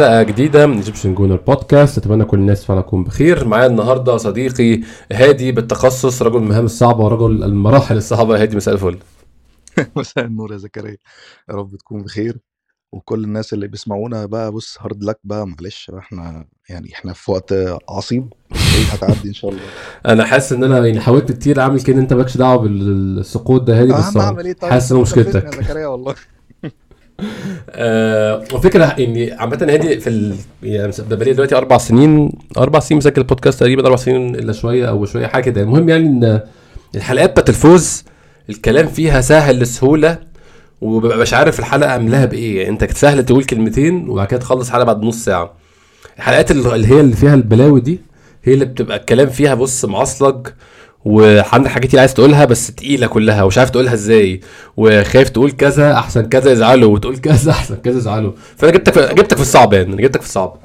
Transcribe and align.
حلقة 0.00 0.22
جديدة 0.22 0.66
من 0.66 0.76
Egyptian 0.76 1.14
Gooner 1.14 1.36
Podcast 1.36 1.98
اتمنى 1.98 2.24
كل 2.24 2.38
الناس 2.38 2.64
فعلا 2.64 2.80
تكون 2.80 3.04
بخير. 3.04 3.48
معايا 3.48 3.66
النهارده 3.66 4.16
صديقي 4.16 4.80
هادي 5.12 5.52
بالتخصص 5.52 6.22
رجل 6.22 6.36
المهام 6.36 6.64
الصعبة 6.64 7.04
ورجل 7.04 7.44
المراحل 7.44 7.96
الصعبة. 7.96 8.42
هادي 8.42 8.56
مساء 8.56 8.74
الفل. 8.74 8.98
مساء 9.96 10.24
النور 10.24 10.52
يا 10.52 10.56
زكريا. 10.56 10.96
يا 11.50 11.54
رب 11.54 11.76
تكون 11.76 12.02
بخير. 12.02 12.38
وكل 12.92 13.24
الناس 13.24 13.52
اللي 13.52 13.68
بيسمعونا 13.68 14.26
بقى 14.26 14.52
بص 14.52 14.78
hard 14.80 15.04
luck 15.04 15.18
بقى 15.24 15.46
معلش 15.46 15.90
إحنا 15.98 16.46
يعني 16.68 16.92
إحنا 16.92 17.12
في 17.12 17.30
وقت 17.30 17.54
عصيب. 17.88 18.32
هتعدي 18.92 19.28
إن 19.28 19.34
شاء 19.34 19.50
الله؟ 19.50 19.62
أنا 20.12 20.24
حاسس 20.24 20.52
إن 20.52 20.64
أنا 20.64 20.86
يعني 20.86 21.00
حاولت 21.00 21.32
كتير 21.32 21.60
أعمل 21.60 21.80
كده. 21.80 21.98
أنت 21.98 22.12
مالكش 22.12 22.36
دعوة 22.36 22.56
بالسقوط 22.56 23.62
ده 23.62 23.80
هادي 23.80 23.92
بس 23.92 24.16
إيه 24.16 24.52
طيب؟ 24.52 24.70
حاسس 24.70 24.92
إن 24.92 24.98
مشكلتك. 24.98 25.44
يا 25.44 25.62
زكريا 25.62 25.86
والله؟ 25.86 26.14
آه 27.70 28.44
وفكرة 28.54 28.84
إني 28.84 29.32
عامة 29.32 29.66
هادي 29.70 30.00
في 30.00 30.06
ال... 30.10 30.34
يعني 30.62 30.92
بقالي 31.10 31.32
دلوقتي 31.32 31.56
أربع 31.56 31.78
سنين 31.78 32.32
أربع 32.58 32.80
سنين 32.80 32.98
مسجل 32.98 33.18
البودكاست 33.18 33.60
تقريبا 33.60 33.84
أربع 33.86 33.96
سنين 33.96 34.34
إلا 34.34 34.52
شوية 34.52 34.88
أو 34.88 35.04
شوية 35.06 35.26
حاجة 35.26 35.42
كده. 35.44 35.60
المهم 35.62 35.88
يعني 35.88 36.06
إن 36.06 36.40
الحلقات 36.94 37.30
بتاعت 37.30 37.48
الفوز 37.48 38.04
الكلام 38.50 38.86
فيها 38.88 39.20
سهل 39.20 39.66
وببقى 40.80 41.18
مش 41.18 41.34
عارف 41.34 41.58
الحلقة 41.60 41.96
املاها 41.96 42.24
بإيه. 42.24 42.58
يعني 42.58 42.68
أنت 42.70 42.92
سهل 42.92 43.24
تقول 43.24 43.44
كلمتين 43.44 44.08
وبعد 44.08 44.26
كده 44.26 44.40
تخلص 44.40 44.70
حلقة 44.70 44.84
بعد 44.84 45.02
نص 45.02 45.24
ساعة. 45.24 45.52
الحلقات 46.16 46.50
اللي 46.50 46.86
هي 46.94 47.00
اللي 47.00 47.16
فيها 47.16 47.34
البلاوي 47.34 47.80
دي 47.80 48.00
هي 48.44 48.54
اللي 48.54 48.64
بتبقى 48.64 48.96
الكلام 48.96 49.28
فيها 49.28 49.54
بص 49.54 49.84
معصلج 49.84 50.46
وعندك 51.04 51.68
حاجات 51.70 51.88
كتير 51.88 52.00
عايز 52.00 52.14
تقولها 52.14 52.44
بس 52.44 52.66
تقيلة 52.74 53.06
كلها 53.06 53.42
ومش 53.42 53.58
عارف 53.58 53.70
تقولها 53.70 53.94
إزاي. 53.94 54.40
وخايف 54.76 55.28
تقول 55.28 55.50
كذا 55.52 55.92
أحسن 55.94 56.28
كذا 56.28 56.52
يزعلوا 56.52 56.94
وتقول 56.94 57.16
كذا 57.18 57.50
أحسن 57.60 57.76
كذا 57.76 57.98
يزعلوا. 57.98 58.32
فأنا 58.56 58.72
جبتك 58.72 58.92
في 58.92 59.14
جبتك 59.14 59.36
في 59.36 59.42
الصعب 59.42 59.72
يعني 59.72 59.86
أنا 59.94 60.02
جبتك 60.02 60.20
في 60.20 60.26
الصعب. 60.26 60.56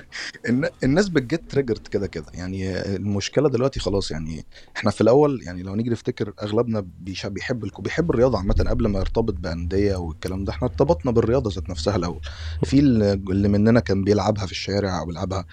الناس 0.84 1.08
بتجيت 1.08 1.50
تريجرد 1.50 1.86
كده 1.86 2.06
كده. 2.06 2.24
يعني 2.34 2.80
المشكلة 2.96 3.48
دلوقتي 3.48 3.80
خلاص 3.80 4.10
يعني 4.10 4.44
إحنا 4.76 4.90
في 4.90 5.00
الأول 5.00 5.40
يعني 5.46 5.62
لو 5.62 5.74
نيجي 5.74 5.90
نفتكر 5.90 6.32
أغلبنا 6.42 6.86
بيحب 7.00 7.34
بيحب 7.78 8.10
الرياضة 8.10 8.38
عامة 8.38 8.64
قبل 8.68 8.86
ما 8.88 8.98
يرتبط 8.98 9.34
بأندية 9.34 9.96
والكلام 9.96 10.44
ده. 10.44 10.52
إحنا 10.52 10.68
ارتبطنا 10.68 11.12
بالرياضة 11.12 11.50
ذات 11.54 11.70
نفسها 11.70 11.96
الأول. 11.96 12.20
في 12.64 12.78
اللي 12.80 13.48
مننا 13.48 13.80
كان 13.80 14.04
بيلعبها 14.04 14.46
في 14.46 14.52
الشارع 14.52 15.00
أو 15.00 15.06
بيلعبها 15.06 15.44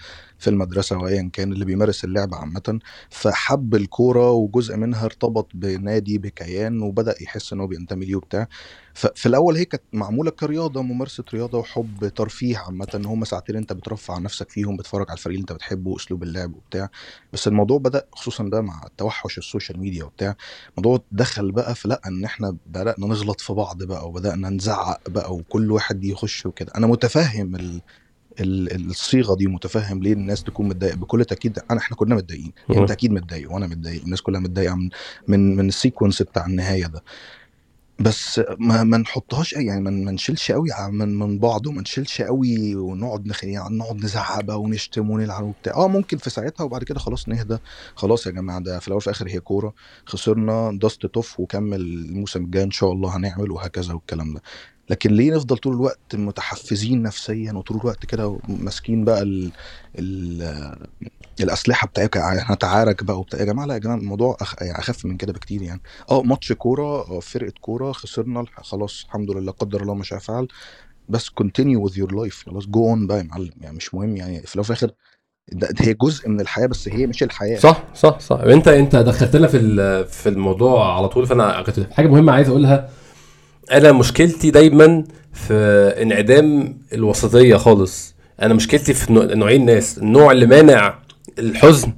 في 0.42 0.50
المدرسة 0.50 0.98
وايا 0.98 1.30
كان 1.32 1.52
اللي 1.52 1.64
بيمارس 1.64 2.04
اللعبه 2.04 2.36
عامة 2.36 2.78
فحب 3.10 3.74
الكورة 3.74 4.30
وجزء 4.30 4.76
منها 4.76 5.04
ارتبط 5.04 5.48
بنادي 5.54 6.18
بكيان 6.18 6.82
وبدأ 6.82 7.14
يحس 7.22 7.52
إن 7.52 7.60
هو 7.60 7.66
بينتمي 7.66 8.04
ليه 8.06 8.16
وبتاع. 8.16 8.48
ففي 8.94 9.26
الأول 9.26 9.56
هي 9.56 9.64
كانت 9.64 9.82
معمولة 9.92 10.30
كرياضة 10.30 10.82
ممارسة 10.82 11.24
رياضة 11.34 11.58
وحب 11.58 12.08
ترفيه 12.08 12.58
عامة 12.58 12.86
إن 12.94 13.04
هم 13.06 13.24
ساعتين 13.24 13.56
أنت 13.56 13.72
بترفع 13.72 14.14
عن 14.14 14.22
نفسك 14.22 14.50
فيهم 14.50 14.76
بتتفرج 14.76 15.06
على 15.10 15.16
الفريق 15.16 15.34
اللي 15.34 15.40
أنت 15.42 15.52
بتحبه 15.52 15.90
وأسلوب 15.90 16.22
اللعب 16.22 16.54
وبتاع. 16.54 16.88
بس 17.32 17.48
الموضوع 17.48 17.78
بدأ 17.78 18.06
خصوصا 18.12 18.44
بقى 18.44 18.62
مع 18.62 18.82
توحش 18.98 19.38
ال 19.38 19.44
social 19.44 19.80
media 19.80 20.04
وبتاع. 20.04 20.36
الموضوع 20.78 21.04
دخل 21.12 21.52
بقى 21.52 21.74
في 21.74 21.88
لأ 21.88 22.00
إن 22.06 22.24
إحنا 22.24 22.56
بدأنا 22.66 22.94
نغلط 22.98 23.40
في 23.40 23.52
بعض 23.52 23.82
بقى 23.82 24.08
وبدأنا 24.08 24.50
نزعق 24.50 25.10
بقى 25.10 25.34
وكل 25.34 25.70
واحد 25.72 26.04
يخش 26.04 26.46
وكده. 26.46 26.72
أنا 26.76 26.86
متفهم 26.86 27.56
ال 27.56 27.82
الصيغة 28.40 29.34
دي 29.36 29.46
متفهم 29.46 30.02
ليه 30.02 30.12
الناس 30.12 30.42
تكون 30.44 30.68
متضايقة؟ 30.68 30.96
بكل 30.96 31.24
تأكيد 31.24 31.58
أنا 31.70 31.80
إحنا 31.80 31.96
كلنا 31.96 32.14
متضايقين. 32.14 32.52
يعني 32.68 32.80
أنت 32.82 32.90
أكيد 32.90 33.12
متضايق 33.12 33.52
وأنا 33.52 33.66
متضايق. 33.66 34.02
الناس 34.02 34.22
كلها 34.22 34.40
متضايقة 34.40 34.74
من 34.74 34.88
من 35.28 35.56
من 35.56 35.68
السيكونس 35.68 36.22
بتاع 36.22 36.46
النهاية 36.46 36.86
ده. 36.86 37.02
بس 38.00 38.40
ما, 38.58 38.84
ما 38.84 38.96
نحطهاش 38.98 39.52
يعني 39.52 39.80
ما, 39.80 40.12
نشيلش 40.12 40.52
قوي 40.52 40.68
من 40.90 41.18
من 41.18 41.38
بعض 41.38 41.66
وما 41.66 41.80
نشيلش 41.82 42.22
قوي 42.22 42.74
ونقعد 42.74 43.26
نخ... 43.26 43.44
يعني 43.44 43.76
نقعد 43.78 43.96
نزعق 44.04 44.40
بقى 44.40 44.60
ونشتم 44.60 45.10
ونلعن 45.10 45.42
وبتاع. 45.42 45.74
آه 45.74 45.88
ممكن 45.88 46.16
في 46.18 46.30
ساعتها 46.30 46.64
وبعد 46.64 46.84
كده 46.84 46.98
خلاص 46.98 47.28
نهدى. 47.28 47.58
خلاص 47.94 48.26
يا 48.26 48.30
جماعة 48.30 48.60
ده 48.60 48.78
في 48.78 48.88
الأول 48.88 48.96
وفي 48.96 49.06
الآخر 49.06 49.28
هي 49.28 49.40
كورة. 49.40 49.74
خسرنا 50.06 50.78
دست 50.82 51.06
توف 51.06 51.40
وكمل 51.40 51.80
الموسم 51.80 52.44
الجاي 52.44 52.62
إن 52.62 52.70
شاء 52.70 52.92
الله 52.92 53.16
هنعمل 53.16 53.50
وهكذا 53.50 53.94
والكلام 53.94 54.34
ده. 54.34 54.42
لكن 54.90 55.10
ليه 55.12 55.34
نفضل 55.34 55.56
طول 55.56 55.74
الوقت 55.74 56.14
متحفزين 56.16 57.02
نفسيا 57.02 57.52
وطول 57.52 57.76
الوقت 57.80 58.06
كده 58.06 58.38
ماسكين 58.48 59.04
بقى 59.04 59.22
ال 59.22 59.50
ال 59.98 60.76
الأسلحة 61.40 61.86
بتاعتك؟ 61.86 62.16
هنتعارك 62.16 63.04
بقى 63.04 63.18
وبتاع. 63.18 63.40
يا 63.40 63.44
جماعة 63.44 63.66
لا 63.66 63.74
يا 63.74 63.78
جماعة 63.78 63.96
الموضوع 63.96 64.36
أخ... 64.40 64.54
يعني 64.62 64.78
أخف 64.78 65.04
من 65.04 65.16
كده 65.16 65.32
بكتير 65.32 65.62
يعني. 65.62 65.80
آه 66.10 66.22
ماتش 66.22 66.52
كورة 66.52 67.20
فرقة 67.20 67.52
كورة 67.60 67.92
خسرنا 67.92 68.44
خلاص 68.56 69.04
الحمد 69.04 69.30
لله 69.30 69.52
قدر 69.52 69.82
الله 69.82 69.94
ما 69.94 70.04
شاء 70.04 70.18
فعل. 70.18 70.48
بس 71.08 71.28
continue 71.28 71.84
with 71.84 71.98
your 71.98 72.14
life 72.14 72.42
خلاص 72.46 72.66
go 72.66 72.88
on 72.88 73.06
بقى 73.06 73.18
يا 73.18 73.22
معلم. 73.22 73.50
يعني 73.60 73.76
مش 73.76 73.94
مهم 73.94 74.16
يعني 74.16 74.42
في 74.42 74.56
الآخر 74.56 74.90
هي 75.80 75.94
جزء 75.94 76.28
من 76.28 76.40
الحياة 76.40 76.66
بس 76.66 76.88
هي 76.88 77.06
مش 77.06 77.22
الحياة. 77.22 77.58
صح 77.58 77.84
صح 77.94 78.20
صح. 78.20 78.36
انت 78.40 78.68
أنت 78.68 78.96
دخلتنا 78.96 79.46
في 79.46 79.58
في 80.04 80.28
الموضوع 80.28 80.96
على 80.96 81.08
طول. 81.08 81.26
فأنا 81.26 81.64
حاجة 81.92 82.06
مهمة 82.08 82.32
عايز 82.32 82.48
أقولها. 82.48 82.90
أنا 83.70 83.92
مشكلتي 83.92 84.50
دايما 84.50 85.04
في 85.32 85.54
انعدام 86.02 86.78
الوسطية 86.92 87.56
خالص. 87.56 88.14
أنا 88.42 88.54
مشكلتي 88.54 88.94
في 88.94 89.12
نوعين 89.12 89.64
ناس. 89.64 89.98
النوع 89.98 90.32
اللي 90.32 90.46
مانع 90.46 90.94
الحزن. 91.38 91.92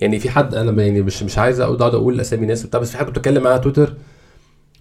يعني 0.00 0.18
في 0.18 0.30
حد 0.30 0.54
أنا 0.54 0.82
يعني 0.82 1.02
مش 1.02 1.22
مش 1.22 1.38
عايز 1.38 1.60
اقعد 1.60 1.94
أقول 1.94 2.20
أسامي 2.20 2.46
ناس 2.46 2.64
وبتاع 2.64 2.80
بس 2.80 2.90
في 2.90 2.98
حد 2.98 3.06
كنت 3.06 3.18
بتكلم 3.18 3.42
معاه 3.42 3.52
على 3.52 3.62
تويتر 3.62 3.94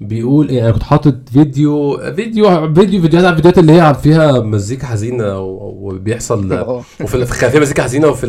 بيقول 0.02 0.52
يعني 0.52 0.64
أنا 0.64 0.72
كنت 0.72 0.84
حاطط 0.84 1.16
فيديو 1.34 1.98
فيديو 1.98 2.74
فيديو 2.74 3.02
فيديوهات 3.02 3.36
فيديوهات 3.36 3.58
اللي 3.58 3.82
هي 3.82 3.94
فيها 3.94 4.40
مزيكا 4.40 4.88
حزينة 4.88 5.40
وبيحصل. 5.40 6.54
وفي 7.02 7.16
الخلفيه 7.16 7.60
مزيكا 7.60 7.84
حزينة 7.84 8.08
وفي 8.08 8.28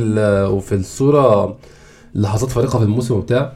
وفي 0.53 0.75
الصورة 0.75 1.57
لحظات 2.15 2.51
فارقة 2.51 2.79
في 2.79 2.85
الموسم 2.85 3.15
وبتاع. 3.15 3.53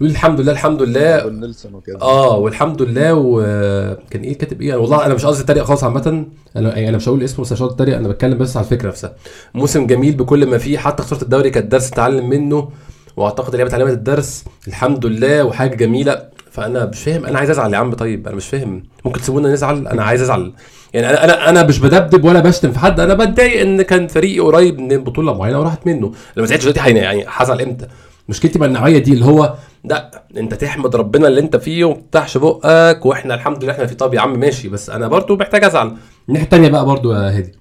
يقول 0.00 0.10
الحمد 0.10 0.40
لله 0.40 0.52
الحمد 0.52 0.82
لله. 0.82 1.30
نيلسون 1.30 1.74
وكده. 1.74 2.00
آه 2.02 2.36
والحمد 2.36 2.82
لله 2.82 3.14
وكان 3.14 4.22
إيه 4.22 4.38
كاتب 4.38 4.62
إيه؟ 4.62 4.74
والله 4.76 5.06
أنا 5.06 5.14
مش 5.14 5.26
قصدي 5.26 5.42
اتريق 5.42 5.64
خالص 5.64 5.84
عامة. 5.84 6.26
أنا 6.56 6.74
يعني 6.76 6.88
أنا 6.88 6.96
مش 6.96 7.08
هقول 7.08 7.22
اسمه 7.22 7.44
بس 7.44 7.52
مش 7.52 7.62
اتريق 7.62 7.96
أنا 7.96 8.08
بتكلم 8.08 8.38
بس 8.38 8.56
على 8.56 8.64
الفكرة 8.64 8.88
نفسها. 8.88 9.12
موسم 9.54 9.86
جميل 9.86 10.14
بكل 10.14 10.46
ما 10.46 10.58
فيه 10.58 10.78
حتى 10.78 11.02
خسارة 11.02 11.22
الدوري 11.22 11.50
كانت 11.50 11.72
درس 11.72 11.92
اتعلم 11.92 12.28
منه 12.28 12.68
وأعتقد 13.16 13.54
اللعيبة 13.54 13.68
اتعلمت 13.76 13.92
الدرس. 13.92 14.44
الحمد 14.68 15.06
لله 15.06 15.44
وحاجة 15.44 15.74
جميلة. 15.74 16.22
فأنا 16.50 16.86
مش 16.86 17.02
فاهم 17.02 17.26
أنا 17.26 17.38
عايز 17.38 17.50
أزعل 17.50 17.72
يا 17.72 17.78
عم. 17.78 17.94
طيب 17.94 18.26
أنا 18.26 18.36
مش 18.36 18.48
فاهم. 18.48 18.82
ممكن 19.04 19.20
تسيبونا 19.20 19.52
نزعل؟ 19.52 19.88
أنا 19.88 20.02
عايز 20.02 20.22
أزعل. 20.22 20.52
يعني 20.94 21.10
أنا 21.10 21.24
أنا 21.24 21.48
أنا 21.48 21.62
مش 21.62 21.78
بدبدب 21.78 22.24
ولا 22.24 22.40
بشتم 22.40 22.72
في 22.72 22.78
حد. 22.78 23.00
أنا 23.00 23.14
بتضايق 23.14 23.60
إن 23.60 23.82
كان 23.82 24.06
فريقي 24.06 24.40
قريب 24.40 24.78
من 24.80 25.04
بطولة 25.04 25.38
معينة 25.38 25.60
وراحت 25.60 25.86
منه. 25.86 26.12
لما 26.36 26.46
زعلت 26.46 26.62
دلوقتي 26.62 26.90
يعني 26.90 27.24
هزعل 27.28 27.60
إمتى؟ 27.60 27.86
مشكلتي 28.28 28.58
مع 28.58 28.66
النوعية 28.66 28.98
دي 28.98 29.12
اللي 29.12 29.24
هو 29.24 29.54
لا 29.84 30.22
انت 30.36 30.54
تحمد 30.54 30.96
ربنا 30.96 31.28
اللي 31.28 31.40
انت 31.40 31.56
فيه 31.56 31.84
وما 31.84 31.94
تفتحش 31.96 32.36
بقك 32.38 33.06
وإحنا 33.06 33.34
الحمد 33.34 33.64
لله 33.64 33.72
إحنا 33.72 33.86
في 33.86 33.94
طب 33.94 34.14
يا 34.14 34.20
عم 34.20 34.38
ماشي. 34.40 34.68
بس 34.68 34.90
أنا 34.90 35.08
برضو 35.08 35.36
محتاج 35.36 35.64
ازعل. 35.64 35.96
الناحية 36.28 36.44
الثانية 36.44 36.68
بقى 36.68 36.84
برضو 36.84 37.12
يا 37.12 37.36
هادي. 37.36 37.52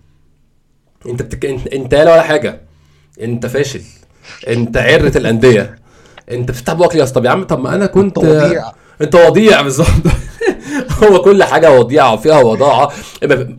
انت 1.09 1.21
بتك... 1.21 1.45
انت, 1.45 1.67
انت 1.67 1.93
لا 1.95 2.13
ولا 2.13 2.21
حاجة؟ 2.21 2.61
انت 3.21 3.45
فاشل. 3.45 3.81
انت 4.47 4.77
عرة 4.77 5.17
الأندية. 5.17 5.79
انت 6.31 6.51
بتفتح 6.51 6.73
بقك 6.73 6.91
ليه 6.93 6.99
يا 6.99 7.03
اسطى 7.03 7.21
يا 7.25 7.29
عم 7.29 7.43
طب 7.43 7.59
ما 7.59 7.75
أنا 7.75 7.85
كنت 7.85 8.17
انت 8.17 8.27
وضيع. 8.27 8.71
انت 9.01 9.15
وضيع 9.15 9.61
بالظبط. 9.61 9.87
هو 11.03 11.21
كل 11.21 11.43
حاجة 11.43 11.79
وضيعة 11.79 12.13
وفيها 12.13 12.39
وضاعة. 12.41 12.91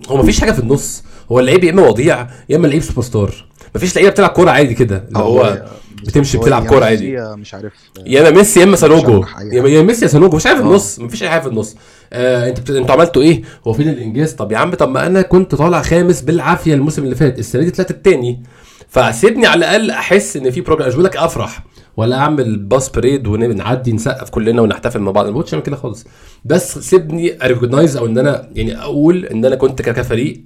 هو 0.08 0.16
مفيش 0.16 0.40
حاجة 0.40 0.52
في 0.52 0.58
النص. 0.58 1.04
هو 1.32 1.40
اللعيب 1.40 1.64
يا 1.64 1.70
إما 1.70 1.82
وضيع 1.88 2.26
يا 2.48 2.56
إما 2.56 2.66
لعيب 2.66 2.82
سوبر 2.82 3.02
ستار. 3.02 3.34
مفيش 3.74 3.96
لعيبة 3.96 4.10
بتلعب 4.10 4.30
كورة 4.30 4.50
عادي 4.50 4.74
كده. 4.74 5.04
اللي 5.08 5.18
هو 5.18 5.62
بتمشي 6.06 6.38
بتلعب 6.38 6.66
كورة 6.66 6.84
عادي. 6.84 7.16
مش 7.20 7.54
عارف 7.54 7.72
يا 8.06 8.20
اما 8.20 8.30
ميسي 8.30 8.60
يا 8.60 8.64
إما 8.64 8.76
سانوجو. 8.76 9.24
يا 9.52 9.82
ميسي 9.82 10.04
يا 10.04 10.10
سانوجو. 10.10 10.36
مش 10.36 10.46
عارف 10.46 10.60
النص 10.60 10.98
مفيش 10.98 11.22
اي 11.22 11.30
حاجة 11.30 11.40
في 11.40 11.48
النص. 11.48 11.76
آه 12.12 12.48
انت 12.48 12.60
بت... 12.60 12.70
أنتوا 12.70 12.94
عملتوا 12.94 13.22
إيه؟ 13.22 13.42
هو 13.66 13.72
فين 13.72 13.88
الإنجاز؟ 13.88 14.32
طب 14.32 14.52
يا 14.52 14.58
عم 14.58 14.74
طب 14.74 14.88
ما 14.88 15.06
أنا 15.06 15.22
كنت 15.22 15.54
طالع 15.54 15.82
خامس 15.82 16.20
بالعافية 16.20 16.74
الموسم 16.74 17.04
اللي 17.04 17.14
فات 17.14 17.38
السنة 17.38 17.62
دي 17.62 17.70
طلعت 17.70 17.90
التاني. 17.90 18.42
فسيبني 18.88 19.46
على 19.46 19.58
الأقل 19.58 19.90
أحس 19.90 20.36
إن 20.36 20.50
في 20.50 20.60
بروجرام 20.60 20.90
بقول 20.90 21.04
لك 21.04 21.16
أفرح 21.16 21.64
ولا 21.96 22.16
أعمل 22.16 22.56
باس 22.56 22.88
بريد 22.88 23.26
ونعدي 23.26 23.92
نسقف 23.92 24.30
كلنا 24.30 24.62
ونحتفل 24.62 24.98
مع 25.00 25.10
بعض. 25.10 25.24
ما 25.26 25.30
بقولش 25.30 25.54
كده 25.54 25.76
خالص. 25.76 26.04
بس 26.44 26.78
سيبني 26.78 27.44
اريكوجنايز 27.44 27.96
أو 27.96 28.06
إن 28.06 28.18
أنا 28.18 28.48
يعني 28.54 28.82
أقول 28.82 29.24
إن 29.24 29.44
أنا 29.44 29.56
كنت 29.56 29.82
كفريق 29.82 30.42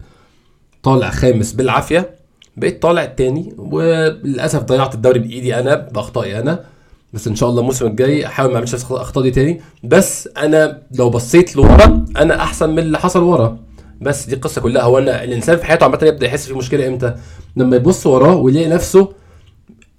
طالع 0.83 1.11
خامس 1.11 1.53
بالعافية 1.53 2.22
بقيت 2.57 2.83
طالع 2.83 3.05
التاني 3.05 3.55
وللأسف 3.59 4.63
ضيعت 4.63 4.95
الدوري 4.95 5.19
بإيدي 5.19 5.59
أنا 5.59 5.75
بأخطائي 5.75 6.39
أنا. 6.39 6.65
بس 7.13 7.29
إن 7.29 7.37
شاء 7.37 7.49
الله 7.49 7.61
الموسم 7.61 7.87
الجاي 7.87 8.27
أحاول 8.27 8.51
ما 8.51 8.57
أعملش 8.57 8.75
الاخطاء 8.75 9.23
دي 9.23 9.31
تاني. 9.31 9.61
بس 9.85 10.29
أنا 10.37 10.83
لو 10.99 11.11
بصيت 11.11 11.57
لورا 11.57 12.05
أنا 12.17 12.43
أحسن 12.43 12.71
من 12.71 12.79
اللي 12.79 12.99
حصل 12.99 13.23
ورا. 13.23 13.59
بس 14.01 14.27
دي 14.27 14.35
القصة 14.35 14.61
كلها. 14.61 14.83
هو 14.83 14.99
أنا 14.99 15.25
الإنسان 15.25 15.57
في 15.57 15.65
حياته 15.65 15.85
عامة 15.85 15.99
يبدأ 16.03 16.27
يحس 16.27 16.47
في 16.47 16.55
مشكلة 16.55 16.89
إمتى؟ 16.89 17.15
لما 17.57 17.77
يبص 17.77 18.07
وراه 18.07 18.37
ويلاقي 18.37 18.69
نفسه 18.69 19.09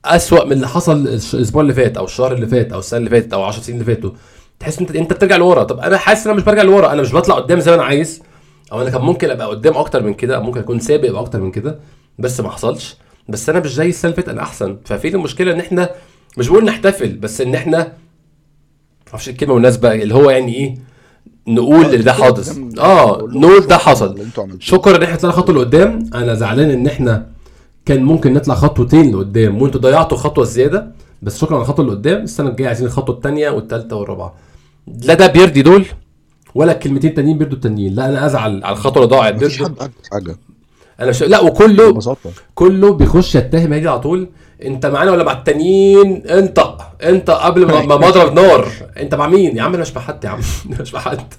أسوأ 0.05 0.45
من 0.45 0.51
اللي 0.51 0.67
حصل 0.67 1.07
الأسبوع 1.07 1.61
اللي 1.61 1.73
فات 1.73 1.97
أو 1.97 2.05
الشهر 2.05 2.33
اللي 2.33 2.47
فات 2.47 2.73
أو 2.73 2.79
السنة 2.79 2.99
اللي 2.99 3.09
فاتت 3.09 3.33
أو 3.33 3.43
10 3.43 3.61
سنين 3.61 3.81
اللي 3.81 3.95
فاتوا. 3.95 4.11
تحس 4.59 4.79
انت 4.79 4.95
أنت 4.95 5.13
بترجع 5.13 5.35
لورا. 5.35 5.63
طب 5.63 5.79
أنا 5.79 5.97
حاسس 5.97 6.23
إن 6.25 6.31
أنا 6.31 6.37
مش 6.39 6.45
برجع 6.45 6.61
لورا. 6.61 6.91
أنا 6.93 7.01
مش 7.01 7.13
بطلع 7.15 7.35
قدام 7.35 7.59
زي 7.59 7.71
ما 7.71 7.75
أنا 7.75 7.83
عايز. 7.83 8.21
أو 8.71 8.81
أنا 8.81 8.89
كان 8.89 9.01
ممكن 9.01 9.29
أبقى 9.29 9.47
قدام 9.47 9.77
أكتر 9.77 10.03
من 10.03 10.13
كده 10.13 10.39
ممكن 10.39 10.59
أكون 10.59 10.79
سابق 10.79 11.17
أكتر 11.19 11.41
من 11.41 11.51
كده. 11.51 11.79
بس 12.19 12.39
ما 12.39 12.49
حصلش. 12.49 12.95
بس 13.29 13.49
أنا 13.49 13.59
مش 13.59 13.73
زي 13.73 13.89
السنة 13.89 14.11
اللي 14.11 14.15
فاتت 14.23 14.29
أنا 14.29 14.41
احسن 14.41 14.77
ففين 14.85 15.15
المشكلة 15.15 15.51
إن 15.53 15.59
إحنا 15.59 15.89
مش 16.37 16.47
بقول 16.49 16.65
نحتفل 16.65 17.17
بس 17.17 17.41
إن 17.41 17.55
إحنا 17.55 17.93
معرفش 19.07 19.29
الكلمة 19.29 19.55
مناسبه 19.55 19.93
اللي 19.93 20.13
هو 20.15 20.29
يعني 20.29 20.55
إيه 20.55 20.75
نقول 21.47 21.85
اللي 21.85 21.97
ده 21.97 22.13
حاصل 22.13 22.69
آه 22.79 23.27
نقول 23.31 23.67
ده 23.67 23.77
حصل. 23.77 24.17
شكرا 24.59 24.97
إن 24.97 25.03
إحنا 25.03 25.15
طلعنا 25.15 25.37
خطوة 25.37 25.55
لقدام. 25.55 26.09
أنا 26.13 26.33
زعلان 26.33 26.69
إن 26.69 26.87
إحنا 26.87 27.29
كان 27.85 28.03
ممكن 28.03 28.33
نطلع 28.33 28.55
خطوتين 28.55 29.15
لقدام. 29.15 29.61
وأنتوا 29.61 29.81
ضيعتوا 29.81 30.17
خطوة 30.17 30.43
زيادة 30.45 30.91
بس 31.21 31.39
شكرا 31.41 31.55
على 31.55 31.61
الخطوه 31.63 31.85
اللي 31.85 31.95
قدام 31.97 32.21
السنة 32.23 32.49
الجاية 32.49 32.67
عايزين 32.67 32.87
الخطوة 32.87 33.15
الثانية 33.15 33.49
والثالثه 33.49 33.95
والرابعة. 33.95 34.33
لا 35.05 35.13
ده 35.13 35.27
بيرضي 35.27 35.61
دول 35.61 35.85
ولا 36.55 36.71
الكلمتين 36.71 37.09
التانيين 37.09 37.37
بيرضوا 37.37 37.55
التانيين. 37.55 37.95
لا 37.95 38.09
أنا 38.09 38.25
أزعل 38.25 38.63
على 38.63 38.73
الخطوة 38.73 39.03
اللي 39.03 39.15
ضاعت 39.15 39.35
مفيش 39.35 39.63
حد 39.63 39.91
حاجة. 40.11 40.35
أنا 40.99 41.09
مش 41.09 41.23
لا 41.23 41.39
وكله 41.41 41.91
ببساطة. 41.91 42.31
كله 42.55 42.93
بيخش 42.93 43.35
يتهم 43.35 43.73
هادي 43.73 43.87
على 43.87 43.99
طول. 43.99 44.29
أنت 44.65 44.85
معانا 44.85 45.11
ولا 45.11 45.23
مع 45.23 45.31
التانيين؟ 45.31 46.27
انت 46.27 46.59
انت 47.03 47.29
قبل 47.29 47.65
ما 47.67 47.81
ما 47.85 47.97
مضرب 47.97 48.33
نار. 48.33 48.67
أنت 48.97 49.15
مع 49.15 49.27
مين؟ 49.27 49.57
يا 49.57 49.61
عم 49.61 49.73
أنا 49.73 49.81
مش 49.81 49.95
مع 49.95 50.01
حد 50.01 50.23
يا 50.23 50.29
عم. 50.29 50.39
مش 50.81 50.93
مع 50.93 50.99
حد. 50.99 51.33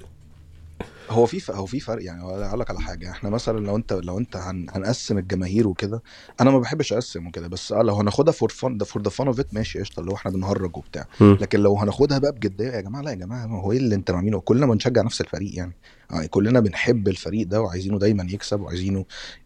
هو 1.11 1.27
في 1.27 1.53
هو 1.53 1.67
في 1.67 1.81
فرق. 1.81 2.05
يعني 2.05 2.23
أقول 2.23 2.61
لك 2.61 2.71
على 2.71 2.81
حاجة. 2.81 3.11
إحنا 3.11 3.31
مثلا 3.31 3.59
لو 3.67 3.77
انت 3.77 3.93
لو 3.93 4.19
أنت 4.19 4.37
هن 4.37 4.67
هنقسم 4.71 5.19
الجماهير 5.19 5.69
وكده 5.69 6.03
أنا 6.41 6.51
ما 6.51 6.59
بحبش 6.59 6.93
أقسم 6.93 7.27
وكده. 7.27 7.49
بس 7.49 7.73
آه 7.73 7.83
لو 7.83 7.95
هناخدها 7.95 8.33
for 8.33 8.49
fun 8.49 8.77
ده 8.79 8.85
for 8.85 9.03
the 9.03 9.11
fun 9.11 9.27
of 9.27 9.41
it 9.41 9.55
ماشي 9.55 9.79
قشطة. 9.81 10.01
اللي 10.01 10.11
هو 10.11 10.15
إحنا 10.17 10.31
بنهرج 10.31 10.77
وبتاع. 10.77 11.07
لكن 11.21 11.61
لو 11.61 11.77
هناخدها 11.79 12.19
بقى 12.19 12.33
بجدية 12.33 12.65
يا 12.71 12.81
جماعة 12.81 13.03
لا 13.03 13.11
يا 13.11 13.17
جماعة 13.17 13.47
ما 13.47 13.61
هو 13.61 13.73
إيه 13.73 13.79
اللي 13.79 13.95
أنت 13.95 14.11
عاملينه 14.11 14.41
كلنا 14.41 14.67
بنشجع 14.67 15.03
نفس 15.03 15.21
الفريق 15.21 15.57
يعني. 15.57 15.73
يعني 16.11 16.29
كلنا 16.29 16.61
بنحب 16.61 17.09
الفريق 17.09 17.47
ده 17.47 17.61
وعايزينه 17.63 17.99
دايما 17.99 18.27
يكسب 18.31 18.61
وعايزينه 18.61 19.05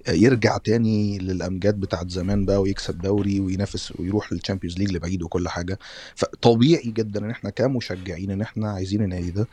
يرجع 0.08 0.56
تاني 0.58 1.18
للأمجاد 1.18 1.80
بتاعت 1.80 2.10
زمان 2.10 2.44
بقى 2.44 2.62
ويكسب 2.62 2.98
دوري 2.98 3.40
وينافس 3.40 3.92
ويروح 3.98 4.32
لل 4.32 4.41
Champions 4.41 4.78
League 4.78 4.92
لبعيد 4.92 5.22
وكل 5.22 5.48
حاجة. 5.48 5.78
فطبيعي 6.14 6.90
جدا 6.90 7.24
إن 7.24 7.30
إحنا 7.30 7.50
كمشجعين 7.50 8.30
إن 8.30 8.40
إحنا 8.40 8.70
عايزين 8.70 9.02
النادي 9.02 9.30
ده 9.30 9.48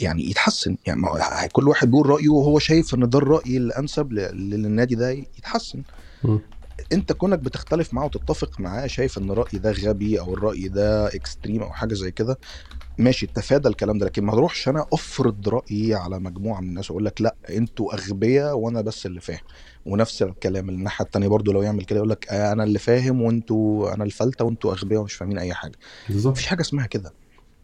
يعني 0.00 0.30
يتحسن. 0.30 0.76
يعني 0.86 1.02
كل 1.52 1.68
واحد 1.68 1.90
بيقول 1.90 2.06
رأيه 2.06 2.28
وهو 2.28 2.58
شايف 2.58 2.94
إن 2.94 3.08
ده 3.08 3.18
الرأي 3.18 3.56
الأنسب 3.56 4.12
للنادي 4.12 4.94
ده 4.94 5.10
يتحسن. 5.10 5.82
انت 6.92 7.12
كونك 7.12 7.38
بتختلف 7.38 7.94
معاه 7.94 8.04
وتتفق 8.06 8.60
معاه 8.60 8.86
شايف 8.86 9.18
ان 9.18 9.30
الرأي 9.30 9.58
ده 9.58 9.72
غبي 9.72 10.20
أو 10.20 10.34
الرأي 10.34 10.68
ده 10.68 11.06
extreme 11.08 11.62
أو 11.62 11.72
حاجة 11.72 11.94
زي 11.94 12.10
كده 12.12 12.38
ماشي 12.98 13.26
تفادى 13.26 13.68
الكلام 13.68 13.98
ده. 13.98 14.06
لكن 14.06 14.24
ما 14.24 14.32
اروحش 14.32 14.68
أنا 14.68 14.86
افرض 14.92 15.48
رأيي 15.48 15.94
على 15.94 16.18
مجموعة 16.20 16.60
من 16.60 16.68
الناس 16.68 16.90
واقول 16.90 17.04
لك 17.04 17.20
لا 17.22 17.36
أنتوا 17.50 17.94
اغبياء 17.94 18.58
وأنا 18.58 18.80
بس 18.80 19.06
اللي 19.06 19.20
فاهم. 19.20 19.40
ونفس 19.86 20.22
الكلام 20.22 20.68
الناحية 20.68 21.04
التانية 21.04 21.28
برضو 21.28 21.52
لو 21.52 21.62
يعمل 21.62 21.84
كده 21.84 21.96
يقول 21.98 22.10
لك 22.10 22.26
آه 22.32 22.52
أنا 22.52 22.64
اللي 22.64 22.78
فاهم 22.78 23.22
وانتوا 23.22 23.94
أنا 23.94 24.04
الفلتة 24.04 24.44
وانتوا 24.44 24.72
اغبياء 24.72 25.00
ومش 25.00 25.14
فاهمين 25.14 25.38
اي 25.38 25.54
حاجة. 25.54 25.78
بالظبط. 26.08 26.32
مفيش 26.32 26.46
حاجة 26.46 26.60
اسمها 26.60 26.86
كده. 26.86 27.14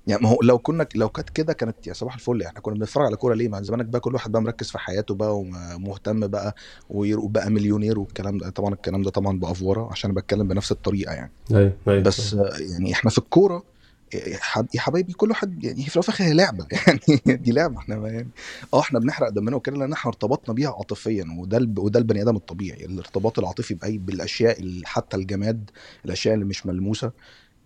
يعني 0.06 0.22
ما 0.22 0.28
هو 0.28 0.38
لو 0.42 0.58
كنا 0.58 0.86
لو 0.94 1.08
كانت 1.08 1.30
كده 1.30 1.52
كانت 1.52 1.86
يا 1.86 1.92
صباح 1.92 2.14
الفل. 2.14 2.42
إحنا 2.42 2.60
كنا 2.60 2.74
بنتفرج 2.74 3.06
على 3.06 3.16
كورة 3.16 3.34
ليه؟ 3.34 3.48
ما 3.48 3.62
زمانك 3.62 3.86
بقى 3.86 4.00
كل 4.00 4.14
واحد 4.14 4.32
بقى 4.32 4.42
مركز 4.42 4.70
في 4.70 4.78
حياته 4.78 5.14
بقى 5.14 5.36
ومهتم 5.38 6.26
بقى 6.26 6.54
وبقى 6.90 7.50
مليونير 7.50 7.98
والكلام 7.98 8.38
ده. 8.38 8.50
طبعا 8.50 8.74
الكلام 8.74 9.02
ده 9.02 9.10
طبعا 9.10 9.38
بافوره 9.38 9.88
عشان 9.90 10.10
أنا 10.10 10.20
بتكلم 10.20 10.48
بنفس 10.48 10.72
الطريقة 10.72 11.12
يعني. 11.12 11.32
أيوه 11.54 11.72
أيوه 11.88 12.02
بس 12.02 12.34
آه، 12.34 12.52
يعني 12.72 12.92
إحنا 12.92 13.10
في 13.10 13.18
الكورة 13.18 13.64
يا 14.14 14.36
حب- 14.40 14.66
يا 14.74 14.80
حبايبي 14.80 15.12
كل 15.12 15.30
واحد 15.30 15.64
يعني 15.64 15.82
في 15.84 15.96
الآخر 15.96 16.24
هي 16.24 16.32
لعبة. 16.34 16.66
يعني 16.86 17.36
دي 17.36 17.52
لعبة. 17.52 17.78
إحنا 17.78 18.08
يعني 18.08 18.28
آه 18.74 18.80
إحنا 18.80 18.98
بنحرق 18.98 19.28
دمنا 19.28 19.56
وكده 19.56 19.76
لأن 19.76 19.92
إحنا 19.92 20.08
ارتبطنا 20.08 20.54
بيها 20.54 20.70
عاطفيا 20.70 21.24
وده. 21.38 21.68
وده 21.78 21.98
البني 21.98 22.22
آدم 22.22 22.36
الطبيعي. 22.36 22.84
الارتباط 22.84 23.38
العاطفي 23.38 23.74
باي 23.74 23.98
بالأشياء 23.98 24.60
ال- 24.60 24.86
حتى 24.86 25.16
الجماد 25.16 25.70
الأشياء 26.04 26.34
اللي 26.34 26.44
مش 26.44 26.66
ملموسة. 26.66 27.10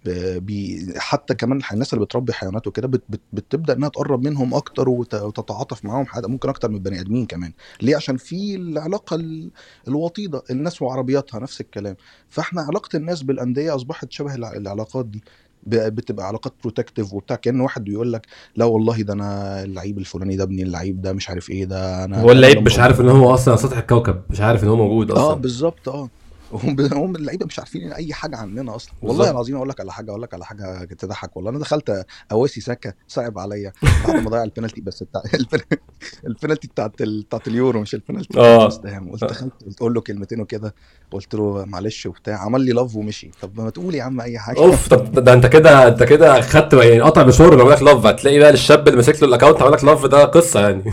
بي... 0.04 0.86
حتى 0.96 1.34
كمان 1.34 1.60
الناس 1.72 1.94
اللي 1.94 2.04
بتربي 2.04 2.32
حيوانات 2.32 2.66
وكده 2.66 2.88
بت... 2.88 3.02
بت... 3.08 3.20
بتبدأ 3.32 3.72
إنها 3.72 3.88
تقرب 3.88 4.26
منهم 4.26 4.54
أكتر 4.54 4.88
وت... 4.88 5.14
وتتعاطف 5.14 5.84
معاهم 5.84 6.06
حتى 6.06 6.28
ممكن 6.28 6.48
أكتر 6.48 6.68
من 6.68 6.74
البني 6.74 7.00
آدمين 7.00 7.26
كمان. 7.26 7.52
ليه؟ 7.82 7.96
عشان 7.96 8.16
في 8.16 8.54
العلاقة 8.54 9.16
ال... 9.16 9.50
الوطيدة 9.88 10.42
الناس 10.50 10.82
وعربياتها 10.82 11.40
نفس 11.40 11.60
الكلام. 11.60 11.96
فإحنا 12.28 12.62
علاقة 12.62 12.96
الناس 12.96 13.22
بالأندية 13.22 13.74
أصبحت 13.74 14.12
شبه 14.12 14.34
الع- 14.34 14.52
العلاقات 14.52 15.06
دي. 15.06 15.22
بتبقى 15.66 16.26
علاقات 16.26 16.52
protective 16.62 17.12
وبتاع 17.12 17.36
كأن 17.36 17.60
واحد 17.60 17.84
بيقول 17.84 18.12
لك 18.12 18.26
لا 18.56 18.64
والله 18.64 19.02
ده 19.02 19.12
أنا 19.12 19.62
اللعيب 19.62 19.98
الفلاني 19.98 20.36
ده 20.36 20.44
ابني 20.44 20.62
اللعيب 20.62 21.00
ده 21.02 21.12
مش 21.12 21.28
عارف 21.30 21.50
إيه 21.50 21.64
ده 21.64 22.04
أنا 22.04 22.22
هو 22.22 22.32
اللعيب 22.32 22.66
مش 22.66 22.78
عارف 22.78 23.00
إن 23.00 23.08
هو 23.08 23.34
أصلا 23.34 23.56
سطح 23.56 23.78
الكوكب 23.78 24.22
مش 24.30 24.40
عارف 24.40 24.64
إن 24.64 24.68
هو 24.68 24.76
موجود 24.76 25.10
آه 25.10 25.14
أصلا. 25.14 25.34
بالظبط 25.40 25.88
آه. 25.88 26.08
هم 26.52 26.80
هم 26.80 27.16
اللعيبة 27.16 27.46
مش 27.46 27.58
عارفين 27.58 27.92
أي 27.92 28.12
حاجة 28.14 28.36
عننا 28.36 28.76
أصلا. 28.76 28.92
والله. 29.02 29.30
العظيم 29.30 29.56
أقول 29.56 29.68
لك 29.68 29.80
على 29.80 29.92
حاجة 29.92 30.10
أقول 30.10 30.22
لك 30.22 30.34
على 30.34 30.44
حاجة 30.44 30.84
تضحك. 30.84 31.36
والله 31.36 31.50
أنا 31.50 31.58
دخلت 31.58 32.06
أواسي 32.32 32.60
ساكا 32.60 32.92
صعب 33.08 33.38
عليا 33.38 33.72
بعد 34.08 34.22
ما 34.22 34.30
ضيع 34.30 34.42
البنالتي 34.42 34.80
بس 34.80 35.02
بتاع 35.02 35.22
ال 35.40 35.48
pen- 35.48 35.78
ال 36.26 36.31
penalty 36.32 36.68
بتاعت 36.68 37.00
ال- 37.00 37.22
بتاعت 37.22 37.48
اليورو 37.48 37.80
مش 37.80 37.94
البنالتي 37.94 38.38
آه 38.84 39.10
قلت 39.10 39.24
دخلت 39.24 39.52
قلت 39.66 39.82
له 39.82 40.00
كلمتين 40.00 40.40
وكده 40.40 40.74
قلت 41.10 41.34
له 41.34 41.64
معلش 41.64 42.06
وبتاع 42.06 42.38
عمل 42.44 42.60
لي 42.60 42.72
love 42.72 42.96
ومشي. 42.96 43.30
طب 43.42 43.60
ما 43.60 43.70
تقول 43.70 43.94
يا 43.94 44.02
عم 44.02 44.20
أي 44.20 44.38
حاجة. 44.38 44.58
أوف 44.58 44.88
طب 44.88 45.12
ده 45.24 45.32
أنت 45.32 45.46
كده 45.46 45.88
أنت 45.88 46.02
كده 46.02 46.40
خدت 46.40 46.72
يعني 46.72 47.00
قطع 47.00 47.22
مشوار 47.24 47.54
لو 47.58 47.70
لك 47.70 47.82
love 47.82 48.06
هتلاقي 48.06 48.38
بقى 48.38 48.50
الشاب 48.50 48.86
اللي 48.88 48.96
ماسك 48.96 49.22
له 49.22 49.28
ال 49.28 49.32
account 49.33 49.62
عمل 49.62 49.72
لك 49.72 49.84
love 49.84 50.06
ده 50.06 50.24
قصة 50.24 50.60
يعني. 50.60 50.92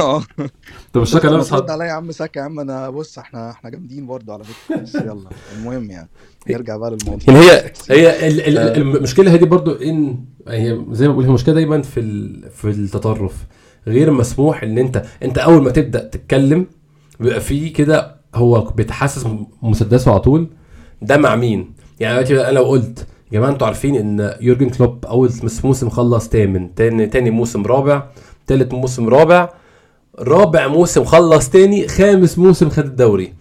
آه 0.00 0.22
طب 0.92 1.00
ما 1.14 1.36
نفس 1.36 1.48
ترد 1.48 1.70
عليا 1.70 1.86
يا 1.86 1.92
عم 1.92 2.12
ساكا 2.12 2.38
يا 2.38 2.44
عم 2.44 2.60
أنا 2.60 2.90
بص 2.90 3.18
إحنا 3.18 3.50
إحنا 3.50 3.70
جامدين 3.70 4.06
برضه 4.06 4.32
على 4.32 4.44
فكرة 4.44 4.76
بس 4.80 4.94
يلا 4.94 5.28
المهم 5.56 5.90
يعني 5.90 6.08
نرجع 6.50 6.76
بقى 6.76 6.90
للموضوع. 6.90 7.34
يعني 7.34 7.40
هي 7.40 7.72
هي 7.90 8.28
ال- 8.28 8.40
ال- 8.40 8.58
ال- 8.58 8.96
المشكلة 8.96 9.32
هي 9.32 9.38
برضو 9.38 9.72
إن 9.72 10.24
هي 10.48 10.84
زي 10.90 11.08
ما 11.08 11.12
بقول 11.12 11.24
هي 11.24 11.30
مشكلة 11.30 11.54
دايما 11.54 11.82
في 11.82 12.00
ال- 12.00 12.50
في 12.50 12.68
التطرف. 12.70 13.46
غير 13.86 14.10
مسموح 14.10 14.62
إن 14.62 14.78
أنت 14.78 15.02
أنت 15.22 15.38
أول 15.38 15.62
ما 15.62 15.70
تبدأ 15.70 16.08
تتكلم 16.08 16.66
بيبقى 17.20 17.40
في 17.40 17.68
كده 17.68 18.16
هو 18.34 18.60
بيتحسس 18.60 19.26
مسدسه 19.62 20.10
على 20.10 20.20
طول. 20.20 20.48
ده 21.02 21.16
مع 21.16 21.36
مين؟ 21.36 21.72
يعني 22.00 22.14
دلوقتي 22.24 22.48
أنا 22.48 22.54
لو 22.58 22.64
قلت 22.64 22.98
يا 23.32 23.38
جماعة 23.38 23.50
أنتوا 23.50 23.66
عارفين 23.66 23.94
إن 23.96 24.34
يورجن 24.40 24.70
كلوب 24.70 25.04
أول 25.06 25.30
موسم 25.64 25.88
خلص 25.88 26.28
تامن 26.28 26.74
تاني 26.74 27.06
تاني 27.06 27.30
موسم 27.30 27.62
رابع 27.66 28.02
تالت 28.46 28.72
موسم 28.74 29.08
رابع 29.08 29.48
رابع 30.18 30.68
موسم 30.68 31.04
خلص 31.04 31.50
تاني 31.50 31.88
خامس 31.88 32.38
موسم 32.38 32.68
خد 32.70 32.84
الدوري. 32.84 33.34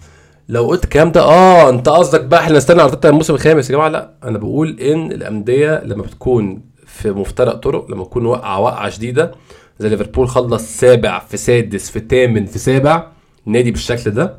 لو 0.50 0.68
قلت 0.68 0.84
الكلام 0.84 1.12
ده 1.12 1.22
آه 1.22 1.70
أنت 1.70 1.90
قصدك 1.90 2.24
بقى 2.26 2.40
إحنا 2.40 2.58
نستنى 2.58 2.82
ارتيتا 2.82 3.10
الموسم 3.10 3.34
الخامس 3.34 3.70
يا 3.70 3.76
جماعة؟ 3.76 3.88
لا 3.90 4.12
أنا 4.24 4.38
بقول 4.38 4.80
إن 4.80 5.12
الأندية 5.12 5.84
لما 5.86 6.04
بتكون 6.04 6.62
في 6.86 7.12
مفترق 7.12 7.54
طرق 7.54 7.92
لما 7.92 8.04
تكون 8.04 8.26
وقعه 8.26 8.60
وقعه 8.60 8.90
شديدة 8.90 9.32
زي 9.80 9.90
ليفربول 9.90 10.28
خلص 10.28 10.64
سابع 10.80 11.20
في 11.20 11.38
سادس 11.38 11.90
في 11.90 12.00
ثامن 12.10 12.46
في 12.46 12.60
سابع 12.60 13.08
نادي 13.46 13.72
بالشكل 13.72 14.12
ده 14.12 14.36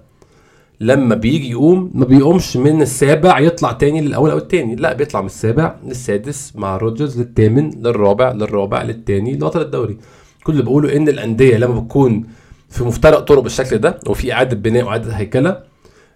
لما 0.81 1.15
بيجي 1.15 1.51
يقوم 1.51 1.91
ما 1.95 2.05
بيقومش 2.05 2.57
من 2.57 2.83
السابع 2.83 3.39
يطلع 3.39 3.73
تاني 3.73 4.01
للأول 4.01 4.31
أو 4.31 4.39
التاني. 4.39 4.77
لا 4.77 4.93
بيطلع 4.93 5.21
من 5.21 5.27
السابع 5.27 5.77
للسادس 5.87 6.53
مع 6.57 6.77
روجرز 6.77 7.21
للثامن 7.21 7.71
للرابع 7.71 8.33
للرابع 8.33 8.83
للتاني 8.83 9.35
لبطل 9.35 9.61
الدوري 9.61 9.99
كل 10.45 10.53
اللي 10.53 10.63
بقوله 10.65 10.97
إن 10.97 11.09
الأندية 11.09 11.57
لما 11.57 11.81
بتكون 11.81 12.25
في 12.69 12.85
مفترق 12.85 13.19
طرق 13.21 13.43
بالشكل 13.43 13.79
ده 13.79 13.99
وفي 14.09 14.33
إعادة 14.33 14.57
بناء 14.57 14.85
وإعادة 14.85 15.13
هيكلة 15.13 15.63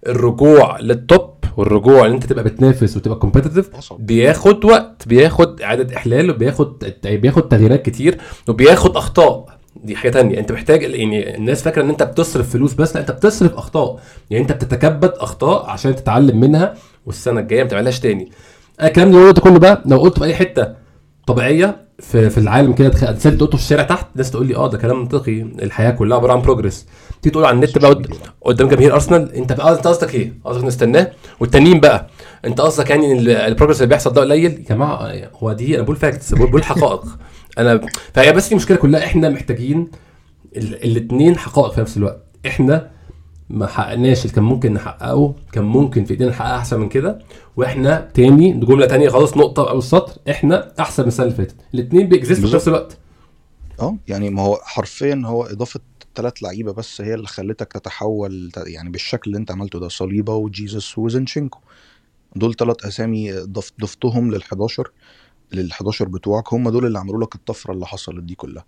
الرجوع 0.07 0.81
لل 0.81 1.01
top 1.01 1.31
والرجوع 1.57 2.07
إن 2.07 2.13
أنت 2.13 2.27
تبقى 2.27 2.45
بتنافس 2.45 2.97
وتبقى 2.97 3.19
competitive 3.19 3.75
أصعب. 3.75 4.07
بياخد 4.07 4.65
وقت 4.65 5.09
بياخد 5.09 5.61
إعادة 5.61 5.97
إحلال 5.97 6.31
وبياخد 6.31 6.85
بياخد 7.05 7.49
تغييرات 7.49 7.83
كتير 7.83 8.19
وبياخد 8.49 8.97
أخطاء. 8.97 9.57
دي 9.85 9.97
حاجة 9.97 10.11
تانية. 10.11 10.39
أنت 10.39 10.53
محتاج 10.53 10.83
يعني 10.83 11.37
الناس 11.37 11.63
فاكرة 11.63 11.83
إن 11.83 11.89
أنت 11.89 12.03
بتصرف 12.03 12.51
فلوس 12.51 12.75
بس 12.75 12.95
لا 12.95 13.01
أنت 13.01 13.11
بتصرف 13.11 13.55
أخطاء. 13.55 14.01
يعني 14.31 14.43
أنت 14.43 14.53
بتتكبد 14.53 15.13
أخطاء 15.17 15.67
عشان 15.71 15.97
تتعلم 15.97 16.41
منها 16.41 16.75
والسنة 17.07 17.41
الجاية 17.41 17.63
ما 17.63 17.69
تعملهاش 17.69 18.01
تاني. 18.01 18.31
أنا 18.81 18.89
الكلام 18.89 19.09
اللي 19.09 19.29
قلته 19.29 19.43
كله 19.43 19.59
بقى 19.59 19.83
لو 19.87 19.99
قلته 19.99 20.19
في 20.19 20.25
أي 20.25 20.35
حتة 20.35 20.75
طبيعية 21.27 21.86
في 21.99 22.31
في 22.31 22.39
العالم 22.39 22.73
كده 22.73 22.89
تخ- 22.89 23.13
تسال 23.15 23.33
قلته 23.39 23.57
في 23.57 23.63
الشارع 23.63 23.83
تحت 23.83 24.07
الناس 24.13 24.31
تقول 24.31 24.47
لي 24.47 24.57
آه 24.57 24.69
ده 24.71 24.79
كلام 24.79 24.99
منطقي 25.01 25.41
الحياة 25.43 25.91
كلها 25.91 26.17
عبارة 26.19 26.33
عن 26.33 26.43
بروجرس 26.43 26.87
تيجي 27.23 27.33
تقول 27.33 27.45
على 27.45 27.55
النت 27.55 27.79
بقى 27.79 27.91
قد- 27.91 28.07
قدام 28.45 28.69
جماهير 28.69 28.95
أرسنال 28.95 29.33
أنت 29.35 29.53
بقى 29.53 29.73
أنت 29.75 29.87
قصدك 29.87 30.15
إيه؟ 30.15 30.33
قصدك 30.45 30.65
نستناه؟ 30.65 31.11
والتانيين 31.41 31.81
بقى 31.81 32.07
أنت 32.45 32.61
قصدك 32.61 32.91
يعني 32.91 33.13
البروجرس 33.47 33.77
اللي 33.77 33.89
بيحصل 33.89 34.13
ده 34.13 34.21
قليل؟ 34.21 34.53
يا 34.53 34.65
جماعة 34.75 35.13
هو 35.43 35.53
دي 35.53 35.75
أنا 35.75 35.83
بقول 35.83 35.97
facts 35.97 36.35
بقول 36.35 36.65
حقائق. 36.65 37.05
أنا 37.59 37.81
فهي 38.15 38.33
بس 38.33 38.49
دي 38.49 38.55
مشكلة 38.55 38.77
كلها 38.77 39.05
إحنا 39.05 39.29
محتاجين 39.29 39.91
الاثنين 40.57 41.39
حقائق 41.39 41.73
في 41.73 41.81
نفس 41.81 41.97
الوقت. 41.97 42.23
إحنا 42.47 42.91
ما 43.51 43.67
حققناش 43.67 44.23
اللي 44.25 44.35
كان 44.35 44.45
ممكن 44.45 44.73
نحققه 44.73 45.35
كان 45.53 45.65
ممكن 45.65 46.05
في 46.05 46.11
إيدينا 46.11 46.31
نحقق 46.31 46.55
أحسن 46.55 46.81
من 46.81 46.89
كده. 46.89 47.19
وإحنا 47.57 48.11
تاني 48.15 48.53
جملة 48.53 48.87
تانية 48.87 49.09
خلاص 49.09 49.37
نقطة 49.37 49.71
أول 49.71 49.79
السطر. 49.79 50.13
إحنا 50.31 50.73
أحسن 50.81 51.03
من 51.03 51.09
السنة 51.09 51.27
اللي 51.27 51.37
فاتت. 51.37 51.57
الاثنين 51.75 52.09
بي 52.09 52.19
exist 52.19 52.44
وا 52.44 52.49
في. 52.49 52.55
نفس 52.57 52.69
الوقت. 52.69 52.99
آه 53.81 53.97
يعني 54.09 54.31
ما 54.31 54.43
هو 54.43 54.61
حرفيا 54.63 55.23
هو 55.25 55.45
إضافة 55.45 55.81
ثلاث 56.15 56.43
لعيبة 56.43 56.73
بس 56.73 57.01
هي 57.01 57.15
اللي 57.15 57.27
خلتك 57.27 57.73
تتحول 57.73 58.53
يعني 58.67 58.91
بالشكل 58.91 59.31
اللي 59.31 59.39
أنت 59.41 59.51
عملته 59.51 59.81
ده. 59.81 59.89
صليبا 59.89 60.33
وجيزس 60.33 60.99
وزنشينكو 60.99 61.59
دول 62.37 62.55
ثلاث 62.55 62.85
أسامي 62.87 63.33
ضف 63.33 63.73
ضفتهم 63.81 64.31
لل 64.31 64.43
11 64.43 64.91
لل 65.53 65.71
11 65.71 66.09
بتوعك. 66.09 66.55
هم 66.55 66.69
دول 66.71 66.87
اللي 66.87 66.99
عملوا 66.99 67.25
لك 67.25 67.35
الطفرة 67.35 67.73
اللي 67.73 67.87
حصلت 67.87 68.25
دي 68.25 68.35
كلها. 68.35 68.65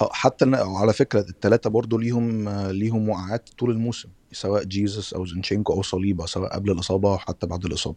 آه 0.00 0.10
حتى 0.12 0.44
على 0.54 0.92
فكرة 0.92 1.20
الثلاثه 1.20 1.70
برضو 1.70 1.98
ليهم 1.98 2.48
ليهم 2.70 3.08
وقعات 3.08 3.48
طول 3.58 3.70
الموسم 3.70 4.08
سواء 4.32 4.64
جيزس 4.64 5.14
أو 5.14 5.26
زنشينكو 5.26 5.72
أو 5.72 5.82
صليبا 5.82 6.26
سواء 6.26 6.52
قبل 6.54 6.70
الإصابة 6.70 7.12
أو 7.12 7.18
حتى 7.18 7.46
بعد 7.46 7.64
الإصابة. 7.64 7.96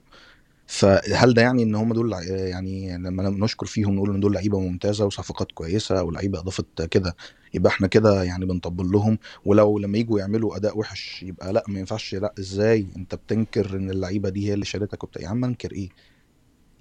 فهل 0.67 1.33
ده 1.33 1.41
يعني 1.41 1.63
إن 1.63 1.75
هم 1.75 1.93
دول 1.93 2.13
يعني 2.27 2.97
لما 2.97 3.29
نشكر 3.29 3.65
فيهم 3.65 3.95
نقول 3.95 4.13
إن 4.13 4.19
دول 4.19 4.33
لعيبة 4.33 4.59
ممتازة 4.59 5.05
وصفقات 5.05 5.51
كويسة 5.51 5.99
أو 5.99 6.11
لعيبه 6.11 6.39
اضافت 6.39 6.81
كده 6.91 7.15
يبقى 7.53 7.71
إحنا 7.71 7.87
كده 7.87 8.23
يعني 8.23 8.45
بنطبل 8.45 8.91
لهم. 8.91 9.17
ولو 9.45 9.79
لما 9.79 9.97
يجوا 9.97 10.19
يعملوا 10.19 10.55
أداء 10.55 10.77
وحش 10.77 11.23
يبقى 11.23 11.53
لأ 11.53 11.63
ما 11.67 11.79
ينفعش 11.79 12.15
لأ 12.15 12.33
إزاي؟ 12.39 12.87
أنت 12.97 13.15
بتنكر 13.15 13.75
إن 13.77 13.89
اللعيبة 13.89 14.29
دي 14.29 14.49
هي 14.49 14.53
اللي 14.53 14.65
شالتك 14.65 15.03
وبتاع. 15.03 15.21
يا 15.23 15.27
عم 15.27 15.45
أنكر 15.45 15.71
إيه؟ 15.71 15.89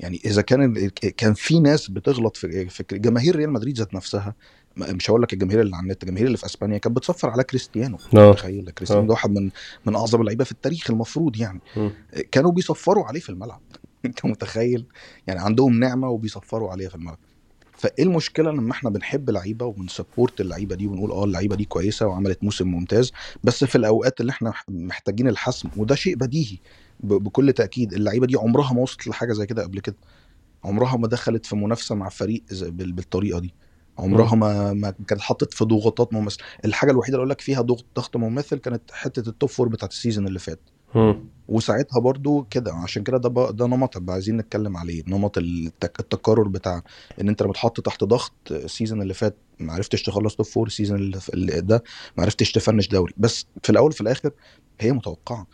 يعني 0.01 0.21
إذا 0.25 0.43
كان 0.43 0.89
كان 1.17 1.35
في 1.35 1.61
ناس 1.61 1.91
بتغلط 1.91 2.37
في 2.37 2.69
جماهير 2.93 3.37
ريال 3.37 3.51
مدريد 3.53 3.79
ذات 3.79 3.95
نفسها 3.95 4.35
مش 4.77 5.11
هقول 5.11 5.23
لك 5.23 5.33
الجماهير 5.33 5.61
اللي 5.61 5.77
على 5.77 5.83
النت 5.83 6.03
الجماهير 6.03 6.27
اللي 6.27 6.39
في 6.39 6.47
إسبانيا 6.47 6.79
كانت 6.79 6.97
بتصفر 6.97 7.31
على 7.31 7.45
كريستيانو 7.45 7.99
آه. 8.17 8.33
تخيل 8.33 8.71
كريستيانو. 8.71 9.07
ده 9.07 9.11
واحد 9.13 9.31
من 9.31 9.51
من 9.87 9.97
أعظم 9.97 10.21
اللعيبة 10.21 10.45
في 10.45 10.53
التاريخ 10.53 10.91
المفروض 10.91 11.37
يعني. 11.37 11.61
مم. 11.77 11.91
كانوا 12.33 12.53
بيصفروا 12.53 13.05
عليه 13.05 13.21
في 13.21 13.29
الملعب. 13.29 13.61
أنت 14.05 14.25
متخيل؟ 14.27 14.87
يعني 15.27 15.41
عندهم 15.41 15.81
نعمة 15.81 16.09
وبيصفروا 16.09 16.71
عليها 16.71 16.89
في 16.89 16.95
الملعب. 16.95 17.19
فإيه 17.73 18.05
المشكلة 18.05 18.51
لما 18.51 18.73
إحنا 18.73 18.91
بنحب 18.91 19.31
لعيبة 19.31 19.67
وبنسبورت 19.67 20.41
اللعيبة 20.41 20.75
دي 20.75 20.87
ونقول 20.87 21.11
آه 21.11 21.25
اللعيبة 21.25 21.57
دي 21.57 21.65
كويسة 21.65 22.07
وعملت 22.07 22.45
موسم 22.45 22.69
ممتاز 22.69 23.13
بس 23.45 23.65
في 23.65 23.77
الأوقات 23.77 24.21
اللي 24.21 24.31
إحنا 24.31 24.53
محتاجين 24.69 25.29
الحسم 25.29 25.69
وده 25.77 25.95
شيء 25.95 26.17
بديهي 26.17 26.59
بكل 27.01 27.53
تأكيد. 27.53 27.93
اللعيبة 27.93 28.27
دي 28.27 28.37
عمرها 28.37 28.73
ما 28.73 28.81
وصلت 28.81 29.07
لحاجة 29.07 29.33
زي 29.33 29.47
كده 29.47 29.63
قبل 29.63 29.81
كده. 29.81 29.97
عمرها 30.65 30.97
ما 30.97 31.09
دخلت 31.09 31.47
في 31.47 31.57
منافسة 31.57 31.95
مع 31.95 32.09
فريق 32.09 32.43
بالطريقة 32.71 33.39
دي. 33.39 33.55
عمرها 34.01 34.35
ما 34.35 34.73
ما 34.73 34.91
كانت 35.07 35.21
حطت 35.21 35.55
في 35.55 35.65
ضغوطات 35.65 36.13
مماثله 36.15 36.45
الحاجة 36.65 36.91
الوحيدة 36.91 37.15
اللي 37.15 37.23
أقول 37.23 37.31
لك 37.31 37.41
فيها 37.41 37.61
ضغط 37.61 37.85
ضغط 37.97 38.17
مماثل 38.17 38.59
كانت 38.59 38.83
حتة 38.93 39.29
ال 39.29 39.34
top 39.34 39.49
four 39.49 39.69
بتاعت 39.69 39.91
ال 39.93 39.98
season 39.98 40.27
اللي 40.27 40.39
فات. 40.39 40.61
وساعتها 41.49 42.01
برضو 42.01 42.43
كده 42.51 42.73
عشان 42.75 43.03
كده 43.03 43.19
ده 43.19 43.29
بقى- 43.29 43.51
ده 43.53 43.67
نمط 43.67 43.99
بقى 43.99 44.15
عايزين 44.15 44.37
نتكلم 44.37 44.77
عليه. 44.77 45.03
نمط 45.09 45.39
التك... 45.39 46.01
التكرر 46.01 46.49
بتاع 46.49 46.83
إن 47.21 47.29
أنت 47.29 47.43
لما 47.43 47.53
تحط 47.53 47.81
تحت 47.81 48.05
ضغط 48.05 48.33
ال 48.51 48.58
season 48.58 49.03
اللي 49.03 49.15
فات 49.15 49.37
ما 49.59 49.73
عرفتش 49.73 50.03
تخلص 50.03 50.37
top 50.37 50.47
four 50.47 50.67
ال 50.67 50.72
season 50.72 50.99
اللي 50.99 51.19
اللي 51.35 51.61
ده 51.61 51.83
ما 52.17 52.23
عرفتش 52.25 52.53
تفنش 52.53 52.89
دوري. 52.89 53.15
بس 53.17 53.47
في 53.63 53.71
الأول 53.71 53.91
وفي 53.91 54.01
الآخر 54.01 54.31
هي 54.81 54.93
متوقعة. 54.93 55.47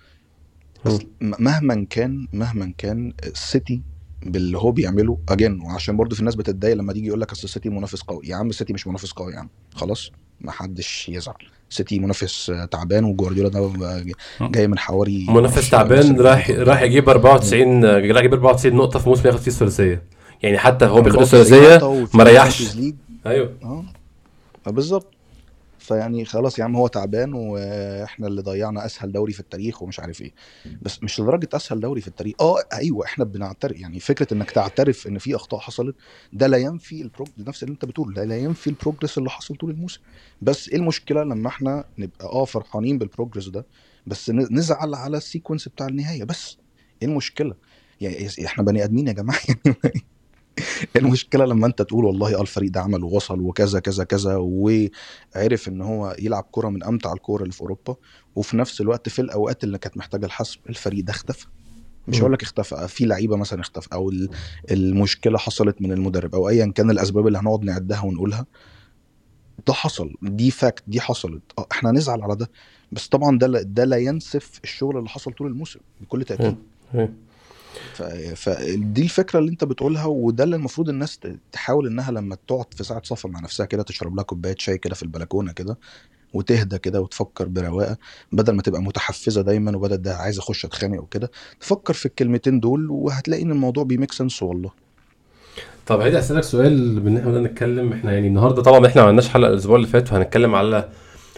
بس 0.84 0.98
مهما 1.20 1.86
كان 1.90 2.28
مهما 2.32 2.74
كان 2.78 3.12
السيتي 3.24 3.82
باللي 4.30 4.58
هو 4.58 4.70
بيعمله. 4.70 5.18
اجين 5.28 5.60
وعشان 5.60 5.96
برضو 5.96 6.16
في 6.16 6.24
ناس 6.24 6.34
بتتضايق 6.34 6.76
لما 6.76 6.92
تيجي 6.92 7.06
يقول 7.06 7.20
لك 7.20 7.32
أصل 7.32 7.44
السيتي 7.44 7.68
منافس 7.68 8.02
قوي. 8.02 8.26
يا 8.26 8.36
عم 8.36 8.48
السيتي 8.48 8.72
مش 8.72 8.86
منافس 8.86 9.12
قوي 9.12 9.32
يا 9.32 9.38
عم. 9.38 9.48
خلاص 9.74 10.10
ما 10.40 10.52
حدش 10.52 11.08
يزعل. 11.08 11.34
سيتي 11.70 11.98
منافس 11.98 12.52
تعبان 12.70 13.04
وجوارديولا 13.04 13.48
ده 13.48 13.58
آه، 13.60 14.04
جاي 14.40 14.68
من 14.68 14.78
حواري 14.78 15.26
منافس 15.28 15.70
تعبان 15.70 16.20
راح. 16.20 16.50
راح 16.50 16.82
يجيب 16.82 17.08
94 17.08 17.84
راح 17.84 18.18
يجيب 18.18 18.32
94 18.32 18.76
نقطة 18.76 18.98
في 18.98 19.08
موسم 19.08 19.26
ياخد 19.28 19.38
فيه 19.38 19.50
الثلاثية. 19.50 20.02
يعني 20.42 20.58
حتى 20.58 20.84
هو 20.84 21.00
بياخد 21.02 21.18
94 21.18 21.42
الثلاثية 21.64 22.08
ما 22.18 22.24
ريحش. 22.24 22.76
أيوه. 23.26 23.52
آه. 23.62 23.84
آه، 24.66 24.70
بالظبط. 24.70 25.15
فيعني 25.86 26.24
خلاص 26.24 26.58
يا 26.58 26.64
عم 26.64 26.76
هو 26.76 26.86
تعبان 26.86 27.32
وإحنا 27.34 28.26
اللي 28.26 28.42
ضيعنا 28.42 28.86
أسهل 28.86 29.12
دوري 29.12 29.32
في 29.32 29.40
التاريخ 29.40 29.82
ومش 29.82 30.00
عارف 30.00 30.20
إيه. 30.20 30.32
بس 30.82 31.02
مش 31.02 31.20
لدرجة 31.20 31.48
أسهل 31.54 31.80
دوري 31.80 32.00
في 32.00 32.08
التاريخ. 32.08 32.34
آه 32.40 32.56
أيوه 32.72 33.04
إحنا 33.04 33.24
بنعترف 33.24 33.80
يعني 33.80 34.00
فكرة 34.00 34.34
إنك 34.34 34.50
تعترف 34.50 35.06
إن 35.06 35.18
في 35.18 35.36
أخطاء 35.36 35.60
حصلت 35.60 35.96
ده 36.32 36.46
لا 36.46 36.56
ينفي 36.56 37.02
البروجـ 37.02 37.28
نفس 37.38 37.62
اللي 37.62 37.72
أنت 37.72 37.84
بتقوله 37.84 38.14
ده 38.14 38.24
لا 38.24 38.36
ينفي 38.38 38.66
ال 38.70 38.76
progress 38.76 39.18
اللي 39.18 39.30
حصل 39.30 39.54
طول 39.54 39.70
الموسم. 39.70 40.00
بس 40.42 40.68
إيه 40.68 40.76
المشكلة 40.76 41.22
لما 41.22 41.48
إحنا 41.48 41.84
نبقى 41.98 42.26
آه 42.26 42.44
فرحانين 42.44 42.98
بال 42.98 43.08
progress 43.08 43.48
ده 43.48 43.66
بس 44.06 44.30
نزعل 44.30 44.94
على 44.94 45.16
ال 45.16 45.22
sequence 45.22 45.68
بتاع 45.68 45.86
النهاية 45.86 46.24
بس؟ 46.24 46.58
إيه 47.02 47.08
المشكلة؟ 47.08 47.54
يعني 48.00 48.28
إحنا 48.46 48.64
بني 48.64 48.84
آدمين 48.84 49.08
يا 49.08 49.12
جماعة؟ 49.12 49.40
المشكلة 50.96 51.44
لما 51.44 51.66
انت 51.66 51.82
تقول 51.82 52.04
والله 52.04 52.36
آه 52.38 52.40
الفريق 52.40 52.70
ده 52.70 52.80
عمل 52.80 53.04
ووصل 53.04 53.40
وكذا 53.40 53.80
كذا 53.80 54.04
كذا 54.04 54.36
وعرف 54.36 55.68
ان 55.68 55.80
هو 55.82 56.16
يلعب 56.18 56.44
كرة 56.50 56.68
من 56.68 56.84
أمتع 56.84 57.12
الكوره 57.12 57.42
اللي 57.42 57.52
في 57.52 57.60
أوروبا 57.60 57.96
وفي 58.36 58.56
نفس 58.56 58.80
الوقت 58.80 59.08
في 59.08 59.18
الأوقات 59.22 59.64
اللي 59.64 59.78
كانت 59.78 59.96
محتاجة 59.96 60.26
الحسم 60.26 60.60
الفريق 60.68 61.04
ده 61.04 61.12
اختفى. 61.12 61.46
مش. 62.08 62.20
هقول 62.20 62.32
لك 62.32 62.42
اختفى 62.42 62.88
في 62.88 63.04
لعيبة 63.04 63.36
مثلا 63.36 63.60
اختفى 63.60 63.88
أو 63.92 64.10
ال- 64.10 64.30
المشكلة 64.70 65.38
حصلت 65.38 65.82
من 65.82 65.92
المدرب 65.92 66.34
أو 66.34 66.48
ايا 66.48 66.72
كان 66.74 66.90
الأسباب 66.90 67.26
اللي 67.26 67.38
هنقعد 67.38 67.64
نعدها 67.64 68.00
ونقولها. 68.04 68.46
ده 69.66 69.72
حصل 69.72 70.14
دي 70.22 70.50
فاكت 70.50 70.82
دي 70.86 71.00
حصلت. 71.00 71.42
آه 71.58 71.66
إحنا 71.72 71.92
نزعل 71.92 72.22
على 72.22 72.36
ده. 72.36 72.50
بس 72.92 73.08
طبعا 73.08 73.38
ده 73.38 73.62
ده 73.62 73.84
لا 73.84 73.96
ينسف 73.96 74.60
الشغل 74.64 74.96
اللي 74.98 75.08
حصل 75.08 75.32
طول 75.32 75.46
الموسم 75.46 75.80
بكل 76.00 76.24
تأكيد. 76.24 76.56
فدي 78.36 79.02
الفكرة 79.02 79.38
اللي 79.38 79.50
انت 79.50 79.64
بتقولها 79.64 80.04
وده 80.04 80.44
اللي 80.44 80.56
المفروض 80.56 80.88
الناس 80.88 81.20
تحاول 81.52 81.86
انها 81.86 82.10
لما 82.10 82.36
تقعد 82.48 82.74
في 82.74 82.84
ساعة 82.84 83.02
صفا 83.04 83.28
مع 83.28 83.40
نفسها 83.40 83.66
كده 83.66 83.82
تشرب 83.82 84.14
لها 84.16 84.24
كوباية 84.24 84.54
شاي 84.58 84.78
كده 84.78 84.94
في 84.94 85.02
البلكونة 85.02 85.52
كده 85.52 85.78
وتهدى 86.34 86.78
كده 86.78 87.00
وتفكر 87.00 87.44
برواقة 87.48 87.96
بدل 88.32 88.52
ما 88.52 88.62
تبقى 88.62 88.82
متحفزة 88.82 89.42
دايما 89.42 89.76
وبدل 89.76 89.96
ده 89.96 90.16
عايز 90.16 90.38
أخش 90.38 90.64
أتخانق 90.64 91.00
وكده 91.02 91.30
تفكر 91.60 91.94
في 91.94 92.06
الكلمتين 92.06 92.60
دول 92.60 92.90
وهتلاقي 92.90 93.42
إن 93.42 93.50
الموضوع 93.50 93.84
بي 93.84 93.94
make 93.94 94.12
sense 94.12 94.42
والله. 94.42 94.70
طب 95.86 96.00
عايز 96.00 96.14
أسألك 96.14 96.42
سؤال 96.42 97.00
بان 97.00 97.16
إحنا 97.16 97.40
نتكلم 97.40 97.92
إحنا 97.92 98.12
يعني 98.12 98.26
النهارده 98.28 98.62
طبعا 98.62 98.86
إحنا 98.86 99.00
ما 99.02 99.06
عملناش 99.08 99.28
حلقة 99.28 99.50
الأسبوع 99.50 99.76
اللي 99.76 99.86
فات 99.86 100.12
وهنتكلم 100.12 100.54
على 100.54 100.88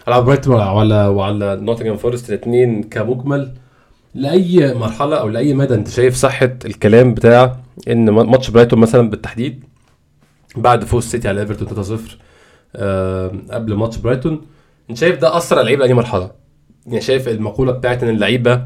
على 0.07 0.21
برايتون 0.21 0.55
وعلى 0.55 1.07
وعلى 1.07 1.55
نوتنجهام 1.55 1.97
فورست 1.97 2.29
الاثنين 2.29 2.83
كمجمل. 2.83 3.53
لأي 4.15 4.73
مرحلة 4.73 5.15
أو 5.15 5.29
لأي 5.29 5.53
مدى 5.53 5.73
أنت 5.73 5.87
شايف 5.89 6.15
صحة 6.15 6.51
الكلام 6.65 7.13
بتاع 7.13 7.55
إن 7.87 8.09
ماتش 8.09 8.49
برايتون 8.49 8.79
مثلا 8.79 9.09
بالتحديد 9.09 9.63
بعد 10.57 10.83
فوز 10.83 11.03
سيتي 11.05 11.27
على 11.27 11.41
إيفرتون 11.41 11.97
3-0 11.97 11.99
آه 12.75 13.31
قبل 13.51 13.73
ماتش 13.73 13.97
برايتون 13.97 14.41
أنت 14.89 14.97
شايف 14.97 15.19
ده 15.19 15.37
أثر 15.37 15.55
على 15.55 15.61
اللعيبة 15.61 15.83
انهي 15.85 15.93
مرحلة؟ 15.93 16.31
يعني 16.85 17.01
شايف 17.01 17.27
المقولة 17.27 17.71
بتاعت 17.71 18.03
إن 18.03 18.09
اللعيبة 18.09 18.61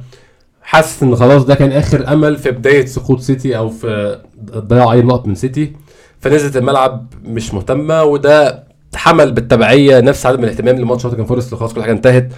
حاسس 0.62 1.04
إن 1.04 1.16
خلاص 1.16 1.46
ده 1.46 1.56
كان 1.56 1.72
آخر 1.72 2.14
أمل 2.14 2.38
في 2.38 2.52
بداية 2.52 2.86
سقوط 2.86 3.20
سيتي 3.20 3.58
أو 3.58 3.70
في 3.70 4.20
ضياع 4.46 4.92
أي 4.94 5.02
نقط 5.02 5.28
من 5.28 5.36
سيتي 5.36 5.74
فنزلت 6.20 6.58
الملعب 6.58 7.14
مش 7.26 7.54
مهتمة 7.54 8.04
وده 8.04 8.64
حمل 8.96 9.32
بالتبعية 9.32 10.00
نفس 10.00 10.26
عدم 10.26 10.44
الاهتمام 10.44 10.76
لماتش 10.76 11.04
نوتنجهام 11.06 11.28
فورست 11.28 11.56
خلاص 11.56 11.74
كل 11.74 11.82
حاجة 11.82 11.92
انتهت 11.92 12.30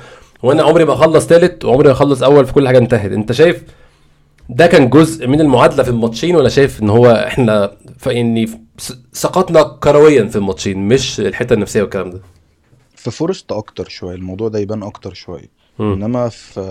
وأنا 0.45 0.63
عمري 0.63 0.85
ما 0.85 0.93
أخلص 0.93 1.25
ثالث 1.25 1.65
وعمري 1.65 1.87
ما 1.87 1.91
أخلص 1.93 2.23
أول 2.23 2.45
في 2.45 2.53
كل 2.53 2.67
حاجة 2.67 2.77
انتهت. 2.77 3.11
أنت 3.11 3.31
شايف 3.31 3.63
ده 4.49 4.67
كان 4.67 4.89
جزء 4.89 5.27
من 5.27 5.41
المعادلة 5.41 5.83
في 5.83 5.89
الماتشين 5.89 6.35
ولا 6.35 6.49
شايف 6.49 6.81
إن 6.81 6.89
هو 6.89 7.07
إحنا 7.27 7.71
ف- 7.97 8.07
يعني 8.07 8.49
سقطنا 9.13 9.63
كرويا 9.63 10.25
في 10.27 10.35
الماتشين 10.35 10.87
مش 10.87 11.19
الحتة 11.19 11.53
النفسية 11.53 11.81
والكلام 11.81 12.09
ده؟ 12.09 12.21
في 12.95 13.11
فورست 13.11 13.51
أكتر 13.51 13.89
شوية 13.89 14.15
الموضوع 14.15 14.47
ده 14.49 14.59
يبان 14.59 14.83
أكتر 14.83 15.13
شوية. 15.13 15.65
إنما 15.93 16.29
في 16.29 16.61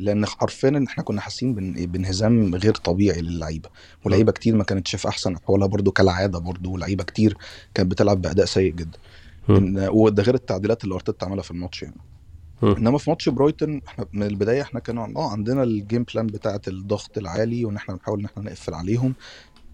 لأن 0.00 0.26
حرفيا 0.26 0.68
إن 0.68 0.86
إحنا 0.86 1.04
كنا 1.04 1.20
حاسين 1.20 1.54
بان- 1.54 1.86
بانهزام 1.86 2.54
غير 2.54 2.74
طبيعي 2.74 3.20
للعيبة. 3.20 3.68
ولعيبة 4.04 4.32
كتير 4.32 4.54
ما 4.56 4.64
كانتش 4.64 4.96
في 4.96 5.08
أحسن 5.08 5.34
أحوالها 5.34 5.66
برضو 5.66 5.90
كالعادة 5.90 6.38
برضو 6.38 6.72
ولعيبة 6.72 7.04
كتير 7.04 7.36
كانت 7.74 7.90
بتلعب 7.90 8.22
بأداء 8.22 8.46
سيء 8.46 8.72
جدا. 8.72 8.98
وده 9.90 10.22
غير 10.22 10.34
التعديلات 10.34 10.84
اللي 10.84 10.94
أرتيتا 10.94 11.24
عملها 11.24 11.42
في 11.42 11.50
الماتش 11.50 11.82
يعني. 11.82 11.96
انما 12.78 12.98
في 12.98 13.10
ماتش 13.10 13.28
برايتون 13.28 13.80
إحنا 13.88 14.06
من 14.12 14.22
البداية 14.22 14.62
إحنا 14.62 14.80
كان 14.80 14.98
آه 14.98 15.30
عندنا 15.32 15.62
ال 15.62 15.70
game 15.70 16.04
plan 16.14 16.26
بتاعه 16.26 16.60
الضغط 16.68 17.18
العالي 17.18 17.64
وان 17.64 17.76
إحنا 17.76 17.94
بنحاول 17.94 18.18
ان 18.20 18.24
إحنا 18.24 18.42
نقفل 18.42 18.74
عليهم. 18.74 19.14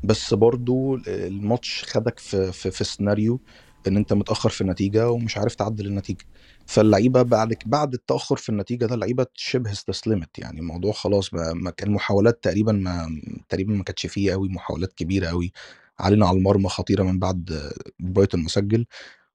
بس 0.04 0.34
برضو 0.34 0.94
الماتش 1.06 1.84
خدك 1.88 2.18
في 2.18 2.52
في, 2.52 2.70
في 2.70 2.84
سيناريو 2.84 3.40
ان 3.88 3.96
انت 3.96 4.12
متأخر 4.12 4.48
في 4.50 4.60
النتيجة 4.60 5.10
ومش 5.10 5.38
عارف 5.38 5.54
تعدل 5.54 5.86
النتيجة. 5.86 6.24
فاللعيبة 6.66 7.22
بعد 7.22 7.54
بعد 7.66 7.94
التأخر 7.94 8.36
في 8.36 8.48
النتيجة 8.48 8.86
ده 8.86 8.94
اللعيبه 8.94 9.26
شبه 9.34 9.72
استسلمت. 9.72 10.38
يعني 10.38 10.60
الموضوع 10.60 10.92
خلاص 10.92 11.30
بقى 11.30 11.54
ما 11.56 11.70
كان 11.70 11.90
محاولات 11.90 12.42
تقريبا 12.44 12.72
ما 12.72 13.20
تقريبا 13.48 13.72
ما 13.72 13.84
كانتش 13.84 14.06
فيه 14.06 14.32
قوي 14.32 14.48
محاولات 14.48 14.92
كبيرة 14.92 15.26
قوي. 15.26 15.52
علينا 15.98 16.26
على 16.26 16.38
المرمى 16.38 16.68
خطيرة 16.68 17.02
من 17.02 17.18
بعد 17.18 17.72
برايتون 18.00 18.42
ما 18.42 18.48
سجل 18.48 18.86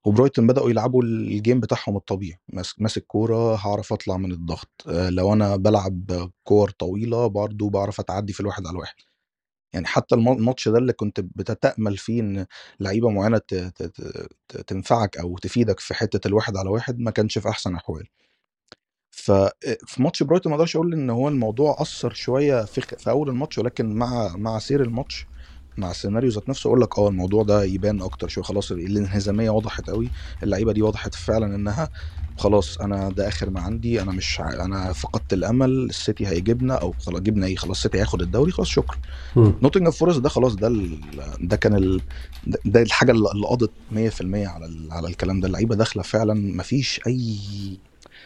وبرايتون 0.05 0.47
بدأوا 0.47 0.69
يلعبوا 0.69 1.03
ال 1.03 1.15
game 1.15 1.59
بتاعهم 1.59 1.97
الطبيعي. 1.97 2.39
ماسك 2.77 3.05
كورة 3.07 3.55
هعرف 3.55 3.93
أطلع 3.93 4.17
من 4.17 4.31
الضغط. 4.31 4.69
آه، 4.87 5.09
لو 5.09 5.33
أنا 5.33 5.55
بلعب 5.55 6.29
كور 6.43 6.69
طويلة 6.69 7.27
برضو 7.27 7.69
بعرف 7.69 7.99
أتعدي 7.99 8.33
في 8.33 8.39
الواحد 8.39 8.65
على 8.67 8.73
الواحد. 8.75 8.95
يعني 9.73 9.85
حتى 9.87 10.15
الم- 10.15 10.31
الماتش 10.31 10.69
ده 10.69 10.77
اللي 10.77 10.93
كنت 10.93 11.19
بتتأمل 11.19 11.97
فيه 11.97 12.21
إن 12.21 12.45
ت- 13.83 13.83
ت- 14.47 14.57
تنفعك 14.67 15.17
أو 15.17 15.37
تفيدك 15.37 15.79
في 15.79 15.93
حتة 15.93 16.27
الواحد 16.27 16.57
على 16.57 16.69
واحد 16.69 16.99
ما 16.99 17.11
كانش 17.11 17.37
في 17.37 17.49
أحسن 17.49 17.75
أحوال. 17.75 18.07
ففي 19.11 20.01
ماتش 20.03 20.23
برايتون 20.23 20.49
ما 20.49 20.55
أقدرش 20.55 20.75
أقول 20.75 20.93
إن 20.93 21.09
هو 21.09 21.27
الموضوع 21.27 21.75
أثر 21.81 22.13
شوية 22.13 22.65
في 22.65 22.81
في 22.81 23.09
أول 23.09 23.29
الماتش 23.29 23.57
ولكن 23.57 23.93
مع 23.95 24.35
مع 24.37 24.59
سير 24.59 24.81
الماتش 24.81 25.25
مع 25.77 25.91
السيناريو 25.91 26.29
ذات 26.31 26.49
نفسه 26.49 26.67
أقول 26.67 26.81
لك 26.81 26.99
آه 26.99 27.07
الموضوع 27.09 27.43
ده 27.43 27.63
يبان 27.63 28.01
أكتر 28.01 28.27
شوية. 28.27 28.43
خلاص 28.43 28.71
الانهزامية 28.71 29.49
وضحت 29.49 29.89
قوي 29.89 30.11
اللعيبة 30.43 30.71
دي 30.73 30.81
وضحت 30.81 31.15
فعلا 31.15 31.55
إنها 31.55 31.89
خلاص 32.37 32.77
أنا 32.81 33.09
ده 33.09 33.27
آخر 33.27 33.49
ما 33.49 33.61
عندي 33.61 34.01
أنا 34.01 34.11
مش 34.11 34.41
ع... 34.41 34.65
أنا 34.65 34.93
فقدت 34.93 35.33
الأمل 35.33 35.69
السيتي 35.71 36.27
هيجيبنا 36.27 36.75
أو 36.75 36.93
خلاص 36.99 37.21
جبنا 37.21 37.47
إيه؟ 37.47 37.55
خلاص 37.55 37.77
السيتي 37.77 37.97
هياخد 37.97 38.21
الدوري 38.21 38.51
خلاص 38.51 38.67
شكرا. 38.67 38.97
نوتنجهام 39.61 39.91
فورست 39.91 40.19
ده 40.19 40.29
خلاص 40.29 40.55
ده 40.55 40.67
ال... 40.67 41.01
ده 41.41 41.55
كان 41.57 41.75
ال... 41.75 42.03
ده- 42.65 42.81
الحاجة 42.81 43.11
اللي 43.11 43.47
قضت 43.47 43.73
100% 43.91 44.47
على 44.47 44.65
ال... 44.65 44.89
على 44.91 45.07
الكلام 45.07 45.39
ده. 45.39 45.47
اللعيبة 45.47 45.75
داخلة 45.75 46.03
فعلا 46.03 46.33
مفيش 46.57 47.01
أي 47.07 47.39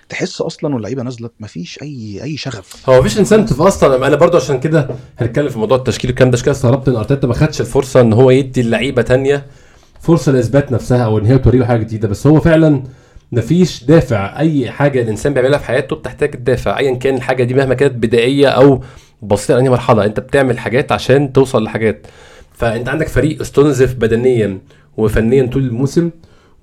تحس 0.10 0.42
أصلا 0.42 0.74
واللعيبة 0.76 1.04
نازلة 1.04 1.30
مفيش 1.40 1.80
أي 1.82 2.20
أي 2.24 2.38
شغف. 2.38 2.90
هو 2.90 3.00
مفيش 3.00 3.20
incentive 3.20 3.62
أصلا. 3.62 4.08
أنا 4.08 4.16
برضو 4.16 4.38
عشان 4.38 4.60
كده 4.60 4.88
هنتكلم 5.18 5.50
في 5.50 5.60
موضوع 5.60 5.78
التشكيل 5.78 6.10
الكلام 6.10 6.32
ده. 6.32 6.36
عشان 6.36 6.46
كده 6.46 6.52
استغربت 6.52 6.88
إن 6.88 6.96
أرتيتا 6.96 7.28
ما 7.28 7.34
خدش 7.34 7.62
الفرصة 7.62 8.02
إن 8.02 8.14
هو 8.14 8.32
يدي 8.32 8.62
اللعيبة 8.62 9.02
تانية 9.02 9.46
فرصة 10.02 10.32
لإثبات 10.32 10.72
نفسها 10.72 11.06
أو 11.06 11.18
إن 11.18 11.26
هي 11.26 11.38
توري 11.38 11.58
له 11.58 11.66
حاجة 11.66 11.80
جديدة. 11.80 12.08
بس 12.08 12.28
هو 12.28 12.40
فعلا 12.40 12.84
مفيش 13.32 13.84
دافع 13.84 14.40
أي 14.40 14.72
حاجة 14.72 15.02
الإنسان 15.02 15.34
بيعملها 15.34 15.60
في 15.60 15.66
حياته 15.66 15.96
بتحتاج 15.96 16.36
الدافع 16.36 16.80
ايا 16.80 16.96
كان 16.96 17.16
الحاجة 17.16 17.44
دي 17.44 17.54
مهما 17.54 17.74
كانت 17.74 17.94
بدائية 17.94 18.48
أو 18.48 18.84
بسيطه 19.22 19.54
لانهي 19.56 19.70
مرحلة 19.70 20.06
أنت 20.06 20.20
بتعمل 20.20 20.60
حاجات 20.60 20.92
عشان 20.92 21.34
توصل 21.34 21.64
لحاجات. 21.64 22.08
فأنت 22.54 22.90
عندك 22.90 23.08
فريق 23.08 23.42
استنزف 23.42 23.94
بدنيا 23.94 24.60
وفنيا 24.98 25.46
طول 25.46 25.64
الموسم. 25.64 26.10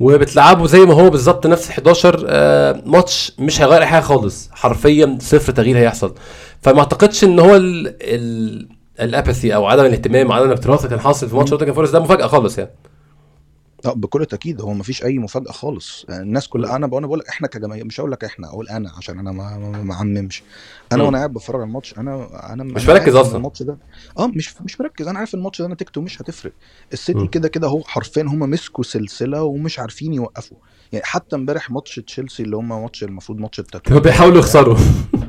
وبتلعبه 0.01 0.67
زي 0.67 0.79
ما 0.81 0.95
هو 0.95 1.11
بالظبط 1.11 1.47
نفس 1.47 1.71
11 1.71 2.25
آه، 2.29 2.83
ماتش 2.87 3.33
مش 3.39 3.61
هيغير 3.63 3.81
أي 3.83 3.87
حاجة 3.87 4.03
خالص. 4.03 4.51
حرفيا 4.53 5.19
صفر 5.21 5.53
تغيير 5.53 5.79
هيحصل. 5.79 6.15
فما 6.63 6.79
اعتقدش 6.79 7.25
إن 7.25 7.39
هو 7.39 7.57
ال 7.57 7.95
ال 8.03 8.69
ال 9.01 9.08
apathy 9.08 9.55
أو 9.55 9.67
عدم 9.67 9.85
الاهتمام 9.85 10.33
عدم 10.33 10.47
الاكتراث 10.47 10.79
اللي 10.79 10.91
كان 10.91 11.01
حاصل 11.01 11.29
في 11.29 11.37
ماتش 11.37 11.51
نوتنجهام 11.53 11.75
فورست 11.75 11.93
ده 11.93 12.01
مفاجأة 12.01 12.27
خالص 12.27 12.59
يعني. 12.59 12.71
لا 13.85 13.93
بكل 13.95 14.27
تأكيد 14.27 14.61
هو 14.61 14.75
مفيش 14.75 15.05
أي 15.05 15.19
مفاجأة 15.19 15.53
خالص. 15.53 16.07
يعني 16.09 16.23
الناس 16.23 16.49
كلها 16.49 16.77
أنا 16.77 16.87
بقول 16.87 16.99
أنا 16.99 17.07
بقول 17.07 17.19
لك 17.19 17.29
إحنا 17.29 17.49
كجماهير 17.49 17.85
مش 17.85 18.01
هقول 18.01 18.13
لك 18.13 18.25
إحنا 18.25 18.49
أقول 18.49 18.69
أنا 18.69 18.93
عشان 18.97 19.19
أنا 19.19 19.33
ما 19.33 19.59
ما- 19.83 19.95
اعممش 19.95 20.43
أنا. 20.93 21.03
وأنا 21.03 21.19
قاعد 21.19 21.33
بتفرج 21.33 21.61
على 21.61 21.69
الماتش 21.69 21.99
أنا 21.99 22.29
أنا 22.53 22.65
مش 22.65 22.87
مركز 22.89 23.15
أصلاً. 23.15 23.37
الماتش 23.37 23.63
ده 23.63 23.79
آه 24.19 24.27
مش 24.27 24.63
مش 24.63 24.81
مركز. 24.81 25.09
أنا 25.09 25.19
عارف 25.19 25.35
الماتش 25.35 25.63
ده 25.63 25.69
نتيجته 25.69 26.01
مش 26.01 26.23
هتفرق. 26.23 26.53
السيتي. 26.93 27.27
كده 27.27 27.49
كده 27.49 27.69
هو 27.69 27.83
حرفيا 27.83 28.23
هم 28.23 28.39
مسكوا 28.39 28.85
سلسلة 28.85 29.43
ومش 29.43 29.79
عارفين 29.79 30.15
يوقفوا. 30.15 30.57
يعني 30.93 31.05
حتى 31.05 31.37
امبارح 31.37 31.71
ماتش 31.71 31.95
تشيلسي 32.07 32.43
اللي 32.43 32.57
هم 32.57 32.69
ماتش 32.83 33.05
المفروض 33.05 33.39
ماتش 33.39 33.61
التتويج 33.61 34.03
بيحاولوا 34.05 34.39
يخسروا. 34.39 34.77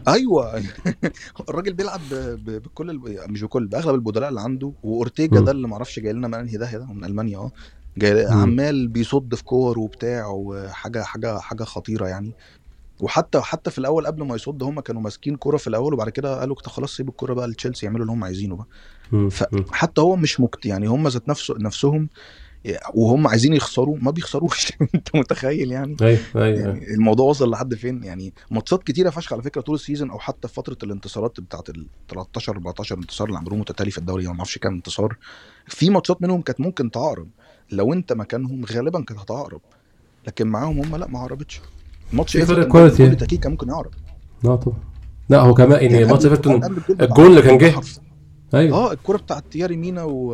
أيوه. 0.08 0.64
الراجل 1.50 1.74
بيلعب 1.74 2.01
بكل 2.46 2.90
الب... 2.90 3.20
مش 3.29 3.44
بكل 3.44 3.68
بأغلب 3.68 3.96
البدلاء 3.96 4.29
اللي 4.29 4.42
عنده 4.42 4.74
وأورتيجا. 4.84 5.40
ده 5.40 5.51
اللي 5.51 5.68
معرفش 5.68 6.00
جاي 6.00 6.14
لنا 6.14 6.27
من 6.27 6.34
أنهي 6.34 6.58
ده 6.58 6.86
من 6.94 7.06
ألمانيا 7.06 7.38
آه. 7.38 7.51
جاي. 7.98 8.25
عمال 8.25 8.88
بيصد 8.88 9.36
في 9.36 9.44
كور 9.44 9.79
وبتاع 9.79 10.27
وحاجة 10.27 11.03
حاجة 11.03 11.38
حاجة 11.40 11.64
خطيرة 11.64 12.08
يعني. 12.08 12.34
وحتى 13.00 13.42
حتى 13.42 13.72
في 13.72 13.77
الأول 13.77 14.08
قبل 14.08 14.24
ما 14.24 14.36
يصد 14.36 14.64
هم 14.64 14.79
كانوا 14.79 15.01
ماسكين 15.01 15.36
كورة 15.36 15.58
في 15.58 15.68
الأول 15.68 15.94
وبعد 15.94 16.10
كده 16.10 16.40
قالوا 16.40 16.55
خلاص 16.66 16.96
سيب 16.96 17.10
الكورة 17.10 17.34
بقى 17.34 17.48
لتشيلسي 17.48 17.86
يعملوا 17.86 18.01
اللي 18.01 18.14
هم 18.14 18.24
عايزينه 18.24 18.55
بقى. 18.55 18.68
فحتى 19.29 20.01
هو 20.01 20.16
مش 20.16 20.40
مكت 20.40 20.66
يعني 20.66 20.88
هم 20.88 21.08
ذات 21.08 21.29
نفسه 21.29 21.55
نفسهم 21.60 22.10
وهم 22.94 23.27
عايزين 23.27 23.53
يخسروا 23.53 23.98
ما 24.01 24.12
بيخسروش 24.12 24.74
أنت 24.96 25.16
متخيل 25.16 25.72
يعني؟ 25.72 25.96
أيوه 26.01 26.20
أيوه 26.36 26.60
يعني 26.60 26.94
الموضوع 26.94 27.29
وصل 27.29 27.50
لحد 27.50 27.75
فين؟ 27.75 28.03
يعني 28.03 28.34
ماتشات 28.51 28.84
كتيرة 28.84 29.10
فشخ 29.10 29.34
على 29.34 29.42
فكرة 29.42 29.62
طول 29.62 29.75
ال 29.75 29.80
season 29.80 30.10
أو 30.10 30.20
حتى 30.20 30.48
في 30.48 30.53
فترة 30.53 30.77
الانتصارات 30.84 31.40
بتاعت 31.40 31.70
ال 31.70 31.88
13 32.10 32.51
14 32.51 32.98
انتصار 32.98 33.27
اللي 33.27 33.40
عملوه 33.40 33.58
متتالي 33.58 33.92
في 33.92 33.98
الدوري 33.98 34.27
ما 34.27 34.38
أعرفش 34.38 34.58
كام 34.58 34.74
انتصار. 34.74 35.18
في 35.68 35.90
ماتشات 35.90 36.22
منهم 36.22 36.42
كانت 36.42 36.62
ممكن 36.62 36.92
تعقرب 36.92 37.27
لو 37.72 37.94
انت 37.94 38.14
مكانهم 38.14 38.66
غالبا 38.66 39.01
كانت 39.04 39.20
هتعقرب 39.20 39.62
لكن 40.28 40.48
معاهم 40.48 40.80
هم 40.80 40.96
لا 40.96 41.08
ما 41.08 41.20
عقربتش 41.20 41.62
ماتش 42.14 42.38
إيفرتون 42.38 43.18
تاكيد 43.18 43.40
كان 43.40 43.51
ممكن 43.51 43.70
يعقرب 43.70 43.92
لا 44.44 44.56
طبعا. 44.56 44.78
لا 45.30 45.40
هو 45.42 45.54
كمان 45.54 45.92
يعني 45.92 46.06
ماتش 46.06 46.25
إيفرتون 46.25 46.64
الجول 47.01 47.25
اللي 47.28 47.42
كان 47.42 47.58
جه. 47.58 47.74
أيوه. 48.54 48.78
آه 48.78 48.92
الكرة 48.94 49.18
بتاعت 49.18 49.44
تياري 49.51 49.78
مينا 49.78 50.04
و- 50.04 50.32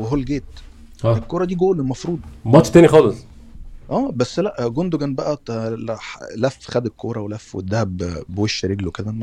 وهولجيت 0.00 0.44
آه. 1.04 1.16
الكرة 1.16 1.44
دي 1.44 1.54
جول 1.54 1.80
المفروض. 1.80 2.18
ماتش 2.44 2.70
تاني 2.70 2.88
خالص. 2.88 3.16
آه 3.90 4.10
بس 4.16 4.38
لا 4.38 4.68
جوندوجان 4.68 5.14
بقى 5.14 5.38
لف 6.36 6.58
خد 6.70 6.86
الكوره 6.86 7.20
ولف 7.20 7.54
واداها 7.54 7.86
بوش 8.28 8.64
رجله 8.64 8.90
كده. 8.90 9.14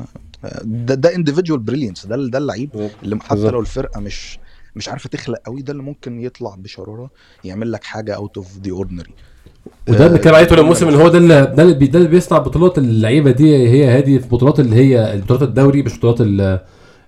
ده 0.63 0.95
ده 0.95 1.15
individual 1.15 1.59
brilliance 1.59 2.05
ده 2.05 2.15
ده 2.27 2.37
اللعيب 2.37 2.89
اللي 3.03 3.19
حتى. 3.21 3.35
لو 3.49 3.59
الفرقة 3.59 3.99
مش 3.99 4.39
مش 4.77 4.89
عارفة 4.89 5.09
تخلق 5.09 5.37
قوي 5.45 5.61
ده 5.61 5.71
اللي 5.71 5.83
ممكن 5.83 6.21
يطلع 6.21 6.55
بشرارة 6.57 7.09
يعمل 7.43 7.71
لك 7.71 7.83
حاجة 7.83 8.15
out 8.15 8.37
of 8.37 8.47
the 8.65 8.71
ordinary 8.71 9.09
وده 9.89 10.07
بنتكلم 10.07 10.35
عليه 10.35 10.45
طول 10.45 10.59
الموسم 10.59 10.87
ان 10.87 10.95
هو 10.95 11.07
ده 11.07 11.17
اللي 11.17 11.53
ده 11.57 11.63
اللي, 11.63 11.73
ده 11.87 11.99
اللي 11.99 12.09
بيصنع 12.09 12.37
بطولات 12.37 12.77
اللعيبة 12.77 13.31
دي 13.31 13.55
هي 13.67 13.87
هذه 13.97 14.17
في 14.17 14.27
بطولات 14.27 14.59
اللي 14.59 14.75
هي 14.75 15.21
بطولات 15.25 15.43
الدوري 15.43 15.81
مش 15.83 15.97
بطولات 15.97 16.21
ال- 16.21 16.59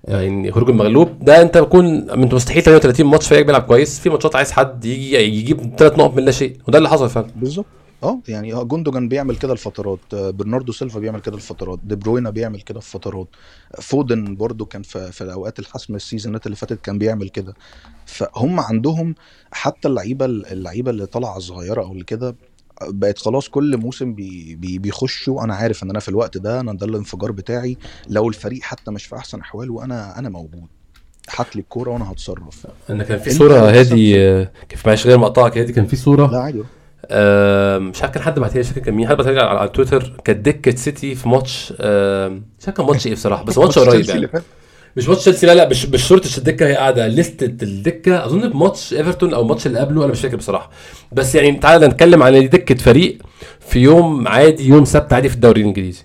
يعني 0.04 0.52
خروج 0.52 0.70
المغلوب. 0.70 1.10
ده 1.26 1.42
انت 1.42 1.58
بكون 1.58 2.10
انت 2.10 2.34
مستحيل 2.34 2.64
38 2.64 3.06
ماتش 3.06 3.28
فريقك 3.28 3.46
بيلعب 3.46 3.62
كويس. 3.62 4.00
في 4.00 4.10
ماتشات 4.10 4.36
عايز 4.36 4.52
حد 4.52 4.86
يجي 4.86 5.16
يجيب 5.16 5.76
ثلاث 5.78 5.94
نقط 5.98 6.16
من 6.16 6.26
لا 6.26 6.32
شيء. 6.32 6.58
وده 6.68 6.78
اللي 6.78 6.90
حصل 6.90 7.10
فعلا. 7.10 7.28
بالظبط. 7.36 7.66
آه 8.04 8.20
يعني 8.28 8.54
آه 8.54 8.64
جوندوجان 8.64 9.08
بيعمل 9.10 9.36
كده 9.36 9.54
الفترات 9.54 10.00
آه، 10.14 10.30
برناردو 10.30 10.72
سيلفا 10.72 11.00
بيعمل 11.00 11.20
كده 11.20 11.36
الفترات 11.36 11.80
دي 11.84 11.96
بروينا 11.96 12.30
بيعمل 12.30 12.62
كده 12.62 12.80
في 12.80 12.90
فترات 12.92 13.28
فودن 13.82 14.36
برضو 14.36 14.66
كان 14.66 14.82
في, 14.82 15.12
في 15.12 15.24
الاوقات 15.24 15.60
الحاسمه 15.60 15.96
ال 15.96 16.02
seasons 16.02 16.40
ات 16.40 16.46
اللي 16.46 16.56
فاتت 16.56 16.82
كان 16.82 16.98
بيعمل 16.98 17.30
كده. 17.30 17.54
فهم 18.06 18.60
عندهم 18.60 19.16
حتى 19.52 19.88
اللعيبة 19.88 20.26
اللعيبة 20.26 20.92
اللي 20.92 21.06
طالعة 21.06 21.40
صغيرة 21.40 21.82
أو 21.82 21.92
اللي 21.92 22.04
كده 22.04 22.36
بقت 22.88 23.18
خلاص 23.18 23.50
كل 23.50 23.78
موسم 23.78 24.14
بي 24.14 24.56
بي 24.56 24.80
بيخشوا 24.80 25.44
أنا 25.44 25.56
عارف 25.56 25.84
إن 25.84 25.90
أنا 25.90 26.00
في 26.00 26.10
الوقت 26.10 26.38
ده 26.38 26.60
أنا 26.60 26.74
ده 26.74 26.86
الانفجار 26.86 27.32
بتاعي 27.32 27.78
لو 28.08 28.30
الفريق 28.30 28.62
حتى 28.62 28.92
مش 28.92 29.06
في 29.06 29.16
أحسن 29.16 29.40
أحواله 29.40 29.84
أنا 29.84 30.20
أنا 30.20 30.30
موجود 30.30 30.68
هات 31.36 31.56
لي 31.56 31.62
الكورة 31.62 31.90
وأنا 31.92 32.12
هتصرف. 32.12 32.68
إن 32.90 33.04
كان 33.04 33.20
في 33.20 33.30
صورة 33.30 33.54
هادي 33.80 34.20
آه، 34.22 34.52
كان 34.70 34.80
معلش 34.86 35.08
غير 35.08 35.18
مقطعك 35.18 35.58
هادي 35.58 35.74
كان 35.74 35.86
في 35.88 35.96
صورة؟ 35.96 36.32
لا 36.32 36.40
عادي. 36.40 36.60
آه، 36.60 36.79
مش 37.90 38.02
عارف 38.02 38.14
كان 38.14 38.24
حد 38.24 38.40
بعتها 38.40 38.54
لي 38.54 38.60
مش 38.60 38.68
فاكر 38.68 38.82
كان 38.82 38.94
مين. 38.94 39.08
حد 39.08 39.18
بعتها 39.18 39.32
لي 39.32 39.42
على, 39.42 39.70
تويتر 39.70 40.14
كانت 40.26 40.46
دكة 40.46 40.76
سيتي 40.76 41.16
في 41.16 41.30
ماتش 41.30 41.72
مش 41.72 42.68
عارف 42.68 42.78
كان 42.78 42.86
ماتش 42.86 43.08
إيه 43.08 43.14
بصراحة 43.14 43.44
بس 43.44 43.58
ماتش 43.58 43.80
قريب 43.80 44.10
يعني. 44.10 44.30
مش 44.98 45.10
ماتش 45.10 45.22
تشيلسي 45.22 45.46
لا 45.48 45.56
لا 45.56 45.70
مش 45.70 45.86
مش 45.86 46.04
شرطه 46.04 46.38
الدكة 46.38 46.68
هي 46.68 46.76
قاعدة. 46.76 47.08
لستة 47.08 47.46
الدكة 47.46 48.26
أظن 48.26 48.50
بماتش 48.50 48.94
إيفرتون 48.94 49.34
أو 49.34 49.42
الماتش 49.42 49.68
اللي 49.68 49.80
قبله 49.80 50.04
أنا 50.04 50.12
مش 50.12 50.22
فاكر 50.22 50.38
بصراحة. 50.38 50.70
بس 51.12 51.36
يعني 51.36 51.52
تعالى 51.52 51.88
نتكلم 51.88 52.24
عن 52.24 52.50
دكة 52.50 52.76
فريق 52.76 53.18
في 53.60 53.80
يوم 53.80 54.28
عادي 54.28 54.68
يوم 54.68 54.86
سبت 54.86 55.14
عادي 55.14 55.30
في 55.30 55.36
الدوري 55.36 55.62
الإنجليزي. 55.62 56.04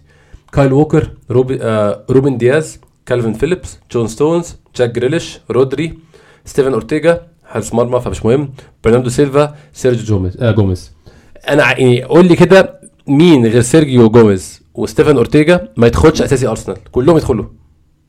كايل 0.52 0.72
ووكر 0.72 1.10
روبي 1.30 1.58
آه 1.62 2.04
روبن 2.10 2.36
دياز 2.38 2.80
كالفين 3.06 3.32
فيليبس 3.32 3.78
جون 3.92 4.06
ستونز 4.08 4.56
جاك 4.76 4.90
جريليش 4.90 5.38
رودري 5.50 5.98
ستيفن 6.44 6.72
أورتيجا 6.72 7.26
حارس 7.44 7.74
مرمى 7.74 8.00
فمش 8.00 8.24
مهم 8.24 8.52
برناردو 8.84 9.08
سيلفا 9.08 9.54
سيرجيو 9.72 10.04
جوميز 10.04 10.36
آه 10.42 10.50
جوميز. 10.50 10.92
أنا 11.48 11.62
يعني 11.62 12.02
قول 12.02 12.26
لي 12.28 12.36
كده 12.36 12.80
مين 13.06 13.46
غير 13.46 13.62
سيرجيو 13.62 14.10
جوميز 14.10 14.62
وستيفن 14.74 15.16
أورتيجا 15.16 15.68
ما 15.76 15.86
يدخلش 15.86 16.22
أساسي 16.22 16.46
أرسنال؟ 16.46 16.76
كلهم 16.92 17.16
يدخلوا. 17.16 17.44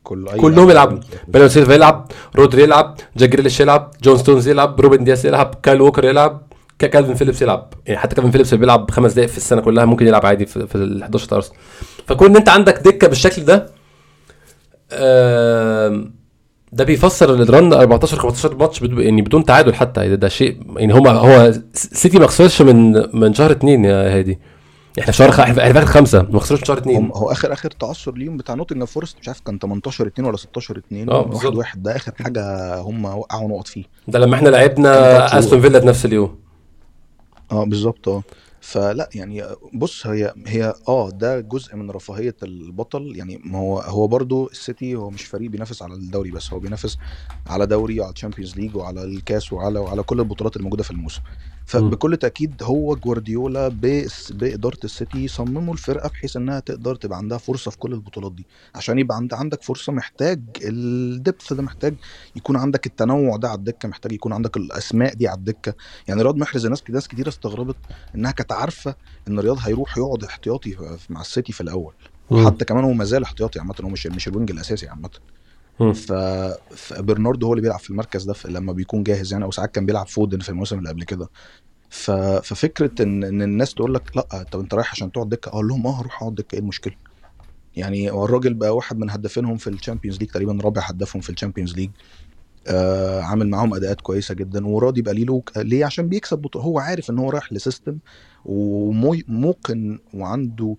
كل 0.02 0.28
أي 0.28 0.38
كلهم 0.38 0.70
يلعبوا. 0.70 0.98
برناردو 1.28 1.52
سيلفا 1.54 1.72
يلعب 1.72 2.10
رودري 2.36 2.62
يلعب 2.62 2.96
جاك 3.16 3.28
جريليش 3.28 3.60
يلعب 3.60 3.90
جون 4.02 4.16
ستونز 4.18 4.48
يلعب 4.48 4.80
روبن 4.80 5.04
دياس 5.04 5.24
يلعب 5.24 5.54
كايل 5.62 5.80
ووكر 5.80 6.04
يلعب 6.04 6.42
كا- 6.78 6.86
كالفين 6.86 7.14
فيليبس 7.14 7.42
يلعب. 7.42 7.72
يعني 7.86 7.98
حتى 8.00 8.14
كالفين 8.14 8.30
فيليبس 8.32 8.52
اللي 8.52 8.60
بيلعب 8.60 8.90
خمس 8.90 9.12
دقائق 9.12 9.28
في 9.30 9.36
السنة 9.36 9.60
كلها 9.60 9.84
ممكن 9.84 10.06
يلعب 10.06 10.26
عادي 10.26 10.46
في, 10.46 10.66
في 10.66 10.74
ال 10.74 11.02
11 11.02 11.26
بتاع 11.26 11.36
أرسنال. 11.36 11.58
فكون 12.06 12.30
إن 12.30 12.36
أنت 12.36 12.48
عندك 12.48 12.78
دكة 12.78 13.08
بالشكل 13.08 13.44
ده 13.44 13.66
آم، 14.92 16.14
ده 16.72 16.84
بيفسر 16.84 17.34
ال 17.34 17.44
run 17.44 17.72
14 17.72 18.18
15 18.18 18.54
ماتش 18.56 18.82
يعني 18.82 19.22
بدون 19.22 19.44
تعادل 19.44 19.74
حتى. 19.74 20.00
يعني 20.00 20.16
ده, 20.16 20.28
شيء 20.28 20.60
يعني 20.76 20.94
هو 20.94 21.06
هو 21.08 21.52
سيتي 21.72 22.18
ما 22.18 22.26
خسرش 22.26 22.62
من 22.62 22.92
من 23.20 23.34
شهر 23.34 23.50
اثنين 23.50 23.84
يا 23.84 24.18
هادي. 24.18 24.38
إحنا 24.98 25.12
شهر 25.12 25.30
خ... 25.30 25.40
إحنا 25.40 25.54
في 25.54 25.78
آخر 25.78 25.86
خمسة. 25.86 26.26
ما 26.30 26.40
خسروش 26.40 26.60
من 26.60 26.66
شهر 26.66 26.78
اثنين 26.78 27.10
هو 27.14 27.30
اخر 27.32 27.52
آخر 27.52 27.70
تعثر 27.70 28.14
ليهم 28.14 28.36
بتاع 28.36 28.54
نوتنجهام 28.54 28.86
فورست 28.86 29.16
مش 29.20 29.28
عارف 29.28 29.40
كان 29.40 29.58
18 29.58 30.06
2 30.06 30.28
ولا 30.28 30.36
16 30.36 30.78
2 30.78 31.10
آه، 31.10 31.30
واحد. 31.32 31.54
واحد. 31.56 31.82
ده 31.82 31.96
آخر 31.96 32.12
حاجة 32.24 32.74
هم 32.80 33.04
وقعوا 33.04 33.48
نقط 33.48 33.66
فيه. 33.66 33.84
ده 34.08 34.18
لما 34.18 34.34
إحنا 34.34 34.48
لعبنا 34.48 35.38
استون 35.38 35.60
فيلا 35.60 35.80
في 35.80 35.86
نفس 35.86 36.04
اليوم. 36.04 36.36
آه 37.52 37.64
بالظبط 37.64 38.08
آه. 38.08 38.22
فلا 38.66 39.08
يعني 39.14 39.42
بص 39.74 40.06
هي 40.06 40.34
هي 40.46 40.74
آه 40.88 41.10
ده 41.10 41.40
جزء 41.40 41.76
من 41.76 41.90
رفاهية 41.90 42.36
البطل. 42.42 43.16
يعني 43.16 43.38
ما 43.44 43.58
هو 43.58 43.78
هو 43.80 44.06
برضو 44.08 44.46
السيتي 44.50 44.94
هو 44.94 45.10
مش 45.10 45.24
فريق 45.24 45.50
بينافس 45.50 45.82
على 45.82 45.94
الدوري 45.94 46.30
بس 46.30 46.52
هو 46.52 46.58
بينافس 46.60 46.96
على 47.46 47.66
دوري 47.66 48.00
وعلى 48.00 48.12
الشامبيونز 48.12 48.56
ليج 48.56 48.76
وعلى 48.76 49.04
الكاس 49.04 49.52
وعلى 49.52 49.78
وعلى 49.78 50.02
كل 50.02 50.20
البطولات 50.20 50.56
الموجودة 50.56 50.82
في 50.82 50.90
الموسم. 50.90 51.22
فبكل 51.66 52.16
تأكيد 52.16 52.62
هو 52.62 52.96
جوارديولا 52.96 53.68
بإدارة 54.30 54.78
السيتي 54.84 55.28
صمموا 55.28 55.74
الفرقة 55.74 56.08
بحيث 56.08 56.36
إنها 56.36 56.60
تقدر 56.60 56.94
تبقى 56.96 57.18
عندها 57.18 57.38
فرصة 57.38 57.70
في 57.70 57.78
كل 57.78 57.92
البطولات 57.92 58.32
دي 58.34 58.46
عشان 58.74 58.98
يبقى 58.98 59.16
عند 59.16 59.34
عندك 59.34 59.62
فرصة 59.62 59.92
محتاج 59.92 60.44
ال 60.62 60.77
depth 60.77 61.52
ده 61.52 61.62
محتاج 61.62 61.98
يكون 62.36 62.56
عندك 62.56 62.86
التنوع 62.86 63.36
ده 63.36 63.48
على 63.48 63.58
الدكة 63.58 63.88
محتاج 63.88 64.12
يكون 64.12 64.32
عندك 64.32 64.56
الأسماء 64.56 65.14
دي 65.14 65.28
على 65.28 65.38
الدكة 65.38 65.74
يعني 66.08 66.22
رياض 66.22 66.36
محرز 66.36 66.66
ناس 66.66 66.82
ناس 66.90 67.08
كتير 67.08 67.28
استغربت 67.28 67.78
إنها 68.14 68.30
كانت 68.32 68.52
عارفة 68.52 68.94
إن 69.28 69.40
رياض 69.40 69.58
هيروح 69.60 69.98
يقعد 69.98 70.24
احتياطي 70.24 70.76
مع 71.08 71.20
السيتي 71.20 71.52
في 71.52 71.60
الأول 71.60 71.94
مم. 72.30 72.38
وحتى 72.38 72.64
كمان 72.64 72.84
هو 72.84 72.92
ما 72.92 73.04
زال 73.04 73.22
احتياطي 73.22 73.58
عامة 73.58 73.74
هو 73.84 73.88
مش 73.88 74.06
مش 74.06 74.28
ال 74.28 74.32
wing 74.32 74.50
الأساسي 74.50 74.88
عامة. 74.88 75.10
ف... 75.78 76.12
فبرناردو 76.76 77.46
هو 77.46 77.52
اللي 77.52 77.62
بيلعب 77.62 77.78
في 77.80 77.90
المركز 77.90 78.24
ده. 78.24 78.34
لما 78.44 78.72
بيكون 78.72 79.02
جاهز 79.02 79.32
يعني 79.32 79.44
أو 79.44 79.50
ساعات 79.50 79.70
كان 79.74 79.86
بيلعب 79.86 80.06
فودن 80.08 80.38
في 80.38 80.48
الموسم 80.48 80.78
اللي 80.78 80.88
قبل 80.88 81.04
كده. 81.04 81.28
ف... 81.90 82.10
ففكرة 82.10 83.02
ان 83.02 83.24
إن 83.24 83.42
الناس 83.42 83.74
تقول 83.74 83.94
لك 83.94 84.16
لأ 84.16 84.42
طب 84.50 84.60
أنت 84.60 84.74
رايح 84.74 84.92
عشان 84.92 85.12
تقعد 85.12 85.28
دكة؟ 85.28 85.48
أقول 85.48 85.68
لهم 85.68 85.86
آه 85.86 86.00
هروح 86.00 86.22
أقعد 86.22 86.34
دكة 86.34 86.54
إيه 86.54 86.60
المشكلة؟ 86.60 86.94
يعني 87.76 88.10
هو 88.10 88.24
الراجل 88.24 88.54
بقى 88.54 88.76
واحد 88.76 88.98
من 88.98 89.10
هدافينهم 89.10 89.56
في 89.56 89.70
الشامبيونز 89.70 90.18
ليج 90.18 90.28
تقريبا 90.30 90.58
رابع 90.64 90.82
هدافهم 90.82 91.22
في 91.22 91.30
الشامبيونز 91.30 91.76
ليج. 91.76 91.90
آه 92.68 93.20
عامل 93.22 93.48
معاهم 93.48 93.74
أداءات 93.74 94.00
كويسة 94.00 94.34
جدا 94.34 94.66
وراضي 94.66 95.02
بقى 95.02 95.14
ليه؟ 95.14 95.42
ليه 95.56 95.84
عشان 95.84 96.08
بيكسب 96.08 96.38
بطولة. 96.38 96.64
هو 96.64 96.78
عارف 96.78 97.10
إن 97.10 97.18
هو 97.18 97.30
رايح 97.30 97.52
ل 97.52 97.59
system 97.59 97.98
وموقن 98.44 99.98
وعنده 100.14 100.76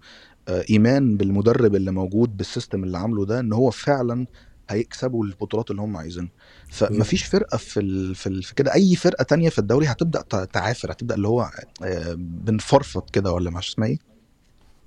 آه 0.48 0.66
إيمان 0.70 1.18
بالمدرب 1.18 1.76
اللي 1.76 1.92
موجود 1.92 2.38
بال 2.38 2.49
system 2.49 2.84
اللي 2.84 2.98
عامله 2.98 3.26
ده 3.26 3.40
إن 3.40 3.54
هو 3.54 3.70
فعلا 3.72 4.28
هيكسبوا 4.70 5.26
البطولات 5.26 5.72
اللي 5.72 5.82
هم 5.82 5.98
عايزينها. 5.98 6.30
فمفيش 6.70 7.24
فرقة 7.24 7.58
في 7.58 7.80
ال... 7.80 8.16
في, 8.16 8.28
ال... 8.28 8.44
في 8.44 8.56
كده. 8.56 8.74
أي 8.74 8.96
فرقة 8.96 9.24
تانية 9.24 9.50
في 9.50 9.60
الدوري 9.60 9.88
هتبدأ 9.88 10.22
تعافر 10.46 10.92
هتبدأ 10.92 11.16
اللي 11.16 11.28
هو 11.28 11.50
آه 11.84 12.14
بنفرفط 12.18 13.10
كده 13.10 13.32
ولا 13.32 13.50
مش 13.50 13.70
اسمها 13.70 13.88
إيه؟ 13.88 13.98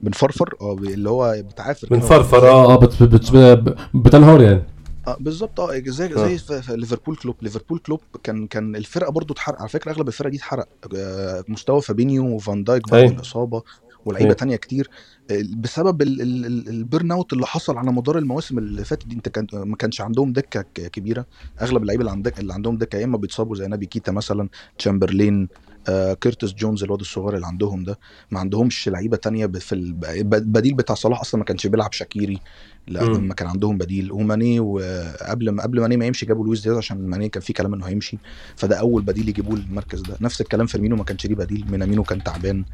بنفرفر؟ 0.01 0.55
آه 0.61 0.75
اللي 0.75 1.11
هو 1.11 1.35
بتعافر 1.39 1.89
بنفرفر 1.91 2.49
آه 2.49 2.73
آه 2.73 2.77
بت- 2.77 3.03
بت- 3.03 3.33
بت- 3.33 3.77
بتنهار 3.95 4.43
يعني. 4.43 4.63
آه 5.09 5.17
بالظبط. 5.21 5.61
آه 5.61 5.83
زي 5.87 6.15
آه. 6.15 6.27
زي 6.29 6.39
في 6.39 6.77
ليفربول 6.77 7.17
كلوب. 7.17 7.37
ليفربول 7.43 7.79
كلوب 7.79 8.01
كان 8.23 8.47
كان 8.47 8.77
الفرقة 8.77 9.11
برضو 9.13 9.35
اتحرق. 9.35 9.59
على 9.61 9.69
فكرة 9.69 9.93
أغلب 9.93 10.09
الفرقة 10.09 10.31
دي 10.31 10.37
اتحرق. 10.37 10.69
آه، 10.97 11.45
مستوى 11.49 11.83
فابينيو 11.83 12.25
وفان 12.27 12.65
دايك 12.65 12.91
بعد 12.91 13.01
أيوة. 13.01 13.13
الإصابة. 13.15 13.63
ولعيبة 14.05 14.27
أيوة. 14.27 14.37
تانية 14.37 14.57
كتير 14.57 14.91
آه، 15.31 15.43
بسبب 15.57 16.03
ال- 16.03 16.23
ال- 16.23 16.47
ال- 16.47 16.69
ال 16.69 17.13
burnout 17.13 17.33
اللي 17.33 17.47
حصل 17.47 17.77
على 17.77 17.93
مدار 17.93 18.19
المواسم 18.19 18.59
اللي 18.59 18.85
فاتت 18.85 19.07
دي 19.07 19.15
انت 19.15 19.29
كان 19.29 19.47
ما 19.55 19.77
كانش 19.77 20.01
عندهم 20.01 20.33
دكة 20.33 20.63
كبيرة. 20.63 21.27
أغلب 21.63 21.83
اللعيبة 21.83 22.01
اللي 22.01 22.11
عندك 22.11 22.41
اللي 22.41 22.53
عندهم 22.55 22.79
دكة 22.79 22.99
يا 22.99 23.05
إما 23.05 23.17
بيتصابوا 23.17 23.57
زي 23.57 23.67
نبي 23.67 23.87
كيتا 23.87 24.13
مثلا 24.13 24.49
تشامبرلين 24.79 25.49
آه 25.89 26.15
كيرتس 26.15 26.53
جونز 26.53 26.83
الواد 26.85 27.01
الصغير 27.01 27.35
اللي 27.35 27.47
عندهم 27.47 27.85
ده. 27.85 27.99
ما 28.31 28.41
عندهمش 28.41 28.89
لعيبة 28.89 29.17
تانية 29.17 29.47
في 29.47 29.75
الب- 29.75 30.35
البديل 30.35 30.75
بتاع 30.75 30.95
صلاح 30.95 31.21
أصلا 31.21 31.39
ما 31.39 31.45
كانش 31.45 31.67
بيلعب 31.67 31.93
شاكيري 31.93 32.41
لا. 32.89 33.01
لما 33.01 33.35
كان 33.35 33.49
عندهم 33.49 33.79
بديل. 33.79 34.13
وماني 34.13 34.61
وقبل 34.61 35.51
ما 35.51 35.63
قبل 35.63 35.81
ماني 35.81 35.97
ما 35.97 36.07
يمشي 36.07 36.27
جابوا 36.27 36.45
لويس 36.45 36.61
دياز 36.63 36.77
عشان 36.77 37.07
ماني 37.07 37.29
كان 37.29 37.43
في 37.43 37.53
كلام 37.53 37.75
إنه 37.75 37.87
هيمشي. 37.87 38.19
فده 38.57 38.77
أول 38.77 39.03
بديل 39.03 39.29
يجيبوه 39.29 39.59
للمركز 39.59 40.01
ده. 40.01 40.17
نفس 40.21 40.41
الكلام 40.41 40.67
فيرمينو 40.67 40.97
ما 40.97 41.05
كانش 41.05 41.27
ليه 41.27 41.35
بديل. 41.35 41.65
مينامينو 41.71 42.03
كان 42.05 42.23
تعبان. 42.23 42.65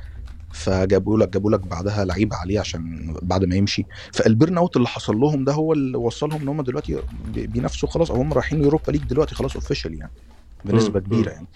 فجابوا 0.53 1.19
لك 1.19 1.29
جابوا 1.29 1.51
لك 1.51 1.61
بعدها 1.61 2.05
لعيب 2.05 2.35
عليه 2.35 2.61
عشان 2.61 3.15
بعد 3.23 3.45
ما 3.45 3.57
يمشي 3.57 3.87
فال 4.12 4.59
burnout 4.59 4.77
اللي 4.77 4.89
حصل 4.89 5.17
لهم 5.17 5.45
ده 5.45 5.53
هو 5.53 5.73
اللي 5.73 5.99
وصلهم 5.99 6.43
إن 6.43 6.49
هم 6.49 6.63
دلوقتي 6.63 7.03
بي- 7.11 7.47
بينافسوا 7.47 7.89
خلاص 7.89 8.11
أو 8.11 8.17
هم 8.17 8.33
رايحين 8.33 8.63
يوروبا 8.63 8.93
ليج 8.93 9.05
دلوقتي 9.05 9.35
خلاص 9.35 9.55
official 9.57 9.95
يعني 9.99 10.13
بنسبة. 10.65 11.01
كبيرة 11.01 11.31
يعني 11.31 11.47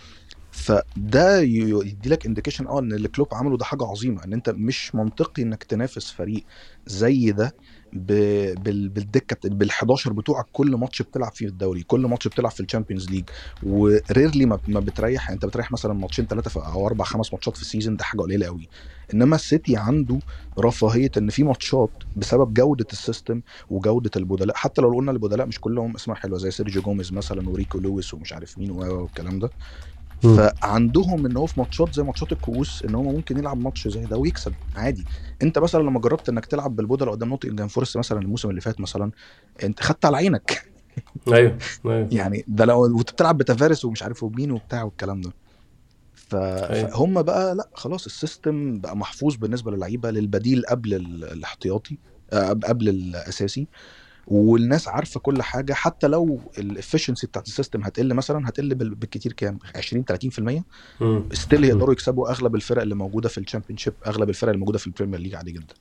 فده 0.50 1.40
يدي 1.40 2.08
لك 2.08 2.26
indication 2.26 2.66
آه 2.66 2.78
إن 2.78 2.92
اللي 2.92 3.08
كلوب 3.08 3.28
عمله 3.34 3.56
ده 3.56 3.64
حاجة 3.64 3.84
عظيمة 3.84 4.24
إن 4.24 4.32
أنت 4.32 4.50
مش 4.50 4.94
منطقي 4.94 5.42
إنك 5.42 5.64
تنافس 5.64 6.10
فريق 6.10 6.44
زي 6.86 7.30
ده 7.32 7.56
بالدكة 7.92 9.36
بال 9.48 9.70
11 9.70 10.12
بتوعك 10.12 10.46
كل 10.52 10.70
ماتش 10.76 11.02
بتلعب 11.02 11.32
فيه 11.32 11.46
في 11.46 11.52
الدوري 11.52 11.82
كل 11.82 12.00
ماتش 12.00 12.28
بتلعب 12.28 12.50
في 12.52 12.60
الشامبيونز 12.60 13.10
ليج 13.10 13.28
و 13.62 13.74
rarely 13.74 14.46
ما 14.46 14.80
بتريح 14.80 15.22
يعني 15.22 15.34
انت 15.34 15.46
بتريح 15.46 15.72
مثلا 15.72 15.92
ماتشين 15.94 16.26
ثلاثة 16.26 16.72
أو 16.72 16.86
أربع 16.86 17.04
خمس 17.04 17.32
ماتشات 17.32 17.56
في 17.56 17.62
ال 17.62 17.67
season 17.67 17.96
ده 17.96 18.04
حاجة 18.04 18.20
قليلة 18.20 18.46
قوي 18.46 18.68
إنما 19.14 19.36
السيتي 19.36 19.76
عنده 19.76 20.22
رفاهية 20.58 21.10
إن 21.18 21.30
في 21.30 21.44
ماتشات 21.44 21.92
بسبب 22.16 22.54
جودة 22.54 22.86
ال 22.92 22.99
system 22.99 23.42
وجودة 23.70 24.10
البدلاء. 24.16 24.56
حتى 24.56 24.82
لو 24.82 24.94
قلنا 24.94 25.10
البدلاء 25.12 25.46
مش 25.46 25.60
كلهم 25.60 25.94
اسماء 25.94 26.16
حلوة 26.16 26.38
زي 26.38 26.50
سيرجيو 26.50 26.82
جوميز 26.82 27.12
مثلا 27.12 27.48
وريكو 27.50 27.78
لويس 27.78 28.14
ومش 28.14 28.32
عارف 28.32 28.58
مين 28.58 28.70
والكلام 28.70 29.38
ده. 29.38 29.52
فعندهم 30.20 31.26
إن 31.26 31.36
هو 31.36 31.46
في 31.46 31.60
ماتشات 31.60 31.94
زي 31.94 32.02
ماتشات 32.02 32.32
الكؤوس 32.32 32.82
إن 32.88 32.94
هو 32.94 33.02
ممكن 33.12 33.38
يلعب 33.38 33.58
ماتش 33.58 33.88
زي 33.88 34.06
ده 34.06 34.16
ويكسب 34.18 34.54
عادي. 34.76 35.06
أنت 35.42 35.58
مثلا 35.58 35.82
لما 35.82 36.00
جربت 36.00 36.28
إنك 36.28 36.46
تلعب 36.46 36.76
بالبدلا 36.76 37.10
قدام 37.10 37.28
نوتنجهام 37.28 37.68
فورست 37.68 37.96
مثلا 37.96 38.20
الموسم 38.20 38.50
اللي 38.50 38.60
فات 38.60 38.80
مثلا 38.80 39.10
أنت 39.62 39.82
خدت 39.82 40.04
على 40.04 40.16
عينك. 40.16 40.62
أيوه 41.28 41.58
أيوه. 41.86 42.08
يعني 42.12 42.44
ده 42.48 42.64
لو 42.64 42.84
وبتلعب 42.84 43.38
بتافارس 43.38 43.84
ومش 43.84 44.02
عارف 44.02 44.22
ومين 44.22 44.50
وبتاع 44.52 44.82
والكلام 44.82 45.20
ده. 45.20 45.32
ف... 46.14 46.34
أيوة. 46.34 46.90
فهم 46.90 47.22
بقى 47.22 47.54
لا 47.54 47.70
خلاص 47.74 48.06
ال 48.06 48.17
system 48.17 48.80
بقى 48.80 48.96
محفوظ 48.96 49.36
بالنسبة 49.36 49.70
للعيبة 49.70 50.10
للبديل 50.10 50.62
قبل 50.66 50.94
ال- 50.94 51.24
الاحتياطي 51.24 51.98
آه، 52.32 52.48
قبل 52.48 52.88
الأساسي. 52.88 53.68
والناس 54.30 54.88
عارفة 54.88 55.20
كل 55.20 55.42
حاجة 55.42 55.72
حتى 55.72 56.06
لو 56.08 56.40
ال 56.58 56.65
efficiency 56.65 57.26
بتاعت 57.26 57.46
ال 57.46 57.51
system 57.51 57.82
هتقل 57.84 58.14
مثلا 58.14 58.48
هتقل 58.48 58.74
بال- 58.74 58.94
بالكتير 58.94 59.32
كام؟ 59.32 59.58
20 59.76 60.04
30% 60.04 60.64
مم. 61.00 61.28
still 61.32 61.64
يقدروا 61.64 61.92
يكسبوا 61.92 62.30
أغلب 62.30 62.54
الفرق 62.54 62.82
اللي 62.82 62.94
موجودة 62.94 63.28
في 63.28 63.38
الشامبيونشيب 63.38 63.94
أغلب 64.06 64.28
الفرق 64.28 64.48
اللي 64.50 64.58
موجودة 64.60 64.78
في 64.78 64.86
البريمير 64.86 65.20
ليج 65.20 65.34
عادي 65.34 65.52
جدا. 65.52 65.74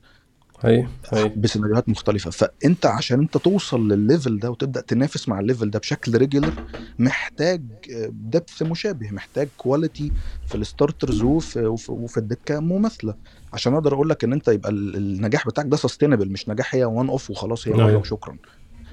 أيوه 0.65 0.89
أيوه 1.13 1.33
بسيناريوهات 1.37 1.89
مختلفة. 1.89 2.31
فأنت 2.31 2.85
عشان 2.85 3.19
أنت 3.19 3.37
توصل 3.37 3.87
للل 3.87 4.07
level 4.07 4.39
ده 4.39 4.51
وتبدأ 4.51 4.81
تنافس 4.81 5.29
مع 5.29 5.39
ال 5.39 5.44
level 5.44 5.69
ده 5.69 5.79
بشكل 5.79 6.17
regular 6.17 6.53
محتاج 6.99 7.61
depth 8.09 8.61
مشابه 8.63 9.11
محتاج 9.11 9.49
quality 9.57 10.11
في 10.45 10.55
ال 10.55 10.63
starters 10.63 11.21
وفي, 11.23 12.17
الدكة 12.17 12.59
مماثلة. 12.59 13.13
عشان 13.53 13.73
أقدر 13.73 13.93
أقول 13.93 14.09
لك 14.09 14.23
إن 14.23 14.33
أنت 14.33 14.47
يبقى 14.47 14.69
ال- 14.71 14.95
النجاح 14.95 15.47
بتاعك 15.47 15.67
ده 15.67 15.77
sustainable 15.77 16.31
مش 16.31 16.49
نجاح 16.49 16.75
هي 16.75 16.83
one-off 16.85 17.29
وخلاص 17.29 17.67
هي 17.67 17.73
مره 17.73 17.87
أيوة. 17.87 17.99
وشكرا. 17.99 18.37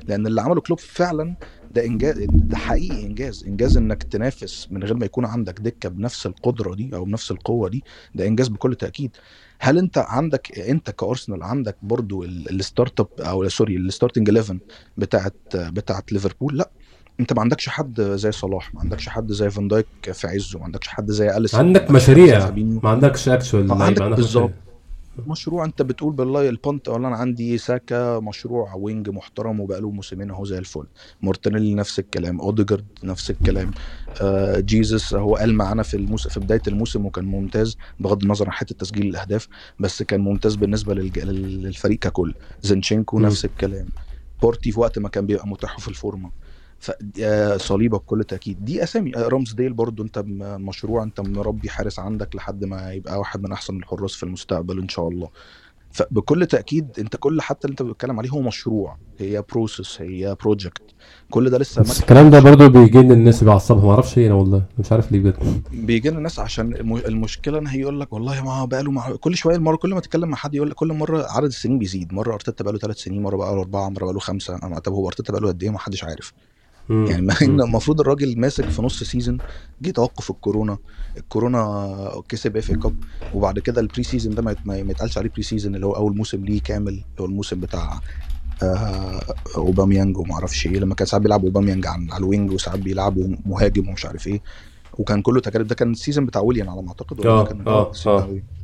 لأن 0.09 0.27
اللي 0.27 0.41
عمله 0.43 0.61
كلوب 0.61 0.81
فعلا 0.81 1.37
ده 1.77 1.85
إنجاز 1.85 2.19
ده 2.31 2.57
حقيقي 2.57 3.03
إنجاز. 3.07 3.45
إنجاز 3.47 3.77
إنك 3.77 4.03
تنافس 4.03 4.69
من 4.71 4.83
غير 4.85 4.95
ما 4.97 5.05
يكون 5.07 5.25
عندك 5.25 5.61
دكة 5.61 5.89
بنفس 5.89 6.27
القدرة 6.27 6.75
دي 6.75 6.91
أو 6.95 7.05
بنفس 7.05 7.31
القوة 7.31 7.69
دي 7.69 7.85
ده 8.15 8.27
إنجاز 8.27 8.49
بكل 8.49 8.75
تأكيد. 8.75 9.11
هل 9.61 9.79
أنت 9.79 9.99
عندك 9.99 10.59
أنت 10.59 10.91
كأرسنال 10.91 11.43
عندك 11.43 11.77
برضو 11.83 12.25
ال- 12.25 12.51
ال 12.61 12.68
start 12.68 13.01
up 13.01 13.09
أو 13.21 13.49
sorry 13.49 13.77
ال 13.77 13.83
starting 13.83 14.29
11 14.31 14.59
بتاعت 14.97 15.35
بتاعت 15.55 16.13
ليفربول؟ 16.13 16.57
لأ. 16.59 16.71
أنت 17.21 17.33
ما 17.33 17.41
عندكش 17.41 17.69
حد 17.69 18.01
زي 18.01 18.33
صلاح 18.33 18.75
ما 18.75 18.81
عندكش 18.81 19.09
حد 19.09 19.33
زي 19.33 19.51
فان 19.51 19.69
دايك 19.69 19.87
في 20.13 20.27
عزه 20.27 20.59
ما 20.59 20.65
عندكش 20.65 20.89
حد 20.89 21.11
زي 21.11 21.37
أليسون 21.37 21.61
عندك 21.61 21.91
مشاريع. 21.91 22.51
ما 22.85 22.91
عندكش 22.91 23.29
actual 23.29 23.71
آه، 23.71 23.85
عندك 23.85 24.03
بالظبط. 24.17 24.51
مشروع 25.19 25.65
انت 25.65 25.83
بتقول 25.83 26.13
بالله 26.13 26.49
البونت 26.49 26.89
ولا 26.89 27.09
أنا 27.09 27.17
عندي 27.17 27.59
ساكا 27.59 28.19
مشروع 28.21 28.75
wing 28.75 29.09
محترم 29.11 29.61
وبقاله 29.61 29.91
موسمين 29.91 30.31
أهو 30.31 30.45
زي 30.45 30.59
الفل. 30.59 30.87
مارتينيلي 31.23 31.75
نفس 31.75 31.99
الكلام 31.99 32.41
أوديجارد 32.41 32.87
نفس 33.05 33.31
الكلام. 33.31 33.71
آه 34.23 34.61
جيزس 34.61 35.15
هو 35.15 35.37
قال 35.37 35.55
معانا 35.55 35.83
في 35.83 35.97
الموسم 35.97 36.31
في 36.31 36.41
بداية 36.41 36.63
الموسم 36.69 37.07
وكان 37.07 37.25
ممتاز 37.25 37.77
بغض 37.99 38.23
النظر 38.23 38.47
عن 38.47 38.53
حتة 38.53 38.75
تسجيل 38.75 39.07
الأهداف 39.07 39.49
بس 39.79 40.03
كان 40.03 40.21
ممتاز 40.21 40.55
بالنسبة 40.57 40.95
للج... 40.95 41.19
لل- 41.19 41.63
للفريق 41.63 41.99
ككل. 41.99 42.35
زينشينكو 42.63 43.19
مم. 43.19 43.27
نفس 43.27 43.45
الكلام. 43.45 43.93
بورتي 44.43 44.73
في 44.73 44.81
وقت 44.81 44.99
ما 44.99 45.09
كان 45.09 45.27
بيبقى 45.27 45.49
متاح 45.49 45.79
في 45.81 45.89
الفورمة. 45.89 46.33
صليبه 47.57 47.99
بكل 47.99 48.25
تأكيد. 48.25 48.65
دي 48.65 48.83
أسامي. 48.83 49.17
آه، 49.17 49.29
رامزديل 49.29 49.73
برضو 49.73 50.03
أنت 50.03 50.25
مشروع 50.41 51.03
أنت 51.03 51.21
مربي 51.21 51.71
حارس 51.71 51.99
عندك 51.99 52.37
لحد 52.37 52.65
ما 52.65 52.93
يبقى 52.93 53.19
واحد 53.19 53.43
من 53.43 53.53
أحسن 53.53 53.77
الحراس 53.77 54.13
في 54.13 54.23
المستقبل 54.23 54.79
إن 54.79 54.89
شاء 54.89 55.09
الله. 55.09 55.29
فبكل 55.91 56.47
تأكيد 56.47 56.89
أنت 56.99 57.17
كل 57.17 57.41
حتى 57.41 57.65
اللي 57.65 57.73
أنت 57.73 57.83
بتتكلم 57.83 58.19
عليه 58.19 58.31
هو 58.31 58.41
مشروع. 58.41 58.97
هي 59.19 59.45
process 59.53 60.01
هي 60.01 60.37
project 60.43 60.83
كل 61.31 61.51
ده 61.51 61.59
لسه 61.59 61.83
بس 61.83 62.01
الكلام 62.01 62.31
ده 62.31 62.41
برضو 62.41 62.69
بيجي 62.69 62.99
للناس 62.99 63.45
بيعصبها 63.45 63.85
ما 63.85 63.91
أعرفش 63.91 64.19
إيه 64.19 64.27
أنا 64.27 64.35
والله. 64.35 64.63
مش 64.79 64.93
عارف 64.93 65.13
ليه 65.13 65.21
بجد. 65.21 65.63
بيجي 65.73 66.11
لنا 66.11 66.21
ناس 66.21 66.39
عشان 66.39 66.75
الم- 66.75 66.97
المشكلة 66.97 67.59
إن 67.59 67.67
هي 67.67 67.81
يقول 67.81 68.01
لك 68.01 68.13
والله 68.13 68.45
ما 68.45 68.53
هو 68.61 68.67
بقاله 68.67 68.91
مع 68.91 69.17
كل 69.17 69.37
شوية 69.37 69.57
المرة 69.57 69.77
كل 69.77 69.95
ما 69.95 70.01
تتكلم 70.01 70.29
مع 70.29 70.37
حد 70.37 70.55
يقول 70.55 70.71
لك 70.71 70.77
كل 70.77 70.93
مرة 70.93 71.27
عدد 71.31 71.47
السنين 71.47 71.79
بيزيد. 71.79 72.13
مرة 72.15 72.35
أرتيتا 72.35 72.65
بقاله 72.65 72.79
ثلاث 72.79 72.97
سنين 72.97 73.23
مرة 73.23 73.37
بقاله 73.37 73.61
أربعة 73.61 73.89
مرة 73.89 74.05
بقاله 74.05 74.21
خمسة. 74.21 74.59
أما 74.65 74.79
طب 74.79 74.93
هو 74.93 75.09
أرتيتا 75.09 75.33
بقاله 75.33 75.49
قد 75.49 75.63
إيه؟ 75.63 75.71
ما 75.71 75.79
حدش 75.79 76.05
عارف. 76.05 76.33
يعني 76.91 77.23
ما 77.23 77.35
ان. 77.43 77.61
المفروض 77.61 78.01
الراجل 78.01 78.41
ماسك 78.41 78.71
في 78.71 78.83
نص 78.83 79.03
season 79.03 79.39
جه 79.83 79.91
توقف 79.91 80.31
الكورونا. 80.31 80.79
الكورونا 81.17 82.23
كسب 82.29 82.57
FA 82.57 82.73
Cup 82.73 82.95
وبعد 83.35 83.59
كده 83.59 83.81
ال 83.81 83.86
pre 83.86 84.03
season 84.03 84.35
ده 84.35 84.43
ما 84.43 84.51
يت- 84.53 84.59
ما 84.65 84.83
ما 84.83 84.91
يتقالش 84.91 85.19
عليه 85.19 85.31
pre 85.31 85.43
season 85.43 85.75
اللي 85.75 85.87
هو 85.87 85.93
أول 85.93 86.17
موسم 86.17 86.45
ليه 86.45 86.61
كامل 86.63 86.89
اللي 86.89 87.05
هو 87.21 87.25
الموسم 87.25 87.61
بتاع 87.61 88.01
آه 88.63 89.21
أوباميانج 89.57 90.19
وما 90.19 90.35
أعرفش 90.35 90.67
إيه 90.67 90.79
لما 90.79 90.95
كان 90.95 91.07
ساعات 91.07 91.23
بيلعب 91.23 91.45
أوباميانج 91.45 91.87
عن- 91.87 92.11
على 92.13 92.19
ال 92.21 92.27
wing 92.27 92.51
وساعات 92.51 92.79
بيلعبوا 92.79 93.29
مهاجم 93.47 93.89
ومش 93.89 94.07
عارف 94.07 94.27
إيه 94.27 94.43
وكان 94.99 95.23
كله 95.23 95.41
تجارب. 95.41 95.67
ده 95.67 95.75
كان 95.75 95.91
ال 95.91 95.96
season 95.96 96.27
بتاع 96.27 96.41
ويليان 96.43 96.69
على 96.69 96.83
ما 96.83 96.89
أعتقد 96.89 97.21
ولا 97.21 97.31
آه، 98.21 98.56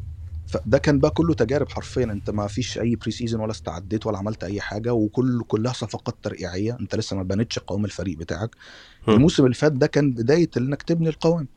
فده 0.53 0.79
كان 0.79 0.99
بقى 0.99 1.11
كله 1.11 1.35
تجارب 1.35 1.69
حرفيا. 1.69 2.05
أنت 2.05 2.31
ما 2.31 2.47
فيش 2.47 2.79
أي 2.79 2.97
pre 2.97 3.11
season 3.11 3.40
ولا 3.41 3.51
استعديت 3.51 4.07
ولا 4.07 4.19
عملت 4.19 4.45
أي 4.45 4.61
حاجة 4.61 4.95
وكل 4.95 5.43
كلها 5.49 5.73
صفقات 5.73 6.15
ترقيعية. 6.23 6.77
أنت 6.81 6.95
لسه 6.97 7.17
ما 7.17 7.23
بنيتش 7.23 7.59
قوام 7.59 7.85
الفريق 7.85 8.19
بتاعك. 8.19 8.57
مم. 9.09 9.15
الموسم 9.15 9.45
اللي 9.45 9.55
فات 9.55 9.73
ده 9.73 9.87
كان 9.87 10.12
بداية 10.12 10.51
انك 10.57 10.83
تبني 10.83 11.09
القوام. 11.09 11.49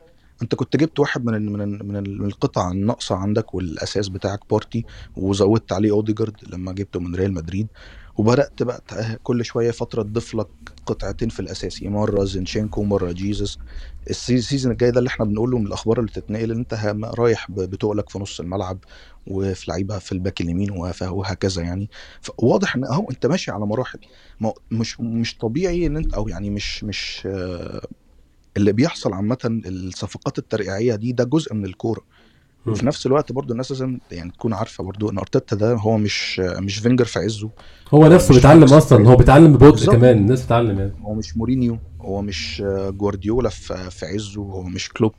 أنت 0.42 0.54
كنت 0.54 0.76
جبت 0.76 0.98
واحد 0.98 1.24
من 1.24 1.34
ال 1.34 1.52
من 1.52 1.60
ال 1.60 1.88
من, 1.88 1.96
ال 1.96 2.18
من 2.22 2.26
القطع 2.26 2.70
الناقصة 2.70 3.14
عندك 3.14 3.54
والأساس 3.54 4.08
بتاعك 4.08 4.40
بارتي 4.50 4.84
وزودت 5.16 5.72
عليه 5.72 5.90
أوديجارد 5.90 6.36
لما 6.52 6.72
جبته 6.72 7.00
من 7.00 7.14
ريال 7.14 7.34
مدريد. 7.34 7.68
وبدأت 8.16 8.62
بقى 8.62 8.82
كل 9.22 9.44
شوية 9.44 9.70
فترة 9.70 10.02
تضيف 10.02 10.34
لك 10.34 10.48
قطعتين 10.86 11.28
في 11.28 11.40
الاساسي 11.40 11.88
مره 11.88 12.24
زينشينكو 12.24 12.84
مرة 12.84 13.12
جيزس. 13.12 13.58
ال 14.10 14.19
season 14.19 14.72
الجاي 14.72 14.90
ده 14.90 14.98
اللي 14.98 15.08
إحنا 15.08 15.24
بنقوله 15.24 15.58
من 15.58 15.66
الأخبار 15.66 16.00
اللي 16.00 16.10
تتنقل 16.10 16.50
إن 16.50 16.58
انت 16.58 16.94
رايح 17.18 17.50
بتقلك 17.50 18.10
في 18.10 18.18
نص 18.18 18.40
الملعب 18.40 18.78
وفي 19.26 19.70
لعيبة 19.70 19.98
في 19.98 20.12
ال 20.12 20.18
back 20.18 20.40
اليمين 20.40 20.70
وهكذا 21.10 21.62
يعني. 21.62 21.90
فواضح 22.20 22.76
إن 22.76 22.84
أهو 22.84 23.10
أنت 23.10 23.26
ماشي 23.26 23.50
على 23.50 23.66
مراحل. 23.66 23.98
مش 24.70 25.00
مش 25.00 25.36
طبيعي 25.38 25.86
إن 25.86 25.96
أنت 25.96 26.14
أو 26.14 26.28
يعني 26.28 26.50
مش 26.50 26.84
مش 26.84 27.22
آه، 27.26 27.86
اللي 28.56 28.72
بيحصل 28.72 29.12
عامة 29.12 29.38
الصفقات 29.44 30.38
الترقيعية 30.38 30.94
دي 30.94 31.12
ده 31.12 31.24
جزء 31.24 31.54
من 31.54 31.64
الكورة. 31.64 32.00
وفي 32.66 32.86
نفس 32.86 33.06
الوقت 33.06 33.32
برضو 33.32 33.52
الناس 33.52 33.70
لازم 33.70 33.98
يعني 34.12 34.30
تكون 34.30 34.52
عارفة 34.52 34.84
برضو 34.84 35.10
إن 35.10 35.18
أرتيتا 35.18 35.56
ده 35.56 35.74
هو 35.74 35.98
مش 35.98 36.38
مش 36.40 36.78
فينجر 36.78 37.04
في 37.04 37.18
عزه. 37.18 37.50
هو 37.94 38.06
نفسه 38.08 38.34
بيتعلم 38.34 38.62
أصلا. 38.74 39.08
هو 39.08 39.16
بيتعلم 39.16 39.52
ببطء. 39.52 39.92
كمان. 39.92 40.18
الناس 40.18 40.42
بتتعلم 40.42 40.78
يعني. 40.78 40.92
هو 41.02 41.14
مش 41.14 41.36
مورينيو. 41.36 41.78
هو 42.00 42.22
مش 42.22 42.62
جوارديولا 42.88 43.48
في 43.48 44.06
عزه 44.06 44.40
هو 44.42 44.62
مش 44.62 44.88
كلوب. 44.88 45.14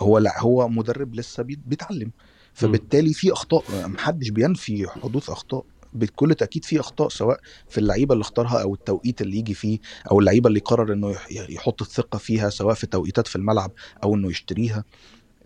هو 0.00 0.18
لأ 0.18 0.40
هو 0.40 0.68
مدرب 0.68 1.14
لسه 1.14 1.42
بي- 1.42 1.60
بيتعلم. 1.66 2.10
فبالتالي 2.54 3.12
في 3.12 3.32
أخطاء 3.32 3.88
محدش 3.88 4.28
بينفي 4.28 4.86
حدوث 4.88 5.30
أخطاء. 5.30 5.64
بكل 5.92 6.34
تأكيد 6.34 6.64
في 6.64 6.80
أخطاء 6.80 7.08
سواء 7.08 7.40
في 7.68 7.78
اللعيبة 7.78 8.12
اللي 8.12 8.22
اختارها 8.22 8.62
أو 8.62 8.74
التوقيت 8.74 9.20
اللي 9.22 9.36
يجي 9.38 9.54
فيه 9.54 9.78
أو 10.10 10.20
اللعيبة 10.20 10.48
اللي 10.48 10.60
قرر 10.60 10.92
إنه 10.92 11.10
يح- 11.10 11.28
يحط 11.30 11.82
الثقة 11.82 12.18
فيها 12.18 12.50
سواء 12.50 12.74
في 12.74 12.86
توقيتات 12.86 13.26
في 13.26 13.36
الملعب 13.36 13.72
أو 14.04 14.14
إنه 14.14 14.30
يشتريها. 14.30 14.84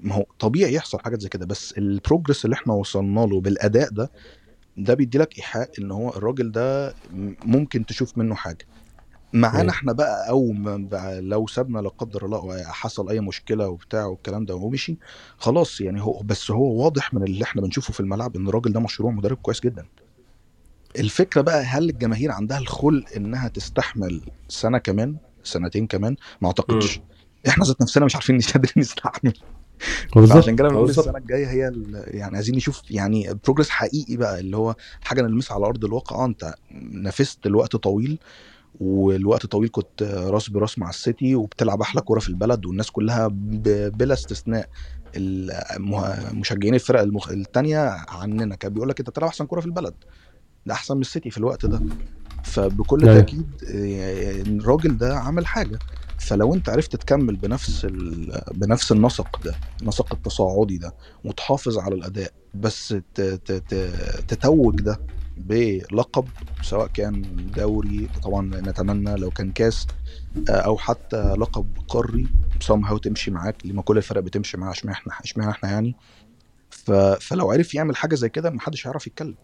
ما 0.00 0.14
هو 0.14 0.24
طبيعي 0.38 0.74
يحصل 0.74 0.98
حاجات 1.00 1.20
زي 1.20 1.29
كده. 1.29 1.46
بس 1.46 1.72
البروجرس 1.79 2.44
اللي 2.44 2.55
إحنا 2.55 2.72
وصلنا 2.72 3.20
له 3.20 3.40
بالأداء 3.40 3.90
ده 3.90 4.11
ده 4.77 4.94
بيدي 4.94 5.18
لك 5.18 5.38
إيحاء 5.38 5.70
إن 5.79 5.90
هو 5.90 6.09
الراجل 6.11 6.53
ده 6.53 6.94
ممكن 7.44 7.87
تشوف 7.87 8.18
منه 8.18 8.35
حاجة. 8.35 8.66
معانا. 9.35 9.70
إحنا 9.70 9.92
بقى 9.92 10.29
أو 10.31 10.55
لو 11.20 11.47
سابنا 11.47 11.79
لا 11.79 11.88
قدر 11.88 12.25
الله 12.25 12.62
حصل 12.64 13.09
أي 13.09 13.20
مشكلة 13.20 13.68
وبتاع 13.68 14.07
والكلام 14.07 14.44
ده 14.44 14.55
ومشي 14.55 14.97
خلاص 15.38 15.81
يعني 15.81 16.03
هو 16.03 16.20
بس 16.25 16.51
هو 16.51 16.83
واضح 16.85 17.14
من 17.14 17.23
اللي 17.23 17.44
إحنا 17.44 17.62
بنشوفه 17.62 17.92
في 17.92 18.01
الملعب 18.01 18.37
إن 18.37 18.49
الراجل 18.49 18.73
ده 18.73 18.81
مشروع 18.81 19.12
مدرب 19.12 19.37
كويس 19.37 19.61
جدا. 19.61 19.85
الفكرة 20.99 21.40
بقى 21.40 21.62
هل 21.62 21.88
الجماهير 21.90 22.33
عندها 22.33 22.59
الخلق 22.59 23.05
إنها 23.16 23.49
تستحمل 23.49 24.20
سنة 24.49 24.79
كمان 24.79 25.16
سنتين 25.42 25.87
كمان؟ 25.87 26.16
ما 26.40 26.49
أعتقدش. 26.49 27.01
إحنا 27.49 27.64
ذات 27.64 27.83
نفسنا 27.83 28.05
مش 28.05 28.14
عارفين 28.14 28.37
مش 28.37 28.53
قادرين 28.53 28.73
نستحمل. 28.77 29.33
عشان 30.16 30.57
كده 30.57 30.68
بنقول. 30.68 30.90
السنة 30.90 31.18
الجاية 31.18 31.47
هي 31.47 31.73
يعني 32.07 32.37
عايزين 32.37 32.57
نشوف 32.57 32.90
يعني 32.90 33.38
بروجرس 33.44 33.68
حقيقي 33.68 34.16
بقى 34.16 34.40
اللي 34.40 34.57
هو 34.57 34.75
حاجة 35.01 35.23
نلمسها 35.23 35.55
على 35.55 35.66
أرض 35.66 35.85
الواقع. 35.85 36.16
آه 36.16 36.25
أنت 36.25 36.55
نافست 36.92 37.47
الوقت 37.47 37.77
طويل. 37.77 38.18
والوقت 38.80 39.46
طويل 39.46 39.68
كنت 39.72 40.02
راس 40.02 40.48
براس 40.48 40.78
مع 40.78 40.90
السيتي 40.90 41.34
وبتلعب 41.34 41.80
أحلى 41.80 42.00
كورة 42.00 42.20
في 42.20 42.28
البلد 42.28 42.66
والناس 42.66 42.90
كلها 42.90 43.28
بلا 43.88 44.14
استثناء. 44.14 44.68
مشجعين 46.32 46.74
الفرق 46.74 47.00
المخ... 47.00 47.28
التانية 47.30 47.78
عننا 48.08 48.54
كان 48.54 48.72
بيقول 48.72 48.88
لك 48.88 48.98
أنت 49.00 49.10
بتلعب 49.10 49.28
أحسن 49.28 49.46
كورة 49.46 49.60
في 49.60 49.66
البلد. 49.66 49.94
ده 50.66 50.74
أحسن 50.74 50.94
من 50.94 51.00
السيتي 51.00 51.30
في 51.30 51.38
الوقت 51.38 51.66
ده. 51.66 51.82
فبكل 52.44 53.08
أيوة. 53.08 53.20
تأكيد 53.20 53.46
آه، 53.74 54.42
الراجل 54.42 54.98
ده 54.98 55.16
عمل 55.16 55.46
حاجة. 55.46 55.78
فلو 56.18 56.54
أنت 56.54 56.68
عرفت 56.68 56.96
تكمل 56.96 57.37
بنفس 57.37 57.84
ال... 57.84 58.40
بنفس 58.54 58.92
النسق 58.92 59.42
ده 59.44 59.54
النسق 59.82 60.14
التصاعدي 60.14 60.78
ده 60.78 60.94
وتحافظ 61.24 61.78
على 61.78 61.94
الأداء 61.94 62.32
بس 62.54 62.88
ت... 62.88 63.20
ت... 63.20 63.52
ت... 63.52 63.74
تتوج 64.28 64.80
ده 64.80 65.00
بلقب 65.37 66.31
سواء 66.61 66.87
كان 66.87 67.47
دوري 67.53 68.11
طبعا 68.23 68.61
نتمنى 68.61 69.16
لو 69.16 69.31
كان 69.31 69.53
كاس 69.53 69.87
آه، 70.51 70.53
أو 70.53 70.77
حتى 70.79 71.16
لقب 71.38 71.68
قاري 71.88 72.29
somehow 72.64 72.99
تمشي 73.01 73.31
معاك 73.31 73.66
لما 73.66 73.83
كل 73.83 73.97
الفرق 73.99 74.20
بتمشي 74.23 74.57
معاه 74.57 74.70
اشمعنى 74.73 74.97
إحنا 74.99 75.12
اشمعنى 75.25 75.51
إحنا 75.51 75.70
يعني. 75.70 75.97
فلو 77.20 77.51
عرف 77.53 77.75
يعمل 77.75 77.97
حاجة 77.97 78.14
زي 78.14 78.29
كده 78.29 78.51
محدش 78.51 78.87
هيعرف 78.87 79.07
يتكلم 79.07 79.37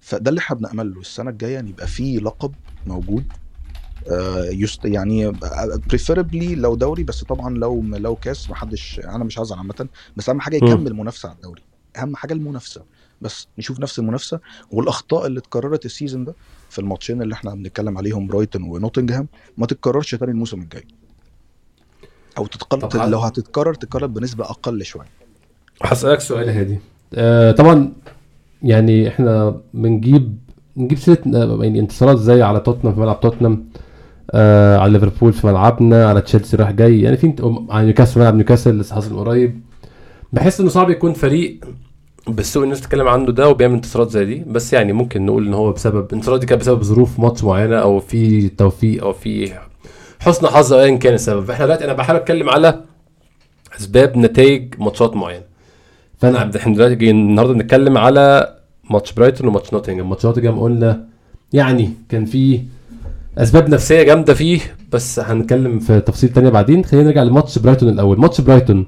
فده 0.00 0.28
اللي 0.30 0.38
إحنا 0.38 0.56
بنأمل 0.56 0.94
له 0.94 1.00
السنة 1.00 1.30
الجاية 1.30 1.60
إن 1.60 1.68
يبقى 1.68 1.86
فيه 1.86 2.18
لقب 2.18 2.54
موجود 2.86 3.24
at 4.10 4.44
least 4.44 4.84
يعني 4.84 5.30
preferably 5.86 6.54
لو 6.54 6.74
دوري 6.74 7.04
بس 7.04 7.24
طبعا 7.24 7.54
لو 7.54 7.82
لو 7.82 8.16
كاس 8.16 8.50
محدش 8.50 9.00
أنا 9.04 9.24
مش 9.24 9.38
هزعل 9.38 9.58
عامة 9.58 9.88
بس 10.16 10.28
أهم 10.28 10.40
حاجة. 10.40 10.56
يكمل 10.56 10.94
منافسة 10.94 11.28
على 11.28 11.36
الدوري 11.36 11.62
أهم 11.98 12.16
حاجة 12.16 12.32
المنافسة 12.32 12.84
بس 13.24 13.48
نشوف 13.58 13.80
نفس 13.80 13.98
المنافسة 13.98 14.40
والأخطاء 14.70 15.26
اللي 15.26 15.38
اتكررت 15.40 15.84
ال 15.86 15.91
season 15.91 16.24
ده 16.24 16.34
في 16.70 16.78
الماتشين 16.78 17.22
اللي 17.22 17.34
إحنا 17.34 17.54
بنتكلم 17.54 17.98
عليهم 17.98 18.26
برايتون 18.26 18.62
ونوتنجهام 18.62 19.28
ما 19.58 19.66
تتكررش 19.66 20.14
تاني 20.14 20.32
الموسم 20.32 20.60
الجاي. 20.60 20.84
أو 22.38 22.46
تتقل 22.46 22.78
طب 22.88 23.08
لو 23.10 23.18
هتتكرر 23.18 23.74
تتكرر 23.74 24.06
بنسبة 24.06 24.44
أقل 24.44 24.84
شوية. 24.84 25.06
هسألك 25.82 26.20
سؤال 26.20 26.48
هادي. 26.48 26.78
آه 27.14 27.52
طبعا 27.52 27.92
يعني 28.62 29.08
إحنا 29.08 29.60
بنجيب 29.74 30.38
نجيب 30.76 30.98
سيرة 30.98 31.18
آه، 31.34 31.58
يعني 31.64 31.80
انتصارات 31.80 32.18
زي 32.18 32.42
على 32.42 32.60
توتنهام 32.60 32.94
في 32.94 33.00
ملعب 33.00 33.20
توتنهام 33.20 33.68
آه 34.30 34.78
على 34.78 34.92
ليفربول 34.92 35.32
في 35.32 35.46
ملعبنا 35.46 36.08
على 36.08 36.20
تشيلسي 36.20 36.56
رايح 36.56 36.70
جاي. 36.70 37.00
يعني 37.00 37.16
في 37.16 37.26
انت- 37.26 37.40
على 37.70 37.84
نيوكاسل 37.86 38.20
ملعب 38.20 38.34
نيوكاسل 38.34 38.78
لسه 38.78 38.94
حاصل 38.94 39.16
قريب. 39.16 39.60
بحس 40.32 40.60
إنه 40.60 40.68
صعب 40.68 40.90
يكون 40.90 41.12
فريق 41.12 41.60
بالسوء 42.26 42.62
الناس 42.62 42.80
تتكلم 42.80 43.08
عنه 43.08 43.32
ده 43.32 43.48
وبيعمل 43.48 43.74
انتصارات 43.74 44.10
زي 44.10 44.24
دي. 44.24 44.44
بس 44.46 44.72
يعني 44.72 44.92
ممكن 44.92 45.26
نقول 45.26 45.46
إن 45.46 45.54
هو 45.54 45.72
بسبب 45.72 46.06
الانتصارات 46.06 46.40
دي 46.40 46.46
كانت 46.46 46.60
بسبب 46.60 46.82
ظروف 46.82 47.20
ماتش 47.20 47.44
معينة 47.44 47.76
أو 47.76 48.00
في 48.00 48.48
توفيق 48.48 49.04
أو 49.04 49.12
في 49.12 49.52
حسن 50.20 50.46
حظ 50.46 50.72
ايا 50.72 50.96
كان 50.96 51.14
السبب. 51.14 51.50
إحنا 51.50 51.64
دلوقتي 51.64 51.84
أنا 51.84 51.92
بحاول 51.92 52.20
أتكلم 52.20 52.50
على 52.50 52.80
أسباب 53.80 54.18
نتائج 54.18 54.74
ماتشات 54.78 55.16
معينة. 55.16 55.44
فأنا 56.18 56.38
عبد 56.38 56.56
إحنا 56.56 56.74
دلوقتي 56.74 57.10
النهارده 57.10 57.52
بنتكلم 57.52 57.98
على 57.98 58.54
ماتش 58.90 59.12
برايتون 59.12 59.48
وماتش 59.48 59.72
نوتنجهام 59.72 60.10
ماتش 60.10 60.26
نوتنجهام 60.26 60.60
قلنا 60.60 61.04
يعني 61.52 61.90
كان 62.08 62.24
في 62.24 62.60
أسباب 63.38 63.68
نفسية 63.68 64.02
جامدة 64.02 64.34
فيه 64.34 64.60
بس 64.92 65.20
هنتكلم 65.20 65.78
في 65.78 66.00
تفاصيل 66.00 66.30
تانية 66.30 66.50
بعدين. 66.50 66.84
خلينا 66.84 67.06
نرجع 67.06 67.22
لماتش 67.22 67.58
برايتون 67.58 67.88
الأول. 67.88 68.20
ماتش 68.20 68.40
برايتون 68.40 68.86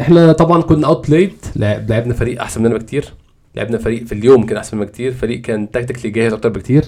إحنا 0.00 0.32
طبعا 0.32 0.62
كنا 0.62 0.86
outplayed 0.86 1.32
لعبنا 1.56 2.14
فريق 2.14 2.40
أحسن 2.42 2.62
مننا 2.62 2.74
بكتير. 2.74 3.12
لعبنا 3.54 3.78
فريق 3.78 4.04
في 4.04 4.12
اليوم 4.12 4.46
كان 4.46 4.56
أحسن 4.56 4.76
مننا 4.76 4.88
بكتير. 4.88 5.12
فريق 5.12 5.40
كان 5.40 5.70
tactically 5.70 6.10
جاهز 6.10 6.32
أكتر 6.32 6.48
بكتير. 6.48 6.84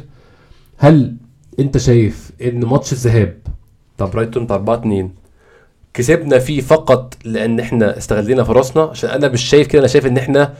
هل 0.78 1.14
أنت 1.58 1.78
شايف 1.78 2.30
إن 2.42 2.64
ماتش 2.64 2.92
الذهاب 2.92 3.34
بتاع 3.96 4.06
برايتون 4.06 4.44
بتاع 4.44 4.56
4 4.56 4.74
2 4.74 5.10
كسبنا 5.94 6.38
فيه 6.38 6.60
فقط 6.60 7.14
لأن 7.24 7.60
إحنا 7.60 7.98
استغلينا 7.98 8.44
فرصنا؟ 8.44 8.82
عشان 8.82 9.10
أنا 9.10 9.28
مش 9.28 9.42
شايف 9.42 9.66
كده. 9.66 9.78
أنا 9.78 9.88
شايف 9.88 10.06
إن 10.06 10.16
إحنا 10.18 10.54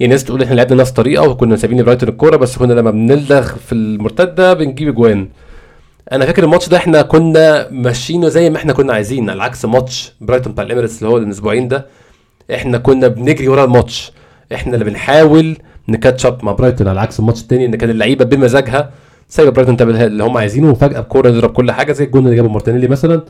يعني 0.00 0.12
ناس 0.12 0.24
تقول 0.24 0.42
إحنا 0.42 0.54
لعبنا 0.54 0.80
نفس 0.80 0.90
الطريقة 0.90 1.28
وكنا 1.28 1.56
سايبين 1.56 1.80
لبرايتون 1.80 2.08
الكورة 2.08 2.36
بس 2.36 2.56
كنا 2.56 2.72
لما 2.72 2.90
بنلدغ 2.90 3.54
في 3.56 3.72
المرتدة 3.72 4.54
بنجيب 4.54 4.88
اجوان 4.88 5.28
أنا 6.12 6.26
فاكر 6.26 6.44
الماتش 6.44 6.68
ده 6.68 6.76
إحنا 6.76 7.02
كنا 7.02 7.68
ماشيينه 7.70 8.28
زي 8.28 8.50
ما 8.50 8.56
إحنا 8.56 8.72
كنا 8.72 8.92
عايزين 8.92 9.30
على 9.30 9.42
عكس 9.42 9.64
ماتش 9.64 10.12
برايتون 10.20 10.52
بتاع 10.52 10.64
الإميريتس 10.64 11.02
اللي 11.02 11.14
هو 11.14 11.20
من 11.20 11.30
أسبوعين 11.30 11.68
ده. 11.68 11.86
إحنا 12.54 12.78
كنا 12.78 13.08
بنجري 13.08 13.48
ورا 13.48 13.64
الماتش. 13.64 14.12
إحنا 14.54 14.74
اللي 14.74 14.84
بنحاول 14.84 15.56
ن 15.88 15.94
catch 15.94 16.26
up 16.26 16.44
مع 16.44 16.52
برايتون 16.52 16.88
على 16.88 17.00
عكس 17.00 17.20
الماتش 17.20 17.40
التاني 17.40 17.66
إن 17.66 17.76
كان 17.76 17.90
اللعيبة 17.90 18.24
بمزاجها 18.24 18.90
سايبة 19.28 19.52
برايتون 19.52 19.76
تعمل 19.76 19.96
اللي 19.96 20.24
هم 20.24 20.36
عايزينه 20.36 20.70
وفجأة 20.70 21.00
بكوره 21.00 21.30
نضرب 21.30 21.50
كل 21.50 21.72
حاجة 21.72 21.92
زي 21.92 22.04
الجون 22.04 22.24
اللي 22.24 22.36
جابه 22.36 22.48
مارتينيلي 22.48 22.88
مثلا. 22.88 23.22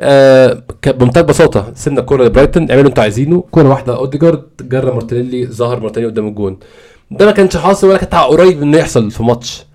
آه 0.00 0.62
بمنتهى 0.86 1.20
البساطة 1.20 1.72
سيبنا 1.74 2.00
الكورة 2.00 2.24
لبرايتون 2.24 2.70
اعملوا 2.70 2.88
أنتوا 2.88 3.02
عايزينه. 3.02 3.44
كورة 3.50 3.68
واحدة 3.68 3.96
أوديجارد 3.96 4.42
جرى 4.60 4.90
مارتينيلي 4.92 5.46
ظهر 5.46 5.80
مارتينيلي 5.80 6.12
قدام 6.12 6.28
الجون. 6.28 6.58
ده 7.10 7.26
ما 7.26 7.32
كانش 7.32 7.56
حاصل 7.56 7.88
ولا 7.88 7.98
كان 7.98 8.20
قريب 8.20 8.62
إنه 8.62 8.78
يحصل 8.78 9.10
في 9.10 9.22
ماتش 9.22 9.66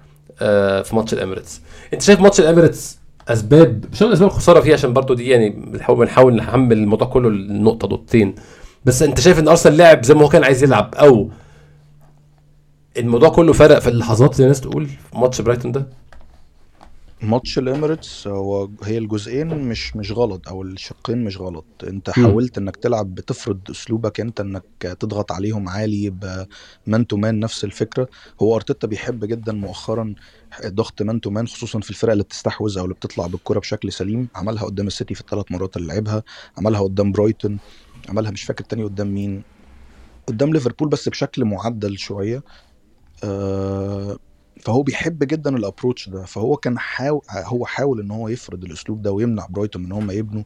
آه 0.42 0.82
في 0.82 0.96
ماتش 0.96 1.14
الإميريتس. 1.14 1.62
انت 1.94 2.02
شايف 2.02 2.20
ماتش 2.20 2.40
الاميريتس 2.40 3.00
اسباب 3.28 3.86
مش 3.92 4.04
اسباب 4.04 4.30
الخساره 4.30 4.60
فيه 4.62 4.74
عشان 4.74 4.94
برضو 4.94 5.14
دي 5.14 5.30
يعني 5.30 5.50
بنحاول 5.90 6.36
نحمل 6.36 6.78
الموضوع 6.78 7.08
كله 7.08 7.30
النقطه 7.30 7.88
نقطتين. 7.88 8.36
بس 8.86 9.02
انت 9.04 9.20
شايف 9.20 9.40
ان 9.40 9.48
أرسنال 9.48 9.78
لعب 9.78 10.04
زي 10.04 10.14
ما 10.14 10.22
هو 10.22 10.30
كان 10.30 10.44
عايز 10.44 10.64
يلعب 10.64 10.96
أو 10.96 11.30
الموضوع 12.98 13.30
كله 13.30 13.54
فرق 13.54 13.80
في 13.80 13.88
اللحظات 13.90 14.34
زي 14.36 14.44
الناس 14.44 14.62
تقول 14.62 14.86
في 14.88 15.18
ماتش 15.18 15.42
برايتون 15.42 15.72
ده؟ 15.72 15.88
ماتش 17.22 17.58
الاميريتس 17.58 18.28
هو 18.28 18.70
هي 18.84 18.98
الجزئين 18.98 19.48
مش 19.48 19.96
مش 19.96 20.12
غلط 20.12 20.48
أو 20.48 20.62
الشقين 20.62 21.24
مش 21.24 21.38
غلط. 21.38 21.66
انت 21.88 22.10
حاولت 22.10 22.58
انك 22.58 22.76
تلعب 22.76 23.16
بتفرض 23.16 23.60
اسلوبك 23.70 24.20
انت 24.20 24.40
انك 24.40 24.64
تضغط 25.00 25.32
عليهم 25.32 25.70
عالي 25.70 26.10
ب 26.10 26.34
man 26.34 27.08
to 27.08 27.18
man 27.18 27.40
نفس 27.40 27.64
الفكرة. 27.64 28.08
هو 28.42 28.56
أرتيتا 28.56 28.88
بيحب 28.88 29.26
جدا 29.26 29.54
مؤخرا 29.54 30.16
ضغط 30.68 31.02
man 31.02 31.22
to 31.22 31.30
man 31.30 31.48
خصوصا 31.48 31.80
في 31.80 31.90
الفرق 31.90 32.12
اللي 32.12 32.24
بتستحوذ 32.24 32.78
أو 32.78 32.84
اللي 32.84 32.96
بتطلع 32.96 33.28
بالكرة 33.28 33.60
بشكل 33.60 33.92
سليم. 33.92 34.28
عملها 34.36 34.64
قدام 34.64 34.88
السيتي 34.88 35.14
في 35.16 35.22
الثلاث 35.22 35.46
مرات 35.52 35.78
اللي 35.78 35.88
لعبها. 35.94 36.24
عملها 36.58 36.82
قدام 36.82 37.12
برايتون. 37.12 37.60
عملها 38.10 38.32
مش 38.32 38.44
فاكر 38.44 38.64
تاني 38.64 38.84
قدام 38.84 39.14
مين. 39.14 39.44
قدام 40.28 40.54
ليفربول 40.54 40.90
بس 40.90 41.10
بشكل 41.10 41.46
معدل 41.46 41.98
شوية. 41.98 42.44
آه 43.24 44.18
فهو 44.62 44.84
بيحب 44.84 45.24
جدا 45.24 45.56
ال 45.58 45.64
approach 45.64 46.10
ده. 46.10 46.26
فهو 46.26 46.58
كان 46.58 46.80
حاول 46.80 47.22
هو 47.32 47.66
حاول 47.66 48.00
إن 48.00 48.12
هو 48.12 48.28
يفرض 48.28 48.64
الأسلوب 48.64 49.02
ده 49.02 49.12
ويمنع 49.12 49.48
برايتون 49.50 49.86
إن 49.86 49.92
هم 49.92 50.12
يبنوا 50.12 50.44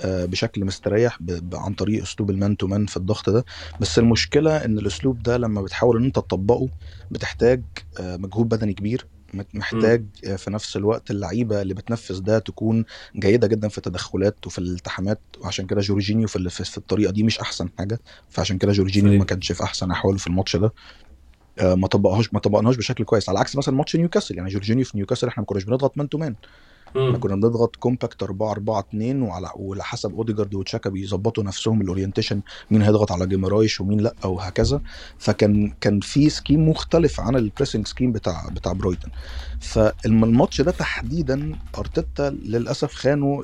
آه، 0.00 0.24
بشكل 0.24 0.64
مستريح 0.64 1.18
عن 1.54 1.74
طريق 1.74 2.02
أسلوب 2.02 2.30
ال 2.30 2.37
man 2.37 2.56
to 2.56 2.66
man 2.66 2.86
في 2.86 2.96
الضغط 2.96 3.30
ده. 3.30 3.44
بس 3.80 3.98
المشكلة 3.98 4.64
إن 4.64 4.78
الأسلوب 4.78 5.22
ده 5.22 5.36
لما 5.36 5.62
بتحاول 5.62 5.96
إن 5.96 6.04
أنت 6.04 6.16
تطبقه 6.16 6.68
بتحتاج 7.10 7.62
آه، 8.00 8.16
مجهود 8.16 8.48
بدني 8.48 8.74
كبير. 8.74 9.06
محتاج. 9.54 10.04
في 10.36 10.50
نفس 10.50 10.76
الوقت 10.76 11.10
اللعيبة 11.10 11.62
اللي 11.62 11.74
بتنفذ 11.74 12.20
ده 12.20 12.38
تكون 12.38 12.84
جيدة 13.16 13.46
جدا 13.46 13.68
في 13.68 13.78
التدخلات 13.78 14.46
وفي 14.46 14.58
الالتحامات 14.58 15.20
وعشان 15.40 15.66
كده 15.66 15.80
جورجينيو 15.80 16.28
في, 16.28 16.50
في 16.50 16.78
الطريقة 16.78 17.12
دي 17.12 17.22
مش 17.22 17.38
أحسن 17.38 17.68
حاجة. 17.78 18.00
فعشان 18.30 18.58
كده 18.58 18.72
جورجينيو 18.72 19.18
ما 19.18 19.24
كانش 19.24 19.52
في 19.52 19.62
أحسن 19.62 19.90
أحواله 19.90 20.18
في 20.18 20.26
الماتش 20.26 20.56
ده. 20.56 20.72
آه، 21.58 21.74
ما 21.74 21.86
طبقهاش 21.88 22.34
ما 22.34 22.40
طبقناش 22.40 22.76
بشكل 22.76 23.04
كويس. 23.04 23.28
على 23.28 23.38
عكس 23.38 23.56
مثلا 23.56 23.74
ماتش 23.74 23.96
نيوكاسل. 23.96 24.36
يعني 24.36 24.50
جورجينيو 24.50 24.84
في 24.84 24.96
نيوكاسل 24.96 25.28
إحنا 25.28 25.40
ما 25.40 25.46
كناش 25.46 25.64
بنضغط 25.64 25.98
man 25.98 26.08
to 26.08 26.18
man 26.18 26.36
إحنا 27.00 27.18
كنا 27.18 27.34
بنضغط 27.36 27.76
compact 27.76 28.22
4 28.22 28.50
4 28.52 28.80
2 28.80 29.22
وعلى 29.22 29.50
وعلى 29.56 29.84
حسب 29.84 30.14
أوديجارد 30.14 30.54
وتشاكا 30.54 30.90
بيظبطوا 30.90 31.44
نفسهم 31.44 31.80
ال 31.82 31.87
orientation 31.87 32.42
مين 32.70 32.82
هيضغط 32.82 33.12
على 33.12 33.26
جيمرايش 33.26 33.80
ومين 33.80 34.00
لأ 34.00 34.16
وهكذا 34.24 34.80
فكان 35.18 35.72
كان 35.80 36.00
في 36.00 36.30
scheme 36.30 36.68
مختلف 36.68 37.20
عن 37.20 37.36
ال 37.36 37.42
pressing 37.42 37.86
scheme 37.86 38.12
بتاع 38.12 38.48
بتاع 38.52 38.72
برايتون. 38.72 39.10
فالماتش 39.58 40.60
ده 40.60 40.70
تحديدا 40.70 41.56
أرتيتا 41.78 42.30
للأسف 42.30 42.94
خانه 42.94 43.42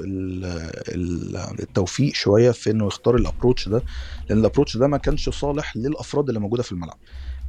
التوفيق 1.61 2.15
شوية 2.15 2.51
في 2.51 2.71
إنه 2.71 2.87
يختار 2.87 3.17
ال 3.17 3.23
approach 3.23 3.69
ده 3.69 3.85
لأن 4.31 4.39
ال 4.39 4.43
approach 4.43 4.77
ده 4.77 4.87
ما 4.89 4.97
كانش 4.99 5.29
صالح 5.29 5.77
للأفراد 5.77 6.29
اللي 6.29 6.41
موجودة 6.41 6.63
في 6.63 6.73
الملعب. 6.73 6.99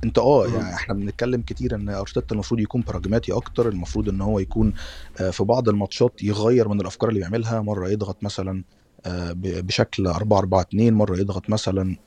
انت 0.04 0.18
آه 0.20 0.48
يعني 0.48 0.76
إحنا 0.76 0.96
بنتكلم 0.96 1.42
كتير 1.42 1.76
إن 1.76 1.90
أرتيتا 1.90 2.34
المفروض 2.36 2.60
يكون 2.60 2.84
براجماتي 2.84 3.32
أكتر 3.34 3.70
المفروض 3.70 4.10
إن 4.10 4.22
هو 4.22 4.40
يكون 4.40 4.74
آه، 5.22 5.30
في 5.30 5.44
بعض 5.44 5.70
الماتشات 5.70 6.24
يغير 6.24 6.68
من 6.70 6.82
الأفكار 6.82 7.10
اللي 7.10 7.20
بيعملها 7.20 7.62
مرة 7.62 7.90
يضغط 7.90 8.24
مثلا 8.24 8.64
آه، 9.06 9.32
بشكل 9.36 10.08
4 10.08 10.38
4 10.40 10.62
2 10.62 10.94
مرة 10.94 11.18
يضغط 11.18 11.50
مثلا 11.50 11.98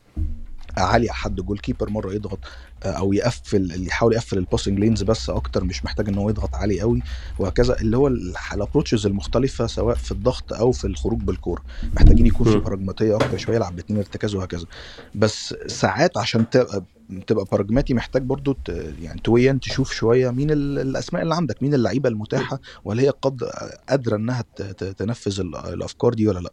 عالي 0.76 1.08
حد 1.12 1.34
goalkeeper 1.36 1.90
مرة 1.90 2.14
يضغط 2.14 2.44
آه، 2.82 2.86
أو 2.88 3.12
يقفل 3.12 3.86
يحاول 3.86 4.12
يقفل 4.14 4.38
ال 4.38 4.43
passing 4.43 4.78
lanes 4.78 5.02
بس 5.02 5.30
أكتر 5.30 5.64
مش 5.64 5.84
محتاج 5.84 6.08
إن 6.08 6.18
هو 6.18 6.30
يضغط 6.30 6.54
عالي 6.54 6.80
قوي 6.80 7.02
وهكذا. 7.38 7.76
اللي 7.80 7.96
هو 7.96 8.08
ال 8.54 8.59
approaches 8.59 9.06
المختلفة 9.06 9.66
سواء 9.66 9.94
في 9.96 10.12
الضغط 10.12 10.52
أو 10.52 10.72
في 10.72 10.86
الخروج 10.86 11.20
بالكورة. 11.22 11.62
محتاجين 11.94 12.26
يكون 12.26 12.46
في 12.46 12.58
براجماتيه 12.58 13.16
أكتر 13.16 13.36
شوية 13.36 13.56
يلعب 13.56 13.76
باثنين 13.76 13.98
ارتكاز 13.98 14.34
وهكذا. 14.34 14.66
بس 15.14 15.54
ساعات 15.66 16.18
عشان 16.18 16.48
تبقى 16.48 16.84
تبقى 17.26 17.44
براجماتي 17.52 17.94
محتاج 17.94 18.22
برضو 18.22 18.58
يعني 18.68 19.20
شوية 19.24 19.58
تشوف 19.62 19.92
شوية 19.92 20.30
مين 20.30 20.50
الأسماء 20.50 21.22
اللي 21.22 21.34
عندك 21.34 21.62
مين 21.62 21.74
اللعيبة 21.74 22.08
المتاحة 22.08 22.60
وهل 22.84 23.00
هي 23.00 23.08
قد 23.10 23.42
قادرة 23.88 24.16
إنها 24.16 24.44
تنفذ 24.98 25.40
الأفكار 25.40 26.14
دي 26.14 26.28
ولا 26.28 26.38
لأ. 26.40 26.52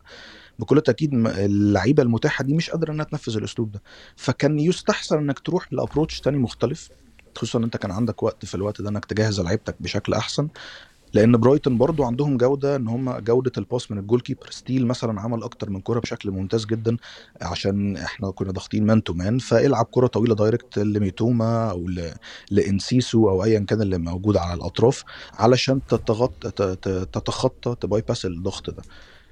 بكل 0.60 0.82
تأكيد 0.82 1.13
اللعيبة 1.28 2.04
المتاحة 2.04 2.43
دي 2.43 2.54
مش 2.54 2.69
قادرة 2.69 2.91
إنها 2.91 3.06
تنفذ 3.06 3.38
الأسلوب 3.38 3.72
ده. 3.72 3.82
فكان 4.15 4.60
يستحسن 4.60 5.17
إنك 5.17 5.39
تروح 5.39 5.74
ل 5.73 5.79
approach 5.79 6.21
تاني 6.22 6.38
مختلف 6.38 6.89
خصوصا 7.38 7.60
إن 7.60 7.63
أنت 7.63 7.78
كان 7.78 7.91
عندك 7.91 8.24
وقت 8.24 8.45
في 8.45 8.56
الوقت 8.56 8.82
ده 8.82 8.89
إنك 8.89 9.06
تجهز 9.06 9.41
لعيبتك 9.41 9.76
بشكل 9.80 10.13
أحسن. 10.13 10.50
لأن 11.13 11.38
برايتون 11.38 11.78
برضو 11.78 12.04
عندهم 12.04 12.38
جودة 12.38 12.76
إن 12.76 12.88
هم 12.88 13.17
جودة 13.19 13.52
ال 13.58 13.64
pass 13.64 13.91
من 13.91 13.98
ال 13.97 14.21
goalkeeper. 14.21 14.49
ستيل 14.52 14.88
مثلا 14.88 15.22
عمل 15.22 15.43
أكتر 15.43 15.69
من 15.69 15.82
كره 15.82 16.00
بشكل 16.00 16.32
ممتاز 16.32 16.65
جدا 16.65 16.98
عشان 17.41 17.98
إحنا 17.98 18.32
كنا 18.32 18.52
ضاغطين 18.52 18.86
man 18.86 19.03
to 19.03 19.13
man 19.13 19.39
فالعب 19.39 19.88
كره 19.91 20.08
طويلة 20.08 20.36
direct 20.36 20.79
لميتوما 20.80 21.72
أو 21.72 21.88
لإنسيسو 22.52 23.30
أو 23.30 23.43
ايا 23.43 23.60
كان 23.60 23.82
اللي 23.82 23.98
موجود 23.98 24.38
على 24.38 24.54
الأطراف 24.54 25.04
علشان 25.34 25.86
تتغطى 25.86 26.52
تتخطى 27.13 27.76
ت 27.82 28.01
bypass 28.01 28.25
الضغط 28.26 28.69
ده. 28.69 28.84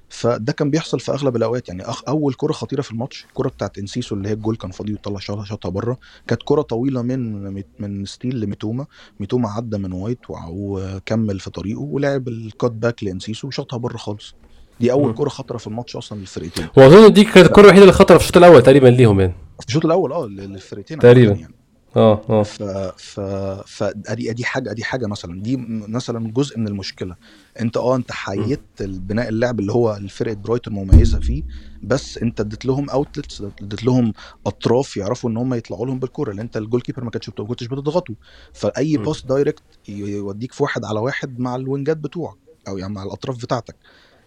فده 0.08 0.52
كان 0.52 0.70
بيحصل 0.70 1.00
في 1.00 1.12
أغلب 1.12 1.36
الأوقات. 1.36 1.68
يعني 1.68 1.82
أخ 1.82 2.02
أول 2.08 2.34
كرة 2.34 2.52
خطيرة 2.52 2.82
في 2.82 2.90
الماتش 2.90 3.24
الكره 3.28 3.48
بتاعت 3.48 3.78
إنسيسو 3.78 4.14
اللي 4.14 4.28
هي 4.28 4.32
الجول 4.32 4.56
كان 4.56 4.70
فاضي 4.70 4.92
وطلع 4.92 5.18
شاطها 5.18 5.44
شاطها 5.44 5.68
بره. 5.68 5.98
كانت 6.26 6.42
كرة 6.44 6.62
طويلة 6.62 7.02
من 7.02 7.62
من 7.78 8.04
ستيل 8.04 8.40
لميتوما. 8.40 8.86
ميتوما 9.20 9.48
عدى 9.48 9.78
من 9.78 9.92
وايت 9.92 10.18
وكمل 10.28 11.40
في 11.40 11.50
طريقه 11.50 11.80
ولعب 11.80 12.28
ال 12.28 12.39
cut 12.39 12.72
back 12.72 13.04
لإنسيسو 13.04 13.46
وشاطها 13.48 13.76
بره 13.76 13.96
خالص. 13.96 14.34
دي 14.80 14.92
أول 14.92 15.14
كرة 15.14 15.28
خطرة 15.28 15.58
في 15.58 15.66
الماتش 15.66 15.96
أصلا 15.96 16.18
للفرقتين. 16.18 16.66
واظن 16.76 17.12
دي 17.12 17.24
كانت 17.24 17.46
الكرة 17.46 17.62
الوحيدة 17.62 17.82
اللي 17.82 17.92
خطرة 17.92 18.18
في 18.18 18.22
الشوط 18.22 18.36
الأول 18.36 18.62
تقريبا 18.62 18.88
ليهم 18.88 19.20
يعني. 19.20 19.34
في 19.60 19.66
الشوط 19.68 19.84
الأول 19.84 20.12
آه 20.12 20.26
للفرقتين 20.26 20.98
تقريبا. 20.98 21.32
يعني. 21.32 21.54
آه 21.96 22.24
آه. 22.30 22.42
ف 22.42 22.62
ف 22.98 23.20
فادي 23.66 24.30
أدي 24.30 24.44
حاجة 24.44 24.70
أدي 24.70 24.84
حاجة 24.84 25.06
مثلا. 25.06 25.42
دي 25.42 25.56
مثلا 25.88 26.32
جزء 26.32 26.58
من 26.58 26.68
المشكلة. 26.68 27.16
أنت 27.60 27.76
آه 27.76 27.96
أنت 27.96 28.12
حيدت 28.12 28.80
البناء 28.80 29.28
اللعب 29.28 29.60
اللي 29.60 29.72
هو 29.72 29.96
الفرقة 29.96 30.34
برايتون 30.34 30.74
مميزه 30.74 31.20
فيه 31.20 31.42
بس 31.82 32.18
أنت 32.18 32.40
اديت 32.40 32.64
لهم 32.64 32.90
outlets 32.90 33.42
اديت 33.62 33.84
لهم 33.84 34.12
أطراف 34.46 34.96
يعرفوا 34.96 35.30
إن 35.30 35.36
هم 35.36 35.54
يطلعوا 35.54 35.86
لهم 35.86 35.98
بالكورة 35.98 36.30
لأن 36.32 36.40
أنت 36.40 36.56
ال 36.56 36.80
goalkeeper 36.80 37.04
ما 37.04 37.10
كانش 37.10 37.30
كنتش 37.30 37.66
بتضغطه. 37.66 38.14
فأي 38.52 38.96
pass 38.96 39.26
direct 39.26 39.64
يوديك 39.88 40.52
في 40.52 40.62
واحد 40.62 40.84
على 40.84 41.00
واحد 41.00 41.38
مع 41.38 41.56
ال 41.56 41.63
wingات 41.63 41.96
بتوعك 41.96 42.36
أو 42.68 42.78
يعني 42.78 42.92
مع 42.92 43.02
الأطراف 43.02 43.36
بتاعتك. 43.42 43.76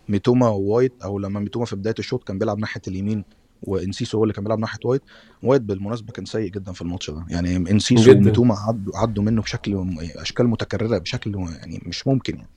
ميتوما 0.08 0.50
ووايت 0.50 0.96
أو 1.04 1.20
لما 1.20 1.40
ميتوما 1.40 1.66
في 1.66 1.76
بداية 1.76 1.96
الشوط 2.00 2.24
كان 2.24 2.40
بيلعب 2.40 2.60
ناحية 2.60 2.82
اليمين. 2.88 3.26
وإنسيسو 3.62 4.18
هو 4.18 4.24
اللي 4.24 4.34
كان 4.34 4.44
بيلعب 4.44 4.60
ناحية 4.60 4.80
وايت 4.86 5.02
وايت 5.44 5.62
بالمناسبة 5.62 6.14
كان 6.14 6.26
سيء 6.26 6.52
جدا 6.52 6.72
في 6.72 6.82
الماتش 6.82 7.10
ده. 7.10 7.26
يعني 7.30 7.56
إنسيسو 7.56 8.12
وميتوما 8.12 8.56
عدوا 8.56 8.98
عدوا 8.98 9.24
منه 9.24 9.42
بشكل 9.42 9.86
أشكال 10.16 10.48
متكررة 10.48 10.98
بشكل 10.98 11.36
يعني 11.60 11.82
مش 11.86 12.08
ممكن 12.08 12.36
يعني. 12.36 12.50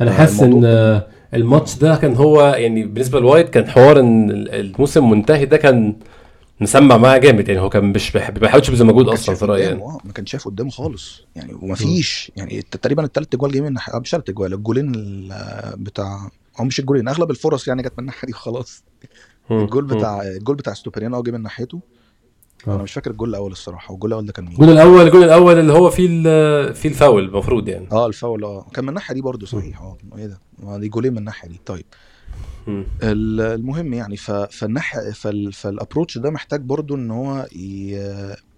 أنا 0.00 0.12
حاسس 0.12 0.40
إن 0.40 0.64
الماتش 1.34 1.78
ده 1.78 1.96
كان 1.96 2.14
هو 2.14 2.46
يعني 2.46 2.84
بالنسبة 2.84 3.20
لوايت 3.20 3.48
كان 3.50 3.70
حوار 3.70 4.00
إن 4.00 4.30
الموسم 4.30 5.10
منتهي 5.10 5.44
ده 5.44 5.56
كان 5.56 5.96
مسمع 6.60 6.96
معاه 6.96 7.18
جامد. 7.18 7.48
يعني 7.48 7.60
هو 7.60 7.68
كان 7.68 7.84
مش 7.84 8.16
ما 8.16 8.30
بيحاولش 8.30 8.68
يبذل 8.68 8.86
مجهود 8.86 9.08
أصلا 9.08 9.34
في 9.34 9.44
رأيي 9.44 9.64
يعني. 9.64 9.80
ما 10.04 10.12
كانش 10.14 10.30
شايف 10.30 10.44
قدامه 10.44 10.70
خالص. 10.70 11.22
يعني 11.36 11.54
ومفيش 11.54 12.32
يعني 12.36 12.62
تقريبا 12.62 13.04
الثلاث 13.04 13.28
اجوال 13.34 13.50
جايين 13.50 13.66
من 13.66 13.72
ناحيه 13.72 13.98
مش 13.98 14.10
ثلاث 14.10 14.28
اجوال 14.28 14.54
الجولين 14.54 14.92
بتاع 15.76 16.30
أو 16.60 16.64
مش 16.64 16.80
الجولين 16.80 17.08
أغلب 17.08 17.30
الفرص 17.30 17.68
يعني 17.68 17.82
جت 17.82 17.92
من 17.92 17.98
الناحية 17.98 18.26
دي 18.26 18.32
وخلاص 18.32 18.84
الجول 19.50 19.84
بتاع 19.84 20.22
الجول 20.22 20.56
بتاع 20.56 20.74
إستوبينيان 20.74 21.14
آه 21.14 21.22
جه 21.22 21.30
من 21.30 21.42
ناحيته؟ 21.42 21.80
أنا 22.66 22.74
آه. 22.74 22.82
مش 22.82 22.92
فاكر 22.92 23.10
الجول 23.10 23.28
الأول 23.28 23.52
الصراحة 23.52 23.92
والجول 23.92 24.10
الأول 24.10 24.26
ده 24.26 24.32
كان 24.32 24.44
مين؟ 24.44 24.52
الجول 24.52 24.68
الأول 24.70 25.06
الجول 25.06 25.24
الأول 25.24 25.58
اللي 25.58 25.72
هو 25.72 25.90
فيه 25.90 26.22
فيه 26.72 26.88
الفاول 26.88 27.24
المفروض 27.24 27.68
يعني. 27.68 27.88
آه 27.92 28.06
الفاول 28.06 28.44
آه. 28.44 28.66
كان 28.74 28.84
من 28.84 28.88
الناحيه 28.88 29.14
دي 29.14 29.20
برضه 29.20 29.46
صحيح. 29.46 29.80
آه 29.80 29.96
إيه 30.18 30.26
ده؟ 30.26 30.40
ما 30.58 30.78
دي 30.78 30.88
جولين 30.88 31.12
من 31.12 31.18
الناحيه 31.18 31.48
دي. 31.48 31.60
طيب. 31.66 31.84
المهم 33.02 33.94
يعني 33.94 34.16
فالناحيه 34.50 35.10
فال 35.52 35.65
approach 35.65 36.18
ده 36.18 36.30
محتاج 36.30 36.60
برضه 36.60 36.94
إن 36.94 37.10
هو 37.10 37.46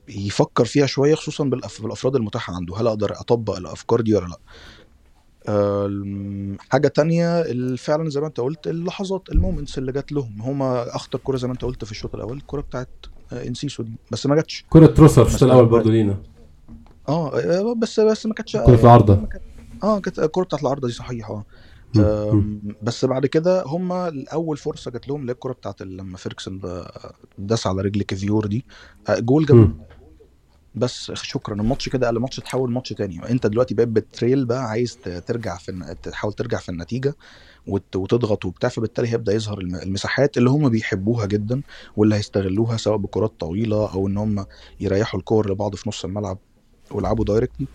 يفكر 0.08 0.64
فيها 0.64 0.86
شوية 0.86 1.14
خصوصا 1.14 1.44
بالأفراد 1.44 2.16
المتاحة 2.16 2.54
عنده. 2.54 2.76
هل 2.76 2.86
أقدر 2.86 3.12
أطبق 3.12 3.56
الأفكار 3.56 4.00
دي 4.00 4.14
ولا 4.14 4.26
لأ؟ 4.26 4.38
حاجة 6.70 6.88
تانية 6.88 7.42
فعلا 7.76 8.10
زي 8.10 8.20
ما 8.20 8.26
انت 8.26 8.40
قلت 8.40 8.66
اللحظات 8.66 9.22
ال 9.32 9.38
moments 9.38 9.78
اللي 9.78 9.92
جات 9.92 10.12
لهم. 10.12 10.42
هما 10.42 10.96
أخطر 10.96 11.18
كرة 11.24 11.36
زي 11.36 11.46
ما 11.46 11.52
انت 11.52 11.62
قلت 11.64 11.84
في 11.84 11.90
الشوط 11.90 12.14
الأول 12.14 12.36
الكرة 12.36 12.60
بتاعت 12.60 12.88
آه، 13.32 13.46
إنسيسو 13.46 13.82
دي 13.82 13.92
بس 14.10 14.26
ما 14.26 14.34
جاتش. 14.34 14.64
كرة 14.70 14.86
تروسارد 14.86 15.24
في 15.24 15.34
الشوط 15.34 15.42
الأول 15.42 15.66
برضه 15.66 15.90
لينا. 15.90 16.16
آه, 17.08 17.38
آه، 17.38 17.74
بس 17.74 18.00
بس 18.00 18.26
ما 18.26 18.34
كانتش 18.34 18.56
كرة 18.56 18.80
العارضة. 18.80 19.28
آه 19.82 20.00
كانت 20.00 20.18
الكرة 20.18 20.44
بتاعت 20.44 20.62
العارضة 20.62 20.88
دي 20.88 20.94
صحيح 20.94 21.30
آه. 21.30 21.44
بس 22.82 23.04
بعد 23.04 23.26
كده 23.26 23.62
هم 23.66 23.92
أول 24.32 24.56
فرصة 24.56 24.90
جات 24.90 25.08
لهم 25.08 25.20
اللي 25.20 25.30
هي 25.32 25.34
الكرة 25.34 25.52
بتاعت 25.52 25.82
لما 25.82 26.16
فيرجسون 26.16 26.60
داس 27.38 27.66
على 27.66 27.82
رجل 27.82 28.02
كيفيور 28.02 28.46
دي. 28.46 28.64
آه، 29.08 29.18
جول 29.18 29.46
جاب 29.46 29.87
بس 30.78 31.12
شكرا. 31.12 31.54
الماتش 31.54 31.88
كده 31.88 32.10
الماتش 32.10 32.36
تحول 32.36 32.72
ماتش 32.72 32.88
تاني. 32.92 33.30
انت 33.30 33.46
دلوقتي 33.46 33.74
بقيت 33.74 33.88
بت 33.88 34.04
trail 34.04 34.44
بقى 34.44 34.64
عايز 34.64 34.96
ترجع 35.26 35.56
في 35.56 35.96
تحاول 36.02 36.32
ترجع 36.32 36.58
في 36.58 36.68
النتيجة 36.68 37.14
وت- 37.66 37.96
وتضغط 37.96 38.44
وبتاع 38.44 38.68
فبالتالي 38.70 39.08
هيبدأ 39.08 39.32
يظهر 39.32 39.58
الم- 39.60 39.74
المساحات 39.76 40.38
اللي 40.38 40.50
هم 40.50 40.68
بيحبوها 40.68 41.26
جدا 41.26 41.62
واللي 41.96 42.14
هيستغلوها 42.14 42.76
سواء 42.76 42.96
بكرات 42.96 43.32
طويلة 43.40 43.92
أو 43.92 44.06
إن 44.08 44.16
هم 44.16 44.46
يريحوا 44.80 45.20
الكور 45.20 45.50
لبعض 45.50 45.74
في 45.74 45.88
نص 45.88 46.04
الملعب 46.04 46.38
ويلعبوا 46.90 47.24
directly 47.24 47.66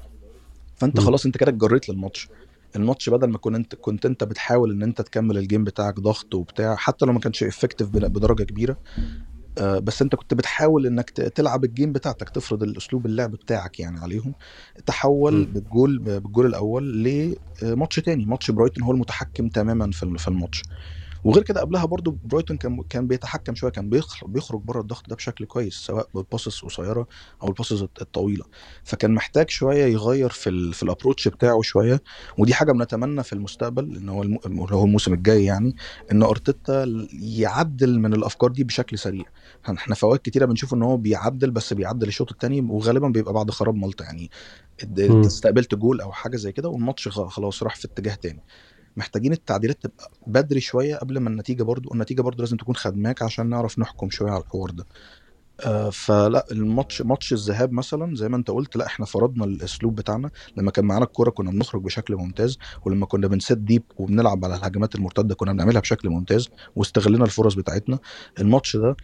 فأنت. 0.76 1.00
خلاص 1.00 1.26
أنت 1.26 1.38
كده 1.38 1.52
اتجريت 1.52 1.90
للماتش. 1.90 2.30
الماتش 2.76 3.10
بدل 3.10 3.28
ما 3.30 3.38
كنت 3.38 3.56
انت 3.56 3.76
كنت 3.76 4.06
أنت 4.06 4.24
بتحاول 4.24 4.72
إن 4.72 4.84
أنت 4.84 5.02
تكمل 5.02 5.38
ال 5.38 5.43
game 5.43 5.64
بتاعك 5.64 6.00
ضغط 6.00 6.36
وبتاع 6.36 6.76
حتى 6.76 7.06
لو 7.06 7.14
ما 7.14 7.20
كانش 7.20 7.44
effective 7.44 7.90
بدرجة 7.90 8.44
كبيرة 8.44 8.78
بس 9.62 10.02
انت 10.02 10.16
كنت 10.16 10.34
بتحاول 10.34 10.86
انك 10.86 11.10
تلعب 11.12 11.64
ال 11.64 11.69
game 11.69 11.92
بتاعتك 11.94 12.30
تفرض 12.30 12.64
الأسلوب 12.64 13.06
اللعب 13.06 13.32
بتاعك 13.32 13.80
يعني 13.80 14.00
عليهم 14.00 14.36
تحول 14.86 15.34
مم. 15.34 15.48
بالجول 15.48 16.00
بالجول 16.00 16.46
الأول 16.46 17.04
لماتش 17.64 17.96
تاني 17.96 18.26
ماتش 18.26 18.52
برايتون 18.52 18.84
هو 18.84 18.92
المتحكم 18.92 19.50
تماما 19.50 19.92
في 19.92 20.28
الماتش 20.28 20.62
وغير 21.24 21.44
كده 21.44 21.62
قبلها 21.62 21.86
برضو 21.86 22.18
برايتون 22.26 22.58
كان 22.58 22.84
كان 22.90 23.08
بيتحكم 23.08 23.56
شوية 23.56 23.72
كان 23.72 23.90
بيخ- 23.90 24.26
بيخرج 24.26 24.62
بره 24.62 24.82
الضغط 24.82 25.10
ده 25.10 25.16
بشكل 25.16 25.46
كويس 25.46 25.74
سواء 25.74 26.08
بال 26.16 26.27
passes 26.27 26.62
قصيرة 26.66 27.08
أو 27.44 27.48
ال 27.48 27.53
passes 27.53 27.82
الط- 27.82 28.02
الطويلة. 28.02 28.46
فكان 28.84 29.12
محتاج 29.14 29.50
شوية 29.50 29.86
يغير 29.86 30.30
في 30.30 30.50
ال 30.50 30.74
في 30.74 30.84
ال 30.84 30.89
approach 30.89 31.28
بتاعه 31.28 31.62
شوية. 31.62 32.02
ودي 32.38 32.54
حاجة 32.54 32.72
بنتمنى 32.72 33.24
في 33.24 33.34
المستقبل 33.34 33.96
إن 33.98 34.10
هو. 34.10 34.24
اللي 34.24 34.40
هو 34.72 34.86
الموسم 34.86 35.14
الجاي 35.14 35.46
يعني 35.46 35.76
إن 36.12 36.24
أرتيتا 36.24 37.08
يعدل 37.22 38.00
من 38.00 38.14
الأفكار 38.14 38.52
دي 38.52 38.64
بشكل 38.64 38.98
سريع. 38.98 39.26
إحنا 39.70 39.96
اوقات 40.04 40.22
كتيرة 40.22 40.46
بنشوف 40.46 40.74
إن 40.74 40.84
هو 40.84 40.98
بيعدل 40.98 41.52
بس 41.52 41.74
بيعدل 41.74 42.08
الشوط 42.08 42.32
الثاني 42.32 42.62
وغالبا 42.62 43.08
بيبقى 43.08 43.34
بعد 43.34 43.52
خراب 43.52 43.76
مالطا 43.76 44.04
يعني. 44.06 44.30
استقبلت 45.26 45.76
جول 45.76 46.02
أو 46.02 46.12
حاجة 46.12 46.36
زي 46.38 46.52
كده 46.52 46.70
والماتش 46.70 47.08
خلاص 47.08 47.64
راح 47.64 47.76
في 47.76 47.86
اتجاه 47.86 48.16
تاني. 48.16 48.44
محتاجين 48.98 49.32
التعديلات 49.34 49.84
تبقى 49.84 50.12
بدري 50.28 50.60
شوية 50.60 50.96
قبل 50.96 51.18
ما 51.20 51.30
النتيجة 51.30 51.64
برضو 51.64 51.94
النتيجة 51.94 52.22
برضو 52.22 52.44
لازم 52.44 52.58
تكون 52.58 52.76
خدماك 52.76 53.22
عشان 53.22 53.50
نعرف 53.50 53.80
نحكم 53.80 54.10
شوية 54.10 54.32
على 54.32 54.44
الحوار 54.44 54.70
ده. 54.72 54.86
آه، 55.66 55.90
فلا 55.90 56.46
الماتش 56.52 57.02
ماتش 57.02 57.34
الذهاب 57.34 57.72
مثلا 57.72 58.16
زي 58.16 58.30
ما 58.30 58.38
انت 58.38 58.52
قلت 58.52 58.76
لا 58.78 58.86
إحنا 58.86 59.06
فرضنا 59.06 59.46
الأسلوب 59.46 59.96
بتاعنا. 59.96 60.30
لما 60.58 60.72
كان 60.72 60.86
معانا 60.86 61.06
الكورة 61.06 61.30
كنا 61.30 61.52
بنخرج 61.52 61.82
بشكل 61.84 62.16
ممتاز 62.16 62.58
ولما 62.86 63.06
كنا 63.06 63.28
بنسد 63.28 63.66
deep 63.66 63.84
وبنلعب 63.98 64.46
على 64.46 64.56
الهجمات 64.56 64.96
المرتدة 64.96 65.36
كنا 65.36 65.54
بنعملها 65.54 65.82
بشكل 65.82 66.10
ممتاز 66.10 66.50
واستغلنا 66.76 67.26
الفرص 67.26 67.54
بتاعتنا. 67.54 68.00
الماتش 68.40 68.76
ده 68.78 68.96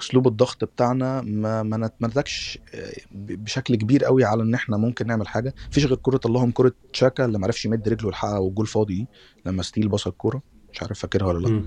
اسلوب 0.00 0.26
الضغط 0.28 0.64
بتاعنا 0.64 1.20
ما 1.22 1.62
ما 1.62 1.76
نت- 1.76 1.94
ما 2.00 2.08
نتجش 2.08 2.58
آه، 2.74 2.92
بشكل 3.12 3.74
كبير 3.76 4.04
قوي 4.04 4.24
على 4.24 4.42
إن 4.42 4.54
إحنا 4.54 4.76
ممكن 4.76 5.06
نعمل 5.06 5.28
حاجة. 5.28 5.54
مفيش 5.70 5.86
غير 5.86 5.96
كرة 5.96 6.20
اللهم 6.26 6.50
كرة 6.50 6.72
تشاكا 6.92 7.24
اللي 7.24 7.38
ما 7.38 7.44
عرفش 7.46 7.64
يمد 7.64 7.88
رجله 7.88 8.08
يلحقها 8.08 8.38
والجول 8.38 8.66
فاضي 8.66 8.94
دي 8.94 9.06
لما 9.46 9.62
ستيل 9.62 9.88
بص 9.88 10.06
الكورة. 10.06 10.42
مش 10.72 10.82
عارف 10.82 10.98
فاكرها 10.98 11.26
ولا 11.26 11.38
لأ. 11.48 11.64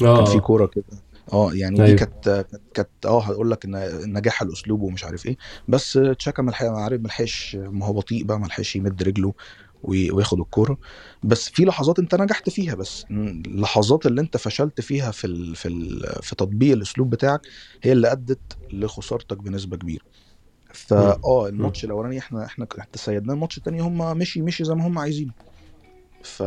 كان 0.00 0.24
في 0.24 0.36
آه. 0.36 0.40
كورة 0.40 0.66
كده. 0.66 0.84
آه 1.32 1.54
يعني 1.54 1.76
دي 1.76 1.84
أيوه. 1.84 1.96
كانت 1.98 2.46
كانت 2.74 2.88
آه 3.06 3.22
هقول 3.22 3.50
لك 3.50 3.64
ان 3.64 4.12
نجاح 4.12 4.42
الأسلوب 4.42 4.80
ومش 4.82 5.04
عارف 5.04 5.26
إيه. 5.26 5.36
بس 5.68 5.98
تشاكا 6.18 6.42
ما 6.42 6.52
عارف 6.60 7.00
ما 7.00 7.08
لحقش 7.08 7.56
ما 7.56 7.86
هو 7.86 7.92
بطيء 7.92 8.24
بقى 8.24 8.40
ما 8.40 8.46
لحقش 8.46 8.76
يمد 8.76 9.02
رجله. 9.02 9.32
وياخد 9.82 10.40
الكورة 10.40 10.78
بس 11.22 11.48
في 11.48 11.64
لحظات 11.64 11.98
انت 11.98 12.14
نجحت 12.14 12.50
فيها 12.50 12.74
بس 12.74 13.06
اللحظات 13.10 14.06
اللي 14.06 14.20
انت 14.20 14.36
فشلت 14.36 14.80
فيها 14.80 15.10
في 15.10 15.26
ال 15.26 15.56
في 15.56 15.68
ال 15.68 16.00
في 16.22 16.36
تطبيق 16.36 16.72
الأسلوب 16.72 17.10
بتاعك 17.10 17.40
هي 17.82 17.92
اللي 17.92 18.12
أدت 18.12 18.58
لخسارتك 18.72 19.36
بنسبة 19.38 19.76
كبيرة. 19.76 20.04
فاه 20.74 21.20
مم. 21.26 21.48
الماتش 21.48 21.84
الأولاني 21.84 22.18
إحنا 22.18 22.46
إحنا 22.46 22.66
تسيدناه 22.92 23.34
الماتش 23.34 23.58
التاني 23.58 23.80
هم 23.82 24.18
مشي 24.18 24.42
مشي 24.42 24.64
زي 24.64 24.74
ما 24.74 24.86
هم 24.86 24.98
عايزين 24.98 25.34
ف. 26.24 26.42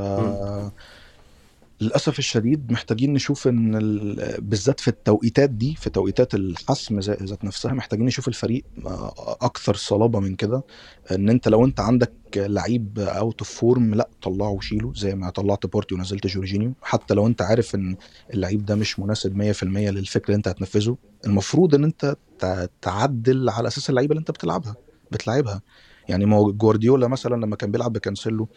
للأسف 1.82 2.20
الشديد 2.20 2.72
محتاجين 2.72 3.14
نشوف 3.14 3.48
إن 3.48 3.76
ال- 3.76 4.42
بالذات 4.42 4.80
في 4.80 4.88
التوقيتات 4.88 5.50
دي 5.50 5.76
في 5.76 5.90
توقيتات 5.90 6.36
الحسم 6.36 7.00
ذا- 7.00 7.18
ذات 7.24 7.46
نفسها 7.46 7.74
محتاجين 7.74 8.06
نشوف 8.06 8.28
الفريق 8.28 8.64
آه، 8.86 9.38
أكثر 9.42 9.76
صلابة 9.76 10.20
من 10.20 10.36
كده. 10.36 10.64
إن 11.12 11.30
أنت 11.30 11.48
لو 11.48 11.66
أنت 11.66 11.80
عندك 11.80 12.12
لعيب 12.36 13.00
out 13.00 13.40
of 13.40 13.50
form 13.50 13.96
لأ 13.96 14.10
طلعه 14.22 14.50
وشيله 14.50 14.94
زي 14.96 15.16
ما 15.16 15.30
طلعت 15.30 15.66
بارتي 15.66 15.96
ونزلت 15.96 16.28
جورجينيو. 16.28 16.74
حتى 16.82 17.14
لو 17.14 17.28
أنت 17.28 17.42
عارف 17.42 17.76
إن 17.76 17.96
اللعيب 18.34 18.66
ده 18.66 18.76
مش 18.76 19.00
مناسب 19.00 19.36
100% 19.36 19.90
للفكر 19.90 20.26
اللي 20.26 20.36
أنت 20.38 20.48
هتنفذه 20.48 20.98
المفروض 21.26 21.76
إن 21.76 21.84
أنت 21.84 22.16
تع- 22.40 22.68
تعدل 22.82 23.50
على 23.50 23.68
أساس 23.68 23.90
اللعيبة 23.90 24.12
اللي 24.12 24.20
أنت 24.20 24.32
بتلعبها 24.32 24.76
بتلعبها 25.12 25.62
يعني 26.10 26.26
ما 26.26 26.52
جوارديولا 26.52 27.08
مثلا 27.08 27.36
لما 27.36 27.56
كان 27.56 27.72
بيلعب 27.72 27.94
بكانسيلو 27.94 28.48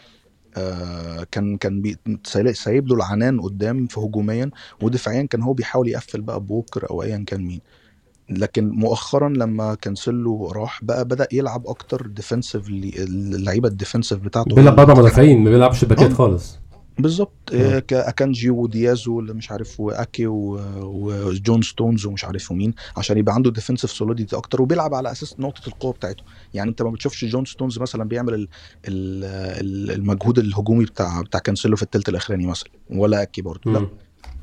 آه، 0.56 1.26
كان 1.30 1.56
كان 1.56 1.82
بي- 1.82 1.96
سايب 2.52 2.88
له 2.88 2.94
العنان 2.94 3.40
قدام 3.40 3.86
في 3.86 4.00
هجوميا 4.00 4.50
ودفاعيا 4.82 5.22
كان 5.22 5.42
هو 5.42 5.52
بيحاول 5.52 5.88
يقفل 5.88 6.20
بقى 6.20 6.40
ووكر 6.40 6.90
أو 6.90 7.02
ايا 7.02 7.24
كان 7.26 7.42
مين. 7.44 7.60
لكن 8.30 8.68
مؤخرا 8.68 9.28
لما 9.28 9.74
كانسيلو 9.74 10.50
راح 10.50 10.84
بقى 10.84 11.04
بدأ 11.04 11.28
يلعب 11.32 11.66
أكتر 11.66 12.06
defensive 12.20 12.68
اللعيبة 12.68 13.68
ال 13.68 13.73
defensive 13.73 14.18
بتاعته. 14.18 14.54
بيلعب 14.56 14.76
باربع 14.76 14.94
مدافعين 14.94 15.44
ما 15.44 15.50
بيلعبش 15.50 15.84
باكات 15.84 16.10
آه. 16.10 16.14
خالص. 16.14 16.58
بالظبط 16.98 17.50
آه. 17.52 17.76
آه، 17.76 17.78
كأكانجي 17.78 18.50
ودياز 18.50 19.08
واللي 19.08 19.34
مش 19.34 19.50
عارف 19.50 19.80
وأكي 19.80 20.26
وجون 20.26 21.62
ستونز 21.62 22.06
ومش 22.06 22.24
عارف 22.24 22.52
مين 22.52 22.74
عشان 22.96 23.18
يبقى 23.18 23.34
عنده 23.34 23.50
defensive 23.50 23.90
solidity 23.90 24.36
أكتر 24.36 24.62
وبيلعب 24.62 24.94
على 24.94 25.12
أساس 25.12 25.40
نقطة 25.40 25.68
القوة 25.68 25.92
بتاعته. 25.92 26.24
يعني 26.54 26.70
أنت 26.70 26.82
ما 26.82 26.90
بتشوفش 26.90 27.24
جون 27.24 27.44
ستونز 27.44 27.78
مثلا 27.78 28.04
بيعمل 28.04 28.34
ال 28.34 28.48
ال 28.88 29.24
ال 29.64 29.90
المجهود 29.90 30.38
الهجومي 30.38 30.84
بتاع 30.84 31.20
بتاع 31.22 31.40
كانسيلو 31.40 31.76
في 31.76 31.82
الثلث 31.82 32.08
الأخراني 32.08 32.46
مثلا 32.46 32.70
ولا 32.90 33.22
أكي 33.22 33.42
برضه. 33.42 33.72
لا. 33.72 33.88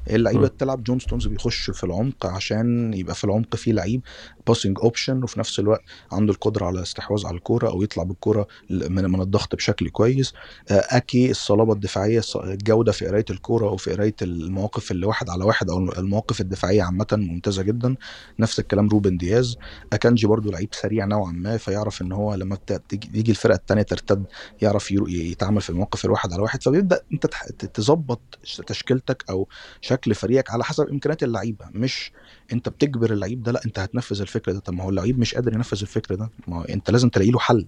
اللعيبة. 0.09 0.47
بتلعب 0.47 0.83
جون 0.83 0.99
ستونز 0.99 1.27
بيخش 1.27 1.71
في 1.71 1.83
العمق 1.83 2.25
عشان 2.25 2.93
يبقى 2.93 3.15
في 3.15 3.23
العمق 3.23 3.55
فيه 3.55 3.73
لعيب 3.73 4.01
passing 4.47 4.77
option 4.83 5.23
وفي 5.23 5.39
نفس 5.39 5.59
الوقت 5.59 5.81
عنده 6.11 6.33
القدرة 6.33 6.65
على 6.65 6.77
الاستحواذ 6.77 7.25
على 7.27 7.37
الكورة 7.37 7.69
أو 7.69 7.81
يطلع 7.81 8.03
بالكورة 8.03 8.47
من 8.69 9.11
من 9.11 9.21
الضغط 9.21 9.55
بشكل 9.55 9.89
كويس. 9.89 10.33
آه، 10.71 10.73
أكي 10.89 11.31
الصلابة 11.31 11.73
الدفاعية 11.73 12.21
الجودة 12.35 12.91
في 12.91 13.07
قراية 13.07 13.25
الكورة 13.29 13.71
وفي 13.71 13.91
قراية 13.93 14.15
المواقف 14.21 14.91
اللي 14.91 15.05
واحد 15.05 15.29
على 15.29 15.43
واحد 15.43 15.69
أو 15.69 15.77
المواقف 15.77 16.41
الدفاعية 16.41 16.83
عامة 16.83 17.07
ممتازة 17.11 17.63
جدا. 17.63 17.95
نفس 18.39 18.59
الكلام 18.59 18.89
روبن 18.89 19.17
دياز. 19.17 19.57
أكانجي 19.93 20.27
برضو 20.27 20.51
لعيب 20.51 20.69
سريع 20.71 21.05
نوعا 21.05 21.31
ما 21.31 21.57
فيعرف 21.57 22.01
إن 22.01 22.11
هو 22.11 22.35
لما 22.35 22.57
تيجي 22.89 23.09
يجي 23.13 23.31
الفرقة 23.31 23.55
الثانية 23.55 23.81
ترتد 23.81 24.23
يعرف 24.61 24.91
يتعامل 24.91 25.61
في 25.61 25.69
المواقف 25.69 26.05
الواحد 26.05 26.33
على 26.33 26.41
واحد. 26.41 26.63
فبيبدأ 26.63 27.01
أنت 27.13 27.25
تظبط 27.65 28.21
تشكيلتك 28.67 29.23
أو 29.29 29.47
شكل 29.91 30.15
فريقك 30.15 30.51
على 30.51 30.63
حسب 30.63 30.87
إمكانيات 30.89 31.23
اللعيبة 31.23 31.65
مش 31.73 32.11
أنت 32.53 32.69
بتجبر 32.69 33.13
اللعيب 33.13 33.43
ده 33.43 33.51
لأ 33.51 33.61
أنت 33.65 33.79
هتنفذ 33.79 34.21
الفكر 34.21 34.51
ده. 34.51 34.59
طب 34.59 34.73
ما 34.73 34.83
هو 34.83 34.89
اللعيب 34.89 35.19
مش 35.19 35.35
قادر 35.35 35.53
ينفذ 35.53 35.81
الفكر 35.81 36.15
ده 36.15 36.29
ما 36.47 36.69
أنت 36.69 36.91
لازم 36.91 37.09
تلاقي 37.09 37.31
له 37.31 37.39
حل 37.39 37.65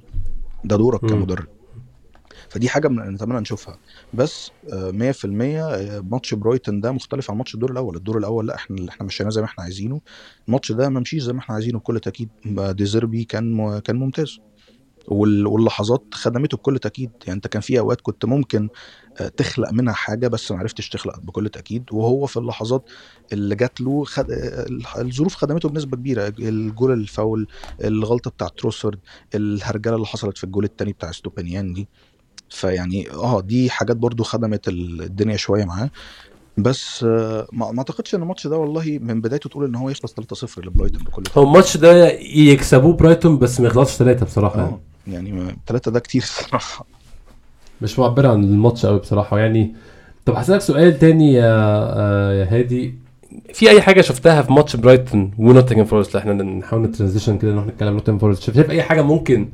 ده 0.66 0.76
دورك. 0.76 1.02
كمدرب. 1.02 1.46
فدي 2.50 2.70
حاجة 2.70 2.88
من 2.88 3.14
نتمنى 3.14 3.40
نشوفها. 3.40 3.78
بس 4.14 4.52
آه، 4.74 4.92
100% 4.92 5.64
آه، 5.64 6.00
ماتش 6.00 6.34
برايتون 6.34 6.82
ده 6.82 6.92
مختلف 6.92 7.32
عن 7.32 7.38
ماتش 7.38 7.56
الدور 7.56 7.72
الأول. 7.72 7.96
الدور 7.96 8.18
الأول 8.18 8.48
لأ 8.48 8.56
إحنا 8.56 8.90
إحنا 8.90 9.06
مشيناه 9.06 9.30
زي 9.30 9.42
ما 9.42 9.48
إحنا 9.48 9.64
عايزينه. 9.64 10.02
الماتش 10.48 10.72
ده 10.72 10.90
ما 10.90 11.00
مشيش 11.00 11.24
زي 11.24 11.34
ما 11.34 11.40
إحنا 11.40 11.56
عايزينه 11.56 11.80
بكل 11.80 12.00
تأكيد 12.00 12.30
دي 12.72 12.87
زيربي 12.87 13.24
كان 13.24 13.80
كان 13.80 13.96
ممتاز. 13.96 14.40
واللحظات 15.08 16.04
خدمته 16.14 16.58
بكل 16.58 16.80
تأكيد. 16.80 17.12
يعني 17.26 17.36
انت 17.38 17.48
كان 17.48 17.62
في 17.62 17.80
أوقات 17.80 18.02
كنت 18.02 18.26
ممكن 18.26 18.70
آه، 19.22 19.28
تخلق 19.28 19.72
منها 19.72 19.94
حاجة 19.94 20.28
بس 20.28 20.52
ما 20.52 20.58
عرفتش 20.60 20.90
تخلق 20.90 21.20
بكل 21.20 21.50
تأكيد. 21.50 21.84
وهو 21.92 22.26
في 22.26 22.38
اللحظات 22.38 22.90
اللي 23.34 23.56
جات 23.56 23.82
له 23.82 24.04
خد... 24.04 24.26
الظروف 24.98 25.36
خدمته 25.36 25.70
بنسبة 25.70 25.98
كبيرة. 25.98 26.34
الجول 26.40 26.92
الفاول 26.92 27.48
الغلطة 27.84 28.30
بتاع 28.32 28.48
تروسرد 28.48 29.00
الهرجلة 29.36 29.96
اللي 29.96 30.06
حصلت 30.08 30.38
في 30.38 30.44
الجول 30.44 30.64
الثاني 30.64 30.92
بتاع 30.94 31.12
إستوبينيان 31.12 31.74
دي. 31.74 31.88
فيعني 32.50 33.12
آه 33.12 33.42
دي 33.42 33.70
حاجات 33.70 33.98
برضو 33.98 34.24
خدمت 34.24 34.68
ال- 34.68 35.02
الدنيا 35.02 35.38
شوية 35.38 35.66
معاه. 35.66 35.90
بس 36.58 37.04
آه، 37.04 37.48
ما 37.54 37.72
ما 37.72 37.78
اعتقدش 37.80 38.16
إن 38.16 38.22
الماتش 38.22 38.48
ده 38.48 38.58
والله 38.58 39.00
من 39.02 39.22
بدايته 39.22 39.50
تقول 39.50 39.66
إن 39.66 39.76
هو 39.76 39.90
يخلص 39.90 40.14
3-0 40.14 40.58
لبرايتون 40.66 41.04
بكل 41.04 41.24
هو 41.38 41.44
الماتش 41.44 41.78
ده 41.78 42.08
يكسبوه 42.22 42.94
برايتون 42.94 43.38
بس 43.38 43.60
ما 43.60 43.68
يخلصش 43.68 43.96
ثلاثة 43.96 44.26
بصراحة. 44.26 44.60
يعني 44.60 44.72
آه. 44.74 44.93
يعني 45.08 45.56
3 45.68 45.92
ده 45.92 46.00
كتير 46.00 46.22
الصراحه 46.22 46.86
مش 47.82 48.00
معبرة 48.00 48.28
عن 48.28 48.44
الماتش 48.44 48.86
قوي 48.86 49.00
بصراحة. 49.00 49.40
يعني 49.40 49.76
طب 50.26 50.36
هسألك 50.36 50.62
سؤال 50.62 51.00
تاني 51.00 51.34
يا 51.34 51.54
آه، 51.54 52.34
يا 52.34 52.48
هادي. 52.50 52.96
في 53.54 53.70
أي 53.70 53.82
حاجة 53.82 54.02
شفتها 54.02 54.42
في 54.42 54.54
ماتش 54.54 54.76
برايتون 54.76 55.32
ونوتنجهام 55.38 55.86
فورست؟ 55.86 56.16
إحنا 56.16 56.34
نحاول 56.34 56.82
ن 56.84 56.89
transition 56.89 57.38
كده 57.38 57.52
نروح 57.52 57.66
نتكلم 57.68 57.94
نوتنجهام 57.94 58.20
فورست. 58.20 58.44
شايف 58.44 58.70
أي 58.70 58.82
حاجة 58.84 59.02
ممكن 59.02 59.50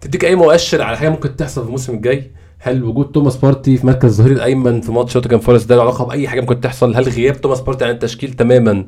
تديك 0.00 0.24
أي 0.24 0.34
مؤشر 0.34 0.82
على 0.82 0.96
حاجة 0.96 1.08
ممكن 1.08 1.36
تحصل 1.36 1.60
في 1.60 1.66
الموسم 1.66 1.94
الجاي؟ 1.94 2.30
هل 2.58 2.84
وجود 2.84 3.12
توماس 3.12 3.36
بارتي 3.36 3.76
في 3.76 3.86
مركز 3.86 4.20
الظهير 4.20 4.36
الأيمن 4.36 4.80
في 4.80 4.92
ماتش 4.92 5.16
نوتنجهام 5.16 5.40
فورست 5.40 5.68
ده 5.68 5.76
له 5.76 5.82
علاقة 5.82 6.04
بأي 6.04 6.28
حاجة 6.28 6.40
ممكن 6.40 6.60
تحصل؟ 6.60 6.94
هل 6.96 7.08
غياب 7.08 7.40
توماس 7.40 7.60
بارتي 7.60 7.84
عن 7.84 7.90
التشكيل 7.90 8.32
تماما 8.32 8.84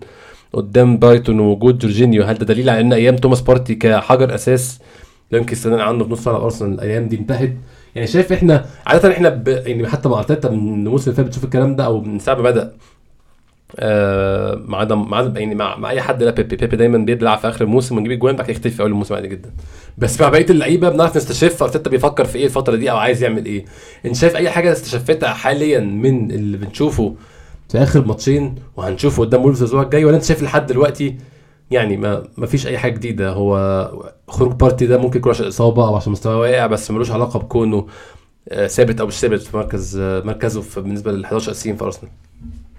قدام 0.53 0.99
برايتون 0.99 1.41
ووجود 1.41 1.79
جورجينيو 1.79 2.25
هل 2.25 2.35
ده 2.39 2.47
دليل 2.47 2.71
على 2.71 2.81
إن 2.81 2.93
أيام 2.93 3.17
توماس 3.17 3.41
بارتي 3.41 3.75
كحجر 3.75 4.35
أساس 4.35 4.79
لا 5.31 5.39
يمكن 5.39 5.53
الاستغناء 5.53 5.81
عنه 5.81 6.05
في 6.05 6.11
نص 6.13 6.29
ملعب 6.29 6.43
أرسنال 6.43 6.75
الأيام 6.75 7.09
دي 7.09 7.17
انتهت. 7.17 7.53
يعني 7.95 8.07
شايف 8.07 8.33
إحنا 8.33 8.67
عادة 8.87 9.13
إحنا 9.13 9.29
ب... 9.29 9.49
يعني 9.49 9.89
حتى 9.89 10.09
مع 10.09 10.19
أرتيتا 10.19 10.51
من 10.51 10.87
الموسم 10.87 11.11
اللي 11.11 11.17
فات 11.17 11.27
بتشوف 11.27 11.45
الكلام 11.45 11.77
ده 11.77 11.85
أو 11.85 12.01
من 12.01 12.19
ساعة 12.19 12.35
ما 12.35 12.43
بدأ 12.43 12.73
آه 13.79 14.55
مع 14.67 14.79
عدم 14.79 15.11
مع 15.11 15.33
يعني 15.37 15.55
مع, 15.55 15.77
مع 15.77 15.91
أي 15.91 16.01
حد 16.01 16.23
لا 16.23 16.31
بيبي 16.31 16.57
بيبي 16.57 16.77
دايما 16.77 16.99
بيدلع 16.99 17.37
في 17.37 17.49
آخر 17.49 17.65
الموسم 17.65 17.97
ونجيب 17.97 18.13
اجوان 18.13 18.37
بعد 18.37 18.47
كده 18.47 18.53
يختفي 18.53 18.71
في 18.71 18.83
أول 18.83 18.91
الموسم 18.91 19.15
عادي 19.15 19.29
جدا. 19.29 19.51
بس 19.99 20.21
مع 20.21 20.29
بقية 20.29 20.47
اللعيبة 20.51 20.89
بنعرف 20.89 21.17
نستشف 21.17 21.63
أرتيتا 21.63 21.91
بيفكر 21.91 22.25
في 22.25 22.39
إيه 22.39 22.45
الفترة 22.45 22.77
دي 22.77 22.91
أو 22.91 22.97
عايز 22.97 23.23
يعمل 23.23 23.45
إيه. 23.45 23.65
أنت 24.07 24.17
شايف 24.17 24.37
أي 24.37 24.51
حاجة 24.51 24.73
استشفتها 24.73 25.29
حاليا 25.33 25.81
من 25.81 26.31
اللي 26.31 26.57
بنشوفه 26.57 27.15
في 27.69 27.79
آخر 27.79 28.07
ماتشين 28.07 28.55
وهنشوفه 28.77 29.21
قدام 29.25 29.45
وولفز 29.45 29.63
الأسبوع 29.63 29.83
الجاي 29.83 30.05
ولا 30.05 30.17
أنت 30.17 30.25
شايف 30.25 30.43
لحد 30.43 30.67
دلوقتي 30.67 31.17
يعني 31.71 31.97
ما 31.97 32.23
ما 32.37 32.47
فيش 32.47 32.67
أي 32.67 32.79
حاجة 32.79 32.93
جديدة. 32.93 33.33
هو 33.33 33.57
خروج 34.29 34.53
بارتي 34.53 34.87
ده 34.87 34.99
ممكن 34.99 35.19
يكون 35.19 35.31
عشان 35.33 35.47
إصابة 35.47 35.89
أو 35.89 35.97
عشان 35.97 36.13
مستواه 36.13 36.39
واقع 36.39 36.67
بس 36.67 36.91
ملوش 36.91 37.11
علاقة 37.11 37.39
بكونه 37.39 37.87
آه، 38.49 38.67
ثابت 38.67 39.01
أو 39.01 39.07
مش 39.07 39.21
ثابت 39.21 39.41
في 39.41 39.57
مركز 39.57 39.97
آه، 39.99 40.21
مركزه 40.21 40.61
في 40.61 40.81
بالنسبة 40.81 41.13
لل 41.13 41.25
11 41.25 41.51
اساسيين 41.51 41.77
في 41.77 41.85
أرسنال. 41.85 42.13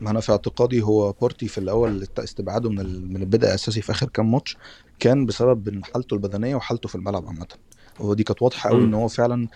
ما 0.01 0.11
أنا 0.11 0.19
في 0.19 0.31
اعتقادي 0.31 0.81
هو 0.81 1.11
بارتي 1.21 1.47
في 1.47 1.57
الأول 1.57 2.07
استبعاده 2.19 2.69
من 2.69 3.13
من 3.13 3.21
البدء 3.21 3.53
اساسي 3.53 3.81
في 3.81 3.91
آخر 3.91 4.09
كام 4.09 4.31
ماتش 4.31 4.57
كان 4.99 5.25
بسبب 5.25 5.67
إن 5.67 5.83
حالته 5.83 6.13
البدنية 6.13 6.55
وحالته 6.55 6.89
في 6.89 6.95
الملعب 6.95 7.25
عامة. 7.27 7.47
هو 8.01 8.13
دي 8.13 8.23
كانت 8.23 8.41
واضحة 8.41 8.69
قوي. 8.69 8.83
إن 8.83 8.93
هو 8.93 9.07
فعلا 9.07 9.47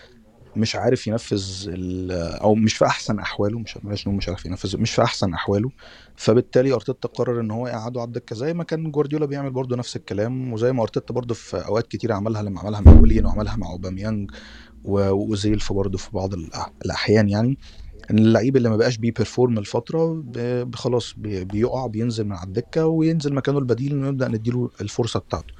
مش 0.56 0.76
عارف 0.76 1.06
ينفذ 1.06 1.68
أو 2.42 2.54
مش 2.54 2.74
في 2.76 2.84
أحسن 2.86 3.18
أحواله 3.18 3.58
مش 3.58 3.76
نقول 3.76 4.16
مش 4.16 4.28
عارف 4.28 4.46
ينفذ 4.46 4.78
مش 4.78 4.90
في 4.94 5.02
أحسن 5.02 5.34
أحواله. 5.34 5.70
فبالتالي 6.16 6.72
أرتيتا 6.72 7.08
قرر 7.08 7.40
إن 7.40 7.50
هو 7.50 7.66
يقعده 7.68 8.00
على 8.00 8.06
الدكة 8.08 8.36
زي 8.36 8.54
ما 8.54 8.64
كان 8.64 8.90
جوارديولا 8.90 9.26
بيعمل 9.26 9.50
برضه 9.50 9.76
نفس 9.76 9.96
الكلام 9.96 10.52
وزي 10.52 10.72
ما 10.72 10.82
أرتيتا 10.82 11.14
برضه 11.14 11.34
في 11.34 11.56
أوقات 11.56 11.88
كتير 11.88 12.12
عملها 12.12 12.42
لما 12.42 12.60
عملها 12.60 12.80
مع 12.80 12.92
ويليان 13.00 13.26
وعملها 13.26 13.56
مع 13.56 13.70
أوباميانج 13.70 14.30
واوزيل 14.84 15.60
في 15.60 15.74
برضه 15.74 15.98
في 15.98 16.08
بعض 16.12 16.34
الأحيان 16.84 17.28
يعني. 17.28 17.58
إن 18.10 18.18
اللعيب 18.18 18.56
اللي 18.56 18.68
ما 18.68 18.76
بقاش 18.76 18.96
بي 18.96 19.10
perform 19.10 19.58
الفترة 19.58 20.22
ب- 20.24 20.74
خلاص 20.74 21.14
بي- 21.16 21.44
بيقع 21.44 21.86
بينزل 21.86 22.24
من 22.24 22.32
على 22.32 22.46
الدكة 22.46 22.86
وينزل 22.86 23.34
مكانه 23.34 23.58
البديل 23.58 23.94
ونبدا 23.94 24.28
نديله 24.28 24.70
الفرصة 24.80 25.20
بتاعته. 25.20 25.54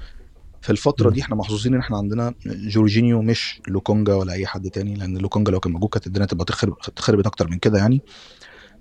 في 0.61 0.69
الفترة. 0.69 1.09
دي 1.09 1.21
إحنا 1.21 1.35
محظوظين 1.35 1.73
ان 1.73 1.79
إحنا 1.79 1.97
عندنا 1.97 2.33
جورجينيو 2.45 3.21
مش 3.21 3.61
لوكونجا 3.67 4.13
ولا 4.13 4.33
اي 4.33 4.47
حد 4.47 4.69
تاني 4.69 4.95
لأن 4.95 5.17
لوكونجا 5.17 5.51
لو 5.51 5.59
كان 5.59 5.71
موجود 5.73 5.89
كانت 5.89 6.07
الدنيا 6.07 6.25
تبقى 6.25 6.45
تخرب 6.45 6.77
تخربت 6.95 7.25
أكتر 7.27 7.47
من 7.47 7.57
كده 7.59 7.77
يعني. 7.77 8.01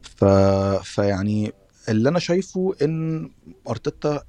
ف... 0.02 0.24
فيعني 0.82 1.52
اللي 1.88 2.08
أنا 2.08 2.18
شايفه 2.18 2.74
ان 2.82 3.30
أرتيتا 3.68 4.22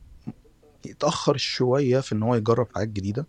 يتاخر 0.85 1.37
شوية 1.37 1.99
في 1.99 2.15
ان 2.15 2.23
هو 2.23 2.35
يجرب 2.35 2.67
حاجات 2.75 2.89
جديدة. 2.89 3.27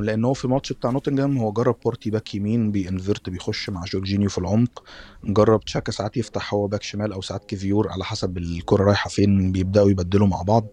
لأن 0.00 0.24
هو 0.24 0.34
في 0.34 0.44
الماتش 0.44 0.72
بتاع 0.72 0.90
نوتنجهام 0.90 1.38
هو 1.38 1.52
جرب 1.52 1.76
بارتي 1.84 2.10
باك 2.10 2.34
يمين 2.34 2.70
بي 2.72 2.87
invert 2.87 3.30
بيخش 3.30 3.70
مع 3.70 3.84
جورجينيو 3.84 4.28
في 4.28 4.38
العمق. 4.38 4.84
جرب 5.24 5.60
تشاكا 5.60 5.92
ساعات 5.92 6.16
يفتح 6.16 6.54
هو 6.54 6.66
باك 6.66 6.82
شمال 6.82 7.12
أو 7.12 7.20
ساعات 7.22 7.44
كيفيور 7.44 7.88
على 7.88 8.04
حسب 8.04 8.38
الكرة 8.38 8.84
رايحة 8.84 9.10
فين 9.10 9.52
بيبدأوا 9.52 9.90
يبدلوا 9.90 10.26
مع 10.26 10.42
بعض. 10.42 10.66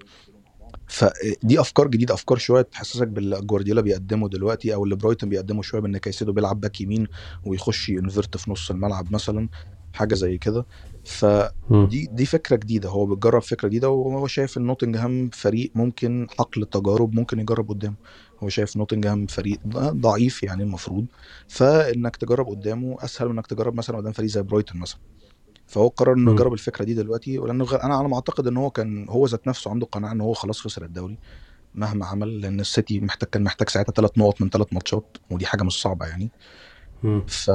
فدي 0.87 1.59
أفكار 1.61 1.87
جديدة 1.87 2.13
أفكار 2.13 2.37
شوية 2.37 2.61
تحسسك 2.61 3.07
باللي 3.07 3.41
جوارديولا 3.41 3.81
بيقدمه 3.81 4.29
دلوقتي 4.29 4.73
أو 4.73 4.83
اللي 4.83 4.95
برايتون 4.95 5.29
بيقدمه 5.29 5.61
شوية 5.61 5.81
بإن 5.81 5.97
كايسيدو 5.97 6.33
بيلعب 6.33 6.59
باك 6.61 6.81
يمين 6.81 7.07
ويخش 7.45 7.89
ي 7.89 7.96
invert 7.96 8.37
في 8.37 8.51
نص 8.51 8.71
الملعب 8.71 9.13
مثلا 9.13 9.49
حاجة 9.93 10.15
زي 10.15 10.37
كده. 10.37 10.67
فدي 11.03 12.07
دي 12.11 12.25
فكرة 12.25 12.55
جديدة 12.55 12.89
هو 12.89 13.05
بيجرب 13.05 13.41
فكرة 13.41 13.67
جديدة 13.67 13.89
وهو 13.89 14.27
شايف 14.27 14.57
إن 14.57 14.63
نوتنجهام 14.65 15.29
فريق 15.33 15.71
ممكن 15.75 16.27
حقل 16.39 16.65
تجارب 16.65 17.15
ممكن 17.15 17.39
يجرب 17.39 17.69
قدامه. 17.69 17.97
هو 18.43 18.49
شايف 18.49 18.77
نوتنجهام 18.77 19.27
فريق 19.27 19.59
ضعيف 19.93 20.43
يعني 20.43 20.63
المفروض 20.63 21.07
فإنك 21.47 22.15
تجرب 22.15 22.47
قدامه 22.49 22.95
أسهل 22.99 23.27
من 23.29 23.33
إنك 23.35 23.47
تجرب 23.47 23.75
مثلا 23.75 23.97
قدام 23.97 24.11
فريق 24.13 24.29
زي 24.29 24.41
برايتون 24.43 24.81
مثلا. 24.81 24.99
فهو 25.67 25.87
قرر 25.87 26.13
إنه. 26.13 26.31
يجرب 26.33 26.53
الفكرة 26.53 26.85
دي 26.85 26.93
دلوقتي 26.93 27.39
ولأنه 27.39 27.75
أنا 27.75 27.95
على 27.95 28.07
ما 28.07 28.15
أعتقد 28.15 28.47
إن 28.47 28.57
هو 28.57 28.69
كان 28.69 29.09
هو 29.09 29.25
ذات 29.25 29.47
نفسه 29.47 29.71
عنده 29.71 29.85
قناعة 29.85 30.11
إن 30.11 30.21
هو 30.21 30.33
خلاص 30.33 30.61
خسر 30.61 30.85
الدوري 30.85 31.17
مهما 31.75 32.05
عمل 32.05 32.41
لأن 32.41 32.59
السيتي 32.59 32.99
محتاج 32.99 33.29
كان 33.29 33.43
محتاج 33.43 33.69
ساعتها 33.69 33.93
ثلاث 33.93 34.11
نقط 34.17 34.41
من 34.41 34.49
ثلاث 34.49 34.67
ماتشات 34.71 35.17
ودي 35.31 35.45
حاجة 35.45 35.63
مش 35.63 35.81
صعبة 35.81 36.05
يعني. 36.05 36.31
ف 37.27 37.51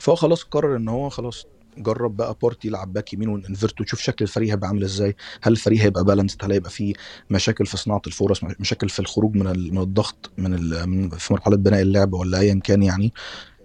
فهو 0.00 0.14
خلاص 0.16 0.42
قرر 0.42 0.76
إن 0.76 0.88
هو 0.88 1.08
خلاص 1.08 1.46
جرب 1.78 2.16
بقى 2.16 2.36
بارتي 2.42 2.68
يلعب 2.68 2.92
باك 2.92 3.12
يمين 3.12 3.28
ون 3.28 3.41
invert 3.41 3.80
وتشوف 3.80 4.00
شكل 4.00 4.24
الفريق 4.24 4.50
هيبقى 4.50 4.68
عامل 4.68 4.82
إزاي 4.84 5.16
هل 5.42 5.52
الفريق 5.52 5.80
هيبقى 5.82 6.04
balanced 6.04 6.44
هل 6.44 6.52
هيبقى 6.52 6.70
فيه 6.70 6.94
مشاكل 7.30 7.66
في 7.66 7.76
صناعة 7.76 8.02
الفرص 8.06 8.44
مشاكل 8.44 8.88
في 8.88 8.98
الخروج 8.98 9.36
من 9.36 9.46
ال- 9.46 9.74
من 9.74 9.78
الضغط 9.82 10.30
من, 10.38 10.54
ال... 10.54 10.86
من 10.88 11.08
في 11.08 11.32
مرحلة 11.32 11.56
بناء 11.56 11.82
اللعب 11.82 12.12
ولا 12.12 12.38
ايا 12.38 12.60
كان 12.64 12.82
يعني 12.82 13.12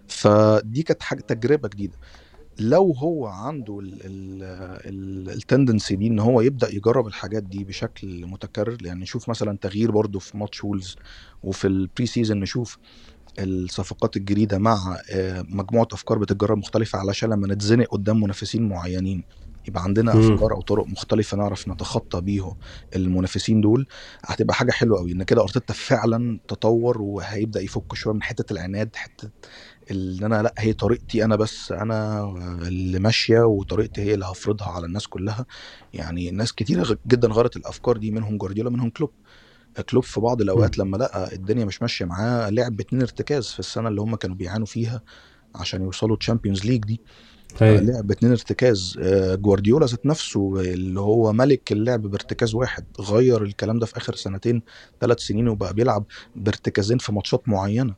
فدي 0.08 0.84
كانت 0.84 1.04
حاجة 1.04 1.20
تجربة 1.22 1.70
جديدة 1.70 1.98
لو 2.60 2.92
هو 2.92 3.28
عنده 3.28 3.80
ال 5.30 5.37
tendency 5.37 5.96
دي 5.96 6.08
إن 6.08 6.20
هو 6.20 6.42
يبدأ 6.42 6.70
يجرب 6.76 7.08
الحاجات 7.08 7.44
دي 7.44 7.64
بشكل 7.64 8.26
متكرر 8.26 8.78
يعني 8.86 9.02
نشوف 9.02 9.30
مثلا 9.30 9.58
تغيير 9.62 9.92
برضو 9.92 10.20
في 10.20 10.38
ماتش 10.38 10.64
وولز 10.64 10.96
وفي 11.44 11.68
ال 11.68 12.06
pre-season 12.06 12.40
نشوف 12.40 12.78
الصفقات 13.40 14.18
الجديدة 14.18 14.58
مع 14.58 14.98
آه، 15.12 15.46
مجموعة 15.50 15.88
أفكار 15.94 16.18
بتتجرب 16.20 16.58
مختلفة 16.58 17.00
علشان 17.00 17.30
لما 17.30 17.48
نتزنق 17.48 17.88
قدام 17.88 18.22
منافسين 18.22 18.70
معينين 18.70 19.26
يبقى 19.68 19.84
عندنا. 19.84 20.18
أفكار 20.18 20.54
أو 20.54 20.62
طرق 20.62 20.86
مختلفة 20.88 21.38
نعرف 21.38 21.68
نتخطى 21.68 22.22
بيهم 22.22 22.56
المنافسين 22.96 23.62
دول 23.62 23.88
هتبقى 24.26 24.56
حاجة 24.56 24.72
حلوة 24.72 25.00
قوي 25.00 25.12
إن 25.12 25.24
كده 25.24 25.42
أرتيتا 25.44 25.74
فعلا 25.74 26.40
تطور 26.48 27.02
وهيبدأ 27.02 27.62
يفك 27.62 27.96
شوية 27.96 28.14
من 28.14 28.24
حتة 28.24 28.54
العناد 28.54 28.96
حتة 28.96 29.32
اللي 29.92 30.26
أنا 30.26 30.42
لأ 30.42 30.54
هي 30.58 30.74
طريقتي 30.74 31.24
أنا 31.26 31.36
بس 31.36 31.72
أنا 31.72 32.24
اللي 32.68 33.00
ماشية 33.00 33.40
وطريقتي 33.40 34.02
هي 34.02 34.14
اللي 34.14 34.26
هفرضها 34.26 34.68
على 34.68 34.86
الناس 34.86 35.08
كلها. 35.08 35.46
يعني 35.94 36.32
ناس 36.32 36.54
كتيرة 36.54 36.98
جدا 37.08 37.28
غيرت 37.28 37.58
الأفكار 37.58 37.98
دي 37.98 38.12
منهم 38.12 38.38
جوارديولا 38.38 38.70
منهم 38.70 38.90
كلوب. 38.90 39.12
كلوب 39.90 40.04
في 40.04 40.20
بعض 40.20 40.42
الأوقات 40.42 40.78
لما 40.78 40.98
لقى 40.98 41.36
الدنيا 41.36 41.66
مش 41.66 41.82
ماشية 41.82 42.06
معاه 42.06 42.50
لعب 42.50 42.76
باتنين 42.76 43.02
ارتكاز 43.02 43.48
في 43.48 43.60
السنة 43.60 43.88
اللي 43.88 44.02
هم 44.02 44.16
كانوا 44.16 44.36
بيعانوا 44.36 44.66
فيها 44.66 45.02
عشان 45.56 45.82
يوصلوا 45.82 46.18
Champions 46.18 46.66
League 46.66 46.82
دي. 46.86 47.02
أيوة. 47.62 47.82
لعب 47.82 48.08
باتنين 48.08 48.32
ارتكاز. 48.32 48.98
آه، 49.02 49.36
جوارديولا 49.36 49.86
ذات 49.86 50.06
نفسه 50.06 50.60
اللي 50.62 51.00
هو 51.00 51.34
ملك 51.34 51.72
اللعب 51.72 52.02
بارتكاز 52.02 52.56
واحد 52.56 52.86
غير 53.00 53.44
الكلام 53.44 53.80
ده 53.80 53.86
في 53.86 53.98
آخر 53.98 54.16
سنتين 54.16 54.62
ثلاث 55.02 55.20
سنين 55.20 55.48
وبقى 55.48 55.74
بيلعب 55.74 56.06
بارتكازين 56.36 56.98
في 56.98 57.12
ماتشات 57.12 57.50
معينة. 57.50 57.96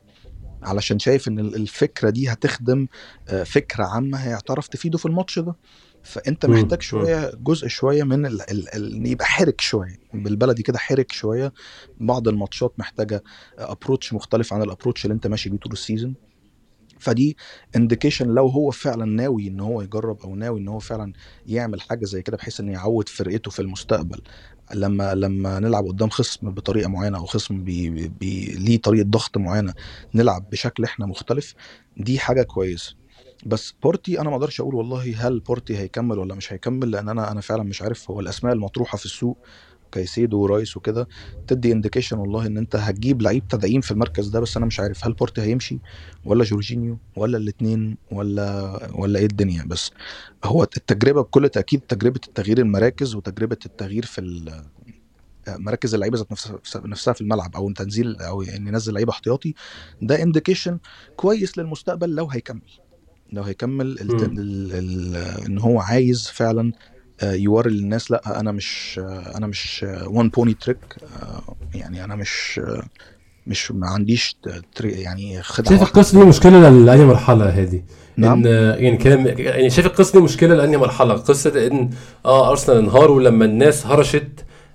علشان 0.62 0.98
شايف 0.98 1.28
إن 1.28 1.38
ال- 1.38 1.54
الفكرة 1.54 2.10
دي 2.10 2.28
هتخدم 2.28 2.86
آه، 3.28 3.42
فكرة 3.42 3.84
عامة 3.84 4.18
هيعترف 4.18 4.68
تفيده 4.68 4.98
في 4.98 5.06
الماتش 5.06 5.38
ده. 5.38 5.56
فأنت. 6.02 6.46
محتاج 6.46 6.82
شوية 6.82 7.30
جزء 7.34 7.68
شوية 7.68 8.02
من 8.02 8.26
ال 8.26 8.40
ال 8.50 8.74
ال 8.74 9.06
يبقى 9.06 9.26
حرك 9.26 9.60
شوية 9.60 9.98
بالبلدي 10.14 10.62
كده 10.62 10.78
حرك 10.78 11.12
شوية. 11.12 11.52
بعض 12.00 12.28
الماتشات 12.28 12.72
محتاجة 12.78 13.22
approach 13.58 14.12
مختلف 14.12 14.52
عن 14.52 14.62
ال 14.62 14.67
approach 14.67 15.04
اللي 15.04 15.14
أنت 15.14 15.26
ماشي 15.26 15.50
بيه 15.50 15.58
طول 15.58 15.72
ال 15.72 15.78
season 15.78 16.14
فدي 16.98 17.36
indication 17.76 18.28
لو 18.28 18.46
هو 18.48 18.70
فعلا 18.70 19.04
ناوي 19.04 19.48
إن 19.48 19.60
هو 19.60 19.82
يجرب 19.82 20.20
أو 20.20 20.34
ناوي 20.36 20.60
إن 20.60 20.68
هو 20.68 20.78
فعلا 20.78 21.12
يعمل 21.46 21.80
حاجة 21.80 22.04
زي 22.04 22.22
كده 22.22 22.36
بحيث 22.36 22.60
إن 22.60 22.68
يعود 22.68 23.08
فرقته 23.08 23.50
في 23.50 23.62
المستقبل. 23.62 24.20
لما 24.74 25.14
لما 25.14 25.58
نلعب 25.60 25.86
قدام 25.86 26.08
خصم 26.10 26.50
بطريقة 26.50 26.88
معينة 26.88 27.18
أو 27.18 27.26
خصم 27.26 27.64
بي 27.64 27.90
بي 28.08 28.44
ليه 28.54 28.80
طريقة 28.80 29.04
ضغط 29.08 29.38
معينة 29.38 29.74
نلعب 30.14 30.50
بشكل 30.50 30.84
إحنا 30.84 31.06
مختلف 31.06 31.54
دي 31.96 32.18
حاجة 32.18 32.42
كويسه 32.42 32.94
بس 33.46 33.74
بارتي 33.82 34.20
أنا 34.20 34.30
ما 34.30 34.36
أقدرش 34.36 34.60
أقول 34.60 34.74
والله 34.74 35.26
هل 35.26 35.40
بارتي 35.40 35.78
هيكمل 35.78 36.18
ولا 36.18 36.34
مش 36.34 36.52
هيكمل 36.52 36.90
لأن 36.90 37.08
أنا 37.08 37.32
أنا 37.32 37.40
فعلا 37.40 37.62
مش 37.62 37.82
عارف 37.82 38.10
هو 38.10 38.20
الأسماء 38.20 38.52
المطروحة 38.52 38.98
في 38.98 39.04
السوق 39.04 39.38
كايسيدو 39.92 40.38
ورايس 40.40 40.76
وكده 40.76 41.08
تدي 41.46 41.72
indication 41.72 42.18
والله 42.18 42.46
إن 42.46 42.56
أنت 42.58 42.76
هتجيب 42.76 43.22
لعيب 43.22 43.48
تدعيم 43.48 43.80
في 43.80 43.90
المركز 43.90 44.28
ده 44.28 44.40
بس 44.40 44.56
أنا 44.56 44.66
مش 44.66 44.80
عارف 44.80 45.06
هل 45.06 45.12
بارتي 45.12 45.40
هيمشي 45.42 45.80
ولا 46.24 46.44
جورجينيو 46.44 46.98
ولا 47.16 47.38
الاثنين 47.38 47.96
ولا 48.12 48.78
ولا 48.94 49.18
إيه 49.18 49.26
الدنيا 49.26 49.64
بس 49.66 49.90
هو 50.44 50.62
التجربة 50.62 51.20
بكل 51.22 51.48
تأكيد 51.48 51.80
تجربة 51.80 52.20
التغيير 52.28 52.58
المراكز 52.58 53.14
وتجربة 53.14 53.58
التغيير 53.66 54.06
في 54.06 54.20
مراكز 55.48 55.94
اللعيبة 55.94 56.18
ذات 56.18 56.32
نفسها 56.86 57.14
في 57.14 57.20
الملعب 57.20 57.56
أو 57.56 57.70
تنزيل 57.72 58.16
أو 58.20 58.42
إن 58.42 58.66
ينزل 58.66 58.94
لعيبه 58.94 59.12
احتياطي 59.12 59.54
ده 60.02 60.22
indication 60.22 60.78
كويس 61.16 61.58
للمستقبل 61.58 62.14
لو 62.14 62.26
هيكمل 62.30 62.62
لو 63.32 63.42
هيكمل 63.42 63.86
ال. 63.86 64.10
ال 64.22 64.72
ال 64.72 65.16
إن 65.46 65.58
هو 65.58 65.80
عايز 65.80 66.26
فعلا 66.28 66.72
يوري 67.22 67.70
للناس 67.70 68.10
لأ 68.10 68.40
أنا 68.40 68.52
مش 68.52 69.00
آه، 69.02 69.36
أنا 69.38 69.46
مش 69.46 69.86
one 70.06 70.28
pony 70.28 70.54
trick 70.54 70.78
يعني 71.74 72.04
أنا 72.04 72.16
مش 72.16 72.60
آه، 72.64 72.82
مش 73.46 73.72
ما 73.72 73.86
عنديش 73.86 74.36
يعني 74.82 75.42
خدعة 75.42 75.70
شايف 75.70 75.82
القصة 75.82 76.18
دي 76.20 76.24
مشكلة 76.28 76.68
لأنهي 76.70 77.04
مرحلة 77.04 77.48
هادي؟ 77.60 77.84
نعم. 78.16 78.46
ان 78.46 78.52
يعني 78.84 78.96
كلام 78.96 79.26
يعني 79.26 79.70
شايف 79.70 79.86
القصة 79.86 80.12
دي 80.18 80.24
مشكلة 80.24 80.54
لأنهي 80.54 80.76
مرحلة؟ 80.76 81.14
قصة 81.14 81.66
إن 81.66 81.90
آه 82.24 82.50
أرسنال 82.50 82.78
انهاروا 82.78 83.22
لما 83.22 83.44
الناس 83.44 83.86
هرشت. 83.86 84.28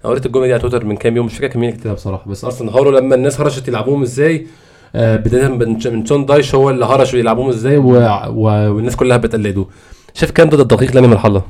قريت 0.04 0.26
الجملة 0.26 0.46
دي 0.48 0.54
على 0.54 0.62
تويتر 0.62 0.86
من 0.86 0.98
كام 0.98 1.16
يوم 1.18 1.26
مش 1.26 1.38
فاكر 1.38 1.60
مين 1.60 1.72
كتبها 1.72 1.94
بصراحة 1.94 2.30
بس 2.30 2.44
أرسنال 2.46 2.70
انهاروا 2.70 3.00
لما 3.00 3.16
الناس 3.16 3.42
هرشت 3.42 3.68
يلعبوهم 3.68 4.02
إزاي. 4.02 4.48
آه 4.96 5.16
بداية 5.16 5.48
من 5.48 5.74
من 5.86 6.06
شون 6.06 6.26
دايش 6.26 6.56
هو 6.56 6.70
اللي 6.70 6.86
هرش 6.86 7.14
يلعبوهم 7.14 7.50
إزاي 7.50 7.78
و... 7.78 7.92
و... 8.28 8.44
والناس 8.76 8.96
كلها 8.96 9.18
بتقلده. 9.18 9.66
شايف 10.14 10.30
الكلام 10.30 10.50
ده 10.50 10.64
دقيق 10.64 10.92
لأنهي 10.96 11.10
مرحلة؟ 11.10 11.44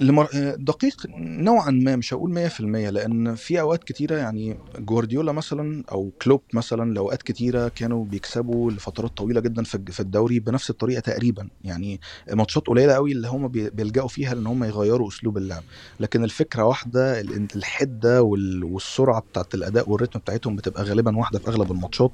لمر... 0.00 0.28
آه، 0.34 0.54
دقيق 0.58 0.94
نوعا 1.18 1.70
ما 1.70 1.96
مش 1.96 2.14
هقول 2.14 2.30
100% 2.32 2.90
لأن 2.90 3.34
في 3.34 3.60
أوقات 3.60 3.84
كتيرة 3.84 4.16
يعني 4.16 4.58
جوارديولا 4.78 5.32
مثلا 5.32 5.84
أو 5.92 6.12
كلوب 6.22 6.42
مثلا 6.54 6.94
لأوقات 6.94 7.22
كتيرة 7.22 7.68
كانوا 7.68 8.04
بيكسبوا 8.04 8.70
لفترات 8.70 9.10
طويلة 9.16 9.40
جدا 9.40 9.62
في 9.64 10.00
الدوري 10.00 10.40
بنفس 10.40 10.70
الطريقة 10.70 11.00
تقريبا. 11.00 11.48
يعني 11.60 12.00
ماتشات 12.32 12.66
قليلة 12.66 12.92
قوي 12.94 13.12
اللي 13.12 13.28
هم 13.28 13.48
بي- 13.48 13.70
بيلجأوا 13.70 14.08
فيها 14.08 14.32
ان 14.32 14.46
هم 14.46 14.64
يغيروا 14.64 15.08
أسلوب 15.08 15.38
اللعب. 15.38 15.64
لكن 16.00 16.24
الفكرة 16.24 16.64
واحدة 16.64 17.20
ال- 17.20 17.48
الحدة 17.56 18.22
وال- 18.22 18.64
والسرعة 18.64 19.20
بتاعت 19.20 19.54
الأداء 19.54 19.90
والريتم 19.90 20.18
بتاعتهم 20.20 20.56
بتبقى 20.56 20.82
غالبا 20.84 21.16
واحدة 21.18 21.38
في 21.38 21.48
أغلب 21.48 21.72
الماتشات. 21.72 22.12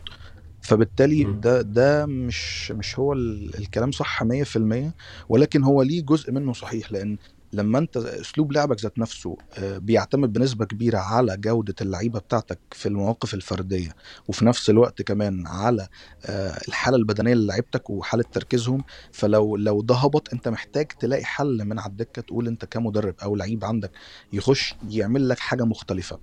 فبالتالي. 0.61 1.25
ده 1.41 1.63
ده 1.63 2.07
مش 2.07 2.71
مش 2.73 2.99
هو 2.99 3.13
ال- 3.13 3.59
الكلام 3.59 3.91
صح 3.91 4.23
100% 4.23 4.95
ولكن 5.29 5.63
هو 5.63 5.83
ليه 5.83 6.03
جزء 6.05 6.33
منه 6.33 6.53
صحيح. 6.53 6.93
لأن 6.93 7.19
لما 7.53 7.79
انت 7.79 7.97
اسلوب 7.97 8.53
لعبك 8.53 8.81
ذات 8.83 8.99
نفسه 8.99 9.39
آه، 9.59 9.79
بيعتمد 9.79 10.33
بنسبة 10.33 10.65
كبيرة 10.65 10.99
على 10.99 11.37
جودة 11.37 11.75
اللعيبة 11.81 12.19
بتاعتك 12.21 12.61
في 12.73 12.89
المواقف 12.89 13.35
الفردية 13.35 13.95
وفي 14.29 14.45
نفس 14.45 14.71
الوقت 14.71 15.03
كمان 15.03 15.47
على 15.47 15.89
آه، 16.27 16.59
الحالة 16.69 16.97
البدنية 16.97 17.35
للعيبتك 17.35 17.91
وحالة 17.91 18.25
تركيزهم. 18.33 18.85
فلو 19.13 19.57
لو 19.57 19.83
ده 19.83 19.95
هبط 19.95 20.29
انت 20.35 20.49
محتاج 20.49 20.87
تلاقي 20.99 21.25
حل 21.25 21.65
من 21.65 21.79
على 21.79 21.91
الدكة 21.91 22.23
تقول 22.23 22.47
انت 22.49 22.65
كمدرب 22.65 23.15
أو 23.23 23.37
لعيب 23.37 23.65
عندك 23.65 23.93
يخش 24.33 24.79
يعمل 24.83 25.29
لك 25.29 25.39
حاجة 25.39 25.65
مختلفة. 25.65 26.19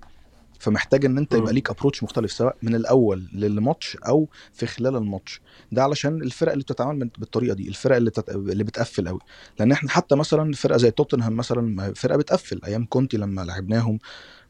فمحتاج 0.58 1.04
إن 1.04 1.18
أنت 1.18 1.34
يبقى. 1.34 1.52
ليك 1.52 1.70
approach 1.70 2.02
مختلف 2.02 2.32
سواء 2.32 2.56
من 2.62 2.74
الأول 2.74 3.28
للماتش 3.32 3.96
أو 3.96 4.28
في 4.52 4.66
خلال 4.66 4.96
الماتش. 4.96 5.40
ده 5.72 5.82
علشان 5.82 6.22
الفرق 6.22 6.52
اللي 6.52 6.64
بتتعامل 6.64 7.10
بالطريقة 7.18 7.54
دي 7.54 7.68
الفرق 7.68 7.96
اللي 7.96 8.10
تت... 8.10 8.28
اللي 8.28 8.64
بتقفل 8.64 9.08
قوي 9.08 9.20
لأن 9.58 9.72
إحنا 9.72 9.90
حتى 9.90 10.14
مثلا 10.16 10.52
فرقة 10.52 10.76
زي 10.78 10.90
توتنهام 10.90 11.36
مثلا 11.36 11.92
فرقة 11.94 12.16
بتقفل. 12.16 12.60
أيام 12.64 12.84
كونتي 12.84 13.16
لما 13.16 13.42
لعبناهم 13.42 13.98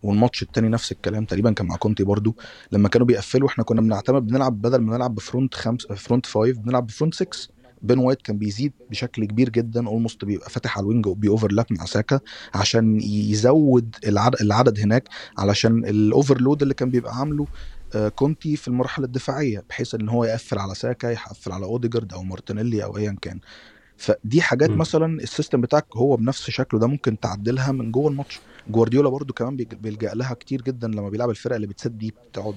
والماتش 0.02 0.42
التاني 0.42 0.68
نفس 0.68 0.92
الكلام 0.92 1.24
تقريبا 1.24 1.52
كان 1.52 1.66
مع 1.66 1.76
كونتي 1.76 2.04
برضو. 2.04 2.36
لما 2.72 2.88
كانوا 2.88 3.06
بيقفلوا 3.06 3.48
إحنا 3.48 3.64
كنا 3.64 3.80
بنعتمد 3.80 4.26
بنلعب 4.26 4.60
بدل 4.62 4.78
ما 4.78 4.96
نلعب 4.96 5.14
ب 5.14 5.21
front 5.21 5.54
خمس 5.54 5.86
front 5.86 6.26
five 6.26 6.58
بنلعب 6.58 6.86
ب 6.86 6.91
front 6.91 7.14
6 7.14 7.48
بين 7.82 7.98
وايت 7.98 8.22
كان 8.22 8.38
بيزيد 8.38 8.72
بشكل 8.90 9.24
كبير 9.24 9.48
جدا 9.48 9.86
almost 9.88 10.24
بيبقى 10.24 10.50
فاتح 10.50 10.78
على 10.78 10.84
ال 10.84 10.89
wing 10.89 11.06
وبي 11.06 11.24
overlap 11.24 11.66
مع 11.70 11.84
ساكا 11.84 12.20
عشان 12.54 13.00
يزود 13.00 13.96
العدد, 14.06 14.40
العدد 14.40 14.80
هناك 14.80 15.08
علشان 15.38 15.84
ال 15.84 15.93
overload 15.93 16.62
اللي 16.62 16.74
كان 16.74 16.90
بيبقى 16.90 17.16
عامله 17.18 17.46
آه، 17.94 18.08
كونتي 18.08 18.56
في 18.56 18.68
المرحله 18.68 19.06
الدفاعية 19.06 19.64
بحيث 19.68 19.94
إن 19.94 20.08
هو 20.08 20.24
يقفل 20.24 20.58
على 20.58 20.74
ساكا 20.74 21.06
يقفل 21.06 21.52
على 21.52 21.64
أوديجارد 21.66 22.12
أو 22.12 22.22
مارتينيلي 22.22 22.84
أو 22.84 22.96
ايا 22.96 23.16
كان. 23.22 23.40
فدي 23.96 24.42
حاجات 24.42 24.70
مم. 24.70 24.78
مثلا 24.78 25.20
ال 25.22 25.28
system 25.28 25.60
بتاعك 25.60 25.86
هو 25.96 26.16
بنفس 26.16 26.50
شكله 26.50 26.80
ده 26.80 26.86
ممكن 26.86 27.20
تعدلها 27.20 27.72
من 27.72 27.92
جوه 27.92 28.10
الماتش. 28.10 28.40
جوارديولا 28.68 29.08
برضو 29.08 29.32
كمان 29.32 29.56
بيلجأ 29.56 30.14
لها 30.14 30.34
كتير 30.34 30.62
جدا 30.62 30.88
لما 30.88 31.08
بيلعب 31.08 31.30
الفرق 31.30 31.54
اللي 31.54 31.66
بتسد 31.66 31.98
دي 31.98 32.14
بتقعد 32.30 32.54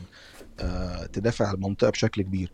آه، 0.59 1.05
تدافع 1.05 1.47
على 1.47 1.55
المنطقة 1.55 1.89
بشكل 1.89 2.21
كبير. 2.21 2.51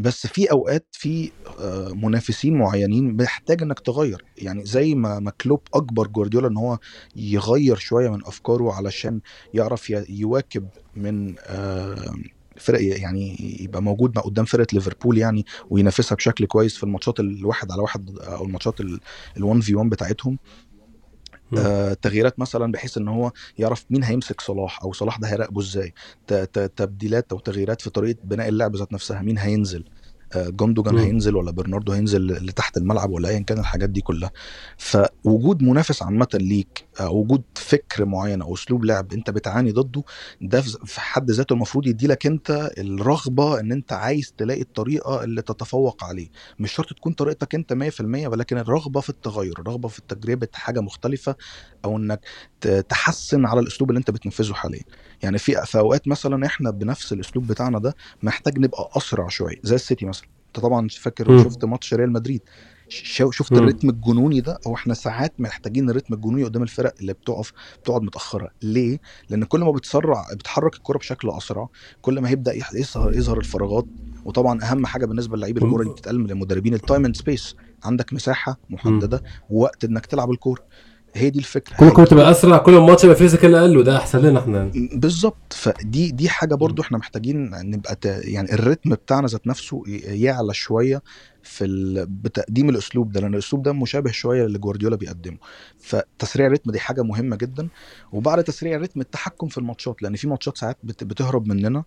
بس 0.00 0.26
في 0.26 0.50
أوقات 0.50 0.86
في 0.92 1.30
آه، 1.60 1.88
منافسين 1.94 2.58
معينين 2.58 3.16
محتاج 3.16 3.62
إنك 3.62 3.80
تغير 3.80 4.24
يعني 4.38 4.64
زي 4.64 4.94
ما 4.94 5.18
ما 5.18 5.30
كلوب 5.30 5.60
اجبر 5.74 6.06
جوارديولا 6.06 6.48
إن 6.48 6.56
هو 6.56 6.78
يغير 7.16 7.76
شوية 7.76 8.08
من 8.10 8.26
أفكاره 8.26 8.72
علشان 8.72 9.20
يعرف 9.54 9.90
يواكب 10.08 10.68
من 10.96 11.34
آه، 11.46 12.14
فرق 12.56 12.80
يعني 12.82 13.56
يبقى 13.60 13.82
موجود 13.82 14.18
قدام 14.18 14.44
فرقة 14.44 14.66
ليفربول 14.72 15.18
يعني 15.18 15.46
وينافسها 15.70 16.16
بشكل 16.16 16.44
كويس 16.46 16.76
في 16.76 16.82
الماتشات 16.84 17.20
الواحد 17.20 17.72
على 17.72 17.82
واحد 17.82 18.18
أو 18.18 18.44
الماتشات 18.44 18.82
ال1 18.82 19.60
في 19.60 19.74
1 19.74 19.90
بتاعتهم. 19.90 20.38
آه، 21.58 21.94
تغييرات 21.94 22.38
مثلا 22.40 22.72
بحيث 22.72 22.98
إن 22.98 23.08
هو 23.08 23.32
يعرف 23.58 23.84
مين 23.90 24.04
هيمسك 24.04 24.40
صلاح 24.40 24.82
أو 24.82 24.92
صلاح 24.92 25.18
ده 25.18 25.28
هيراقبه 25.28 25.60
إزاي. 25.60 25.94
تبديلات 26.76 27.32
أو 27.32 27.38
تغييرات 27.38 27.80
في 27.82 27.90
طريقة 27.90 28.18
بناء 28.24 28.48
اللعب 28.48 28.76
ذات 28.76 28.92
نفسها 28.92 29.22
مين 29.22 29.38
هينزل. 29.38 29.84
جوندوجان. 30.36 30.94
هينزل 30.98 31.36
ولا 31.36 31.50
برناردو 31.50 31.92
هينزل 31.92 32.26
لتحت 32.26 32.76
الملعب 32.76 33.10
ولا 33.10 33.28
ايا 33.28 33.38
كان 33.38 33.58
الحاجات 33.58 33.90
دي 33.90 34.00
كلها. 34.00 34.30
فوجود 34.78 35.62
منافس 35.62 36.02
عامة 36.02 36.28
ليك 36.34 36.86
آه، 37.00 37.10
وجود 37.10 37.42
فكر 37.54 38.04
معين 38.04 38.42
أو 38.42 38.54
أسلوب 38.54 38.84
لعب 38.84 39.12
أنت 39.12 39.30
بتعاني 39.30 39.72
ضده 39.72 40.02
ده 40.40 40.60
في 40.60 41.00
حد 41.00 41.30
ذاته 41.30 41.52
المفروض 41.52 41.86
يديلك 41.86 42.26
أنت 42.26 42.70
الرغبة 42.78 43.60
إن 43.60 43.72
أنت 43.72 43.92
عايز 43.92 44.32
تلاقي 44.38 44.60
الطريقة 44.60 45.24
اللي 45.24 45.42
تتفوق 45.42 46.04
عليه. 46.04 46.28
مش 46.58 46.72
شرط 46.72 46.92
تكون 46.92 47.12
طريقتك 47.12 47.54
أنت 47.54 47.72
100% 47.72 48.26
ولكن 48.28 48.58
الرغبة 48.58 49.00
في 49.00 49.08
التغير 49.10 49.58
الرغبة 49.58 49.88
في 49.88 50.00
تجربه 50.08 50.48
حاجة 50.54 50.80
مختلفة 50.80 51.34
أو 51.84 51.96
إنك 51.96 52.20
تحسن 52.88 53.46
على 53.46 53.60
الأسلوب 53.60 53.90
اللي 53.90 53.98
أنت 53.98 54.10
بتنفذه 54.10 54.52
حاليا. 54.52 54.82
يعني 55.22 55.38
في 55.38 55.62
في 55.66 55.78
اوقات 55.78 56.08
مثلا 56.08 56.46
إحنا 56.46 56.70
بنفس 56.70 57.12
الأسلوب 57.12 57.46
بتاعنا 57.46 57.78
ده 57.78 57.94
محتاج 58.22 58.58
نبقى 58.58 58.90
أسرع 58.96 59.28
شوية 59.28 59.56
زي 59.62 59.74
السيتي 59.74 60.06
مثلا. 60.06 60.28
أنت 60.46 60.60
طبعا 60.60 60.88
فاكر 60.88 61.30
مم. 61.30 61.40
وشفت 61.40 61.64
ماتش 61.64 61.94
ريال 61.94 62.12
مدريد. 62.12 62.40
شفت. 62.88 63.52
ال 63.52 63.57
rhythm 63.57 63.88
الجنوني 63.88 64.40
ده؟ 64.40 64.58
أو 64.66 64.74
إحنا 64.74 64.94
ساعات 64.94 65.32
محتاجين 65.40 65.90
ال 65.90 65.93
rhythm 65.93 66.14
الجنوني 66.14 66.44
قدام 66.44 66.62
الفرق 66.62 66.94
اللي 67.00 67.12
بتقف 67.12 67.52
بتقعد 67.82 68.02
متأخرة. 68.02 68.50
ليه؟ 68.62 68.98
لأن 69.28 69.44
كل 69.44 69.60
ما 69.60 69.70
بتسرع 69.70 70.26
بتحرك 70.34 70.74
الكرة 70.74 70.98
بشكل 70.98 71.30
أسرع 71.30 71.68
كل 72.02 72.20
ما 72.20 72.28
هيبدأ 72.28 72.54
يظهر 72.74 73.12
يظهر 73.14 73.38
الفراغات. 73.38 73.86
وطبعا 74.24 74.62
أهم 74.62 74.86
حاجة 74.86 75.06
بالنسبة 75.06 75.36
للعيب 75.36 75.58
الكورة 75.58 75.84
دي 75.84 75.90
بتتقال 75.90 76.20
من 76.20 76.30
المدربين 76.30 76.74
ال 76.74 76.80
time 76.80 77.04
and 77.04 77.16
space 77.16 77.54
عندك 77.84 78.12
مساحة 78.12 78.60
محددة 78.70 79.22
ووقت 79.50 79.84
إنك 79.84 80.06
تلعب 80.06 80.30
الكورة. 80.30 80.62
هي 81.14 81.30
دي 81.30 81.38
الفكرة. 81.38 81.76
كل 81.76 81.90
كرة 81.90 82.04
تبقى 82.04 82.30
أسرع 82.30 82.58
كل 82.58 82.74
الماتش 82.74 83.04
يبقى 83.04 83.16
physical 83.16 83.54
أقل 83.54 83.76
وده 83.76 83.96
أحسن 83.96 84.18
لنا 84.18 84.38
إحنا. 84.40 84.70
بالظبط. 84.92 85.52
فدي 85.52 86.10
دي 86.10 86.28
حاجة 86.28 86.54
برضو 86.54 86.82
إحنا 86.82 86.98
محتاجين 86.98 87.50
نبقى 87.70 87.94
ت... 87.94 88.06
يعني 88.06 88.52
ال 88.52 88.57
rhythm 88.57 88.90
بتاعنا 88.90 89.26
ذات 89.26 89.46
نفسه 89.46 89.82
يعلى 90.04 90.54
شوية 90.54 91.02
في 91.42 91.64
ال... 91.64 92.06
بتقديم 92.06 92.68
الأسلوب 92.68 93.12
ده 93.12 93.20
لأن 93.20 93.34
الأسلوب 93.34 93.62
ده 93.62 93.72
مشابه 93.72 94.10
شوية 94.10 94.46
للي 94.46 94.58
جوارديولا 94.58 94.96
بيقدمه. 94.96 95.38
فتسريع 95.78 96.46
ال 96.46 96.49
rhythm 96.49 96.70
دي 96.70 96.80
حاجة 96.80 97.02
مهمة 97.02 97.36
جدا. 97.36 97.68
وبعد 98.12 98.44
تسريع 98.44 98.76
ال 98.76 98.79
rhythm 98.79 99.00
التحكم 99.00 99.48
في 99.48 99.58
الماتشات 99.58 100.02
لأن 100.02 100.16
في 100.16 100.28
ماتشات 100.28 100.58
ساعات 100.58 100.78
بت... 100.82 101.04
بتهرب 101.04 101.46
مننا. 101.46 101.84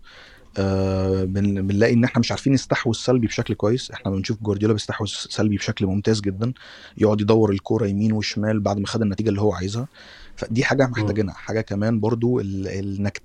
آه 0.58 1.24
بن... 1.24 1.66
بنلاقي 1.66 1.92
إن 1.92 2.04
إحنا 2.04 2.20
مش 2.20 2.30
عارفين 2.30 2.52
نستحوذ 2.52 2.94
سلبي 2.94 3.26
بشكل 3.26 3.54
كويس. 3.54 3.90
إحنا 3.90 4.10
بنشوف 4.10 4.42
جوارديولا 4.42 4.72
بيستحوذ 4.72 5.06
سلبي 5.08 5.56
بشكل 5.56 5.86
ممتاز 5.86 6.20
جدا. 6.20 6.52
يقعد 6.98 7.20
يدور 7.20 7.50
الكورة 7.50 7.86
يمين 7.86 8.12
وشمال 8.12 8.60
بعد 8.60 8.78
ما 8.78 8.86
خد 8.86 9.02
النتيجة 9.02 9.28
اللي 9.28 9.40
هو 9.40 9.52
عايزها. 9.52 9.88
فدي 10.36 10.64
حاجة 10.64 10.86
محتاجينها. 10.86 11.34
حاجة 11.34 11.60
كمان 11.60 12.00
برضو 12.00 12.40
إنك 12.40 13.22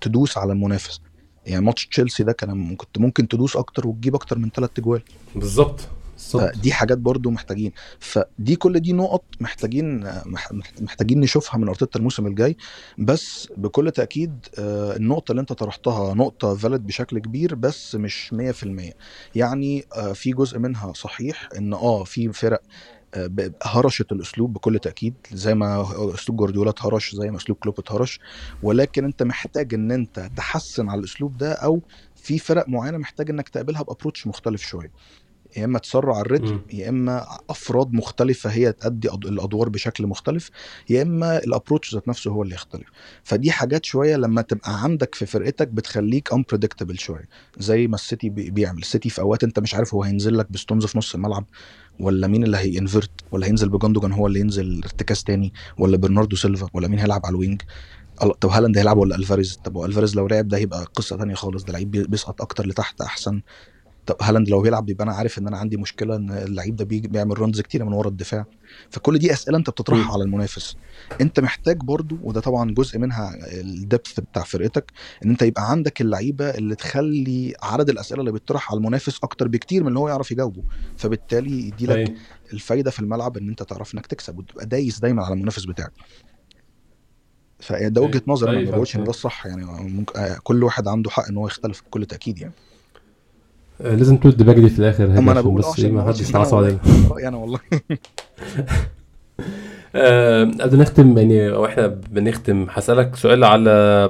تدوس 0.00 0.38
على 0.38 0.52
المنافس. 0.52 1.00
يعني 1.46 1.64
ماتش 1.64 1.86
تشيلسي 1.86 2.22
ده 2.22 2.32
كان 2.32 2.76
كنت 2.76 2.98
ممكن 2.98 3.28
تدوس 3.28 3.56
أكتر 3.56 3.86
وتجيب 3.86 4.14
أكتر 4.14 4.38
من 4.38 4.50
ثلاث 4.50 4.70
اجوال 4.78 5.02
بالظبط. 5.34 5.80
فدي 6.54 6.72
حاجات 6.72 6.98
برضو 6.98 7.30
محتاجين. 7.30 7.72
فدي 7.98 8.56
كل 8.56 8.80
دي 8.80 8.92
نقط 8.92 9.24
محتاجين 9.40 10.00
مح- 10.26 10.52
محتاجين 10.80 11.20
نشوفها 11.20 11.58
من 11.58 11.68
أرتيتا 11.68 11.98
الموسم 11.98 12.26
الجاي. 12.26 12.56
بس 12.98 13.48
بكل 13.56 13.90
تأكيد 13.90 14.46
آه، 14.58 14.96
النقطة 14.96 15.30
اللي 15.32 15.40
انت 15.40 15.52
طرحتها 15.52 16.14
نقطة 16.14 16.56
فالid 16.56 16.80
بشكل 16.80 17.18
كبير 17.18 17.54
بس 17.54 17.94
مش 17.94 18.32
100% 18.32 18.92
يعني 19.34 19.84
آه، 19.96 20.12
في 20.12 20.30
جزء 20.30 20.58
منها 20.58 20.92
صحيح 20.92 21.48
إن 21.58 21.72
آه 21.72 22.04
في 22.04 22.32
فرق 22.32 22.62
آه، 23.14 23.30
هرشت 23.62 24.12
الأسلوب 24.12 24.52
بكل 24.52 24.78
تأكيد. 24.78 25.14
زي 25.32 25.54
ما 25.54 25.86
أسلوب 26.14 26.38
جوارديولا 26.38 26.70
اتهرش 26.70 27.14
زي 27.14 27.30
ما 27.30 27.36
أسلوب 27.36 27.58
كلوب 27.58 27.74
اتهرش. 27.78 28.20
ولكن 28.62 29.04
انت 29.04 29.22
محتاج 29.22 29.74
إن 29.74 29.90
انت 29.92 30.30
تحسن 30.36 30.88
على 30.88 30.98
الأسلوب 30.98 31.36
ده 31.38 31.52
أو 31.52 31.80
في 32.16 32.38
فرق 32.38 32.68
معينة 32.68 32.98
محتاج 32.98 33.30
إنك 33.30 33.48
تقابلها 33.48 33.82
ب 33.82 33.87
approach 33.87 34.26
مختلف 34.26 34.62
شوية. 34.62 34.90
يا 35.56 35.64
إما 35.64 35.78
تسرع 35.78 36.20
ال 36.20 36.25
rhythm. 36.25 36.60
يا 36.72 36.88
إما 36.88 37.26
أفراد 37.50 37.92
مختلفة 37.92 38.50
هي 38.50 38.72
تأدي 38.72 39.10
أد- 39.10 39.14
الأدوار 39.26 39.68
بشكل 39.68 40.06
مختلف 40.06 40.50
يا 40.90 41.02
إما 41.02 41.38
ال 41.38 41.44
approach 41.44 41.94
ذات 41.94 42.08
نفسه 42.08 42.30
هو 42.30 42.42
اللي 42.42 42.54
يختلف. 42.54 42.86
فدي 43.24 43.50
حاجات 43.50 43.84
شوية 43.84 44.16
لما 44.16 44.42
تبقى 44.42 44.82
عندك 44.82 45.14
في 45.14 45.26
فرقتك 45.26 45.68
بتخليك 45.68 46.34
unpredictable 46.34 46.94
شوية. 46.98 47.28
زي 47.58 47.86
ما 47.86 47.94
السيتي 47.94 48.28
بي- 48.28 48.50
بيعمل. 48.50 48.78
السيتي 48.78 49.10
في 49.10 49.20
أوقات 49.20 49.44
أنت 49.44 49.58
مش 49.58 49.74
عارف 49.74 49.94
هو 49.94 50.02
هينزل 50.02 50.38
لك 50.38 50.52
ب 50.52 50.57
Stones 50.57 50.86
في 50.86 50.98
نص 50.98 51.14
الملعب 51.14 51.44
ولا 52.00 52.26
مين 52.26 52.44
اللي 52.44 52.56
هي 52.56 52.69
invert 52.69 53.10
ولا 53.32 53.46
هينزل 53.46 53.68
بجندوجان 53.68 54.12
هو 54.12 54.26
اللي 54.26 54.40
ينزل 54.40 54.80
ارتكاز 54.84 55.24
تاني 55.24 55.52
ولا 55.78 55.96
برناردو 55.96 56.36
سيلفا 56.36 56.68
ولا 56.74 56.88
مين 56.88 56.98
هيلعب 56.98 57.26
على 57.26 57.32
ال 57.32 57.37
wing. 57.37 57.62
طب 58.40 58.48
هالاند 58.50 58.78
هيلعب 58.78 58.96
ولا 58.98 59.16
ألفاريز؟ 59.16 59.56
طب 59.64 59.76
والفاريز 59.76 60.16
لو 60.16 60.26
لعب 60.26 60.48
ده 60.48 60.56
هيبقى 60.56 60.84
قصة 60.94 61.16
تانية 61.16 61.34
خالص. 61.34 61.64
ده 61.64 61.72
لعيب 61.72 61.90
بي- 61.90 62.04
بيسقط 62.04 62.42
أكتر 62.42 62.66
لتحت 62.66 63.00
أحسن. 63.00 63.40
طب 64.06 64.16
هالاند 64.22 64.48
لو 64.48 64.60
بيلعب 64.62 64.88
يبقى 64.88 65.04
أنا 65.04 65.12
عارف 65.12 65.38
إن 65.38 65.46
أنا 65.46 65.56
عندي 65.58 65.76
مشكلة 65.76 66.16
إن 66.16 66.30
اللعيب 66.30 66.76
ده 66.76 66.84
بيعمل 66.84 67.38
runs 67.38 67.60
كتير 67.60 67.84
من 67.84 67.92
ورا 67.92 68.08
الدفاع. 68.08 68.44
فكل 68.90 69.18
دي 69.18 69.32
أسئلة 69.32 69.58
أنت 69.58 69.70
بتطرحها. 69.70 70.12
على 70.12 70.24
المنافس. 70.24 70.76
أنت 71.20 71.40
محتاج 71.40 71.76
برضو 71.76 72.18
وده 72.22 72.40
طبعا 72.40 72.74
جزء 72.74 72.98
منها 72.98 73.36
ال 73.60 73.70
depth 73.70 74.20
بتاع 74.20 74.42
فرقتك 74.42 74.92
إن 75.24 75.30
أنت 75.30 75.42
يبقى 75.42 75.70
عندك 75.70 76.00
اللعيبة 76.00 76.50
اللي 76.50 76.74
تخلي 76.74 77.54
عدد 77.62 77.88
الأسئلة 77.90 78.20
اللي 78.20 78.32
بيطرح 78.32 78.70
على 78.70 78.78
المنافس 78.78 79.18
أكتر 79.22 79.48
بكتير 79.48 79.82
من 79.82 79.88
اللي 79.88 79.98
هو 79.98 80.08
يعرف 80.08 80.30
يجاوبه. 80.32 80.62
فبالتالي 80.96 81.66
يدي 81.68 81.86
لك 81.86 81.96
أي. 81.96 82.14
الفايدة 82.52 82.90
في 82.90 83.00
الملعب 83.00 83.36
إن 83.36 83.48
أنت 83.48 83.62
تعرف 83.62 83.94
إنك 83.94 84.06
تكسب 84.06 84.38
وتبقى 84.38 84.66
دايس 84.66 84.98
دايما 85.00 85.24
على 85.24 85.34
المنافس 85.34 85.64
بتاعك. 85.64 85.92
فده 87.60 88.00
وجهة 88.00 88.22
نظر 88.26 88.50
أنا 88.50 88.58
ما 88.58 88.64
فاهم. 88.64 88.74
بقولش 88.74 88.96
إن 88.96 89.04
ده 89.04 89.10
الصح 89.10 89.46
يعني 89.46 89.64
ممكن 89.64 90.18
آه، 90.20 90.38
كل 90.42 90.64
واحد 90.64 90.88
عنده 90.88 91.10
حق 91.10 91.28
إن 91.28 91.36
هو 91.36 91.46
يختلف 91.46 91.82
بكل 91.82 92.06
تأكيد 92.06 92.38
يعني. 92.38 92.52
لازم 93.84 94.16
تقول 94.16 94.32
الدباجه 94.32 94.60
دي 94.60 94.68
في 94.68 94.78
الآخر 94.78 95.04
أما 95.04 95.32
أنا 95.32 95.40
بقول 95.40 95.58
بس 95.58 95.66
عشان 95.66 95.92
ما 95.92 96.04
حدش 96.04 96.28
يتعصب 96.28 96.56
علينا 96.56 96.78
رأيي 97.10 97.28
أنا 97.28 97.36
والله. 97.36 97.58
آه، 99.94 100.44
قبل 100.44 100.76
ما 100.76 100.82
نختم 100.82 101.18
يعني 101.18 101.48
وإحنا 101.50 101.86
بنختم 101.86 102.66
هسألك 102.70 103.16
سؤال 103.16 103.44
على 103.44 104.08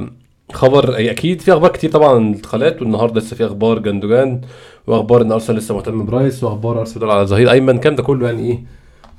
خبر. 0.53 1.11
أكيد 1.11 1.41
في 1.41 1.53
أخبار 1.53 1.71
كتير 1.71 1.91
طبعا 1.91 2.15
عن 2.15 2.29
الانتقالات 2.31 2.83
والنهاردة 2.83 3.21
لسه 3.21 3.37
في 3.37 3.47
أخبار 3.47 3.79
جندوجان 3.79 4.41
وأخبار 4.87 5.23
إن 5.23 5.33
أرسنال 5.33 5.59
لسه 5.59 5.75
مهتم 5.75 6.05
برايس 6.07 6.45
وأخبار 6.45 6.81
أرسنال 6.81 7.11
على 7.11 7.27
ظهير 7.27 7.51
أيمن 7.51 7.75
والكلام 7.75 7.97
ده 7.97 8.03
كله 8.03 8.27
يعني 8.27 8.51
إيه؟ 8.51 8.65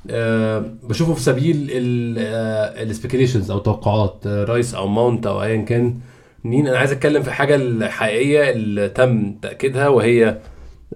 آه 0.10 0.66
بشوفه 0.84 1.14
في 1.14 1.22
سبيل 1.22 1.68
ال 1.72 1.85
speculations 1.85 3.51
أو 3.52 3.60
توقعات 3.60 4.24
آه 4.28 4.43
رايس 4.43 4.76
أو 4.76 4.88
ماونت 4.88 5.28
أو 5.28 5.43
ايا 5.43 5.62
كان. 5.62 5.99
مين 6.43 6.67
أنا 6.67 6.77
عايز 6.77 6.91
أتكلم 6.91 7.21
في 7.23 7.27
الحاجة 7.27 7.55
الحقيقية 7.55 8.49
اللي 8.51 8.89
تم 8.89 9.33
تأكيدها 9.41 9.87
وهي 9.87 10.37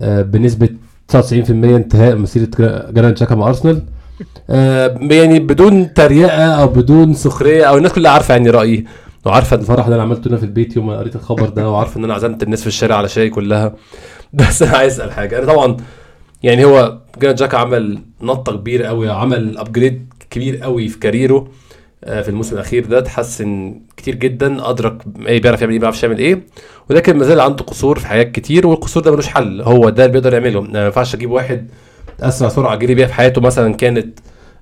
آه 0.02 0.22
بنسبة 0.22 0.70
99% 1.12 1.50
انتهاء 1.50 2.16
مسيرة 2.16 2.46
جرا- 2.58 2.92
جرانيت 2.92 3.18
تشاكا 3.18 3.36
مع 3.36 3.48
أرسنال. 3.48 3.82
آه، 4.50 4.98
يعني 5.02 5.40
بدون 5.40 5.94
تريقة 5.94 6.44
أو 6.62 6.68
بدون 6.68 7.14
سخرية 7.14 7.64
أو 7.64 7.78
الناس 7.78 7.92
كلها 7.94 8.12
عارفة 8.12 8.34
يعني 8.34 8.50
رأيي 8.50 8.86
وعارفة 9.26 9.56
الفرح 9.56 9.84
اللي 9.86 9.96
أنا 9.96 10.04
عملته 10.04 10.28
هنا 10.30 10.38
في 10.38 10.44
البيت 10.44 10.76
يوم 10.76 10.88
ما 10.88 10.98
قريت 10.98 11.16
الخبر 11.16 11.50
ده 11.50 11.70
وعارفة 11.70 12.00
إن 12.00 12.04
أنا 12.04 12.14
عزمت 12.14 12.44
الناس 12.44 12.62
في 12.62 12.68
الشارع 12.68 12.96
على 12.96 13.08
شاي 13.08 13.30
كلها. 13.30 13.74
بس 14.34 14.64
أنا 14.64 14.78
عايز 14.78 14.94
أسأل 14.94 15.12
حاجة. 15.12 15.38
أنا 15.40 15.46
طبعا 15.54 15.78
يعني 16.44 16.66
هو 16.66 16.98
جرانيت 17.22 17.40
تشاكا 17.40 17.58
عمل 17.58 18.00
نطة 18.22 18.58
كبيرة 18.58 18.88
قوي 18.88 19.10
عمل 19.10 19.58
upgrade 19.58 20.14
كبير 20.30 20.58
قوي 20.58 20.88
في 20.88 21.00
career 21.00 21.36
ه. 21.36 21.48
في 22.06 22.30
الموسم 22.30 22.56
الأخير 22.56 22.86
ده 22.86 23.00
تحسن 23.00 23.80
كتير 23.98 24.16
جدا 24.16 24.70
أدرك 24.70 24.98
إيه 25.28 25.42
بيعرف 25.42 25.62
يعمل 25.62 25.74
إيه 25.74 25.80
بيعرفش 25.80 26.04
يعمل 26.04 26.18
إيه. 26.18 26.42
ولكن 26.90 27.18
ما 27.18 27.24
زال 27.24 27.40
عنده 27.40 27.64
قصور 27.66 28.00
في 28.00 28.08
حاجات 28.08 28.32
كتير 28.32 28.68
والقصور 28.68 29.04
ده 29.04 29.12
ملوش 29.12 29.28
حل. 29.28 29.62
هو 29.62 29.90
ده 29.90 30.06
اللي 30.06 30.14
بيقدر 30.14 30.34
يعمله. 30.34 30.62
ما 30.62 30.86
ينفعش 30.86 31.16
أجيب 31.16 31.32
واحد 31.32 31.68
أسرع 32.22 32.50
سرعة 32.50 32.76
جري 32.76 32.96
بيها 32.96 33.08
في 33.08 33.14
حياته. 33.14 33.42
مثلا 33.42 33.74
كانت 33.74 34.20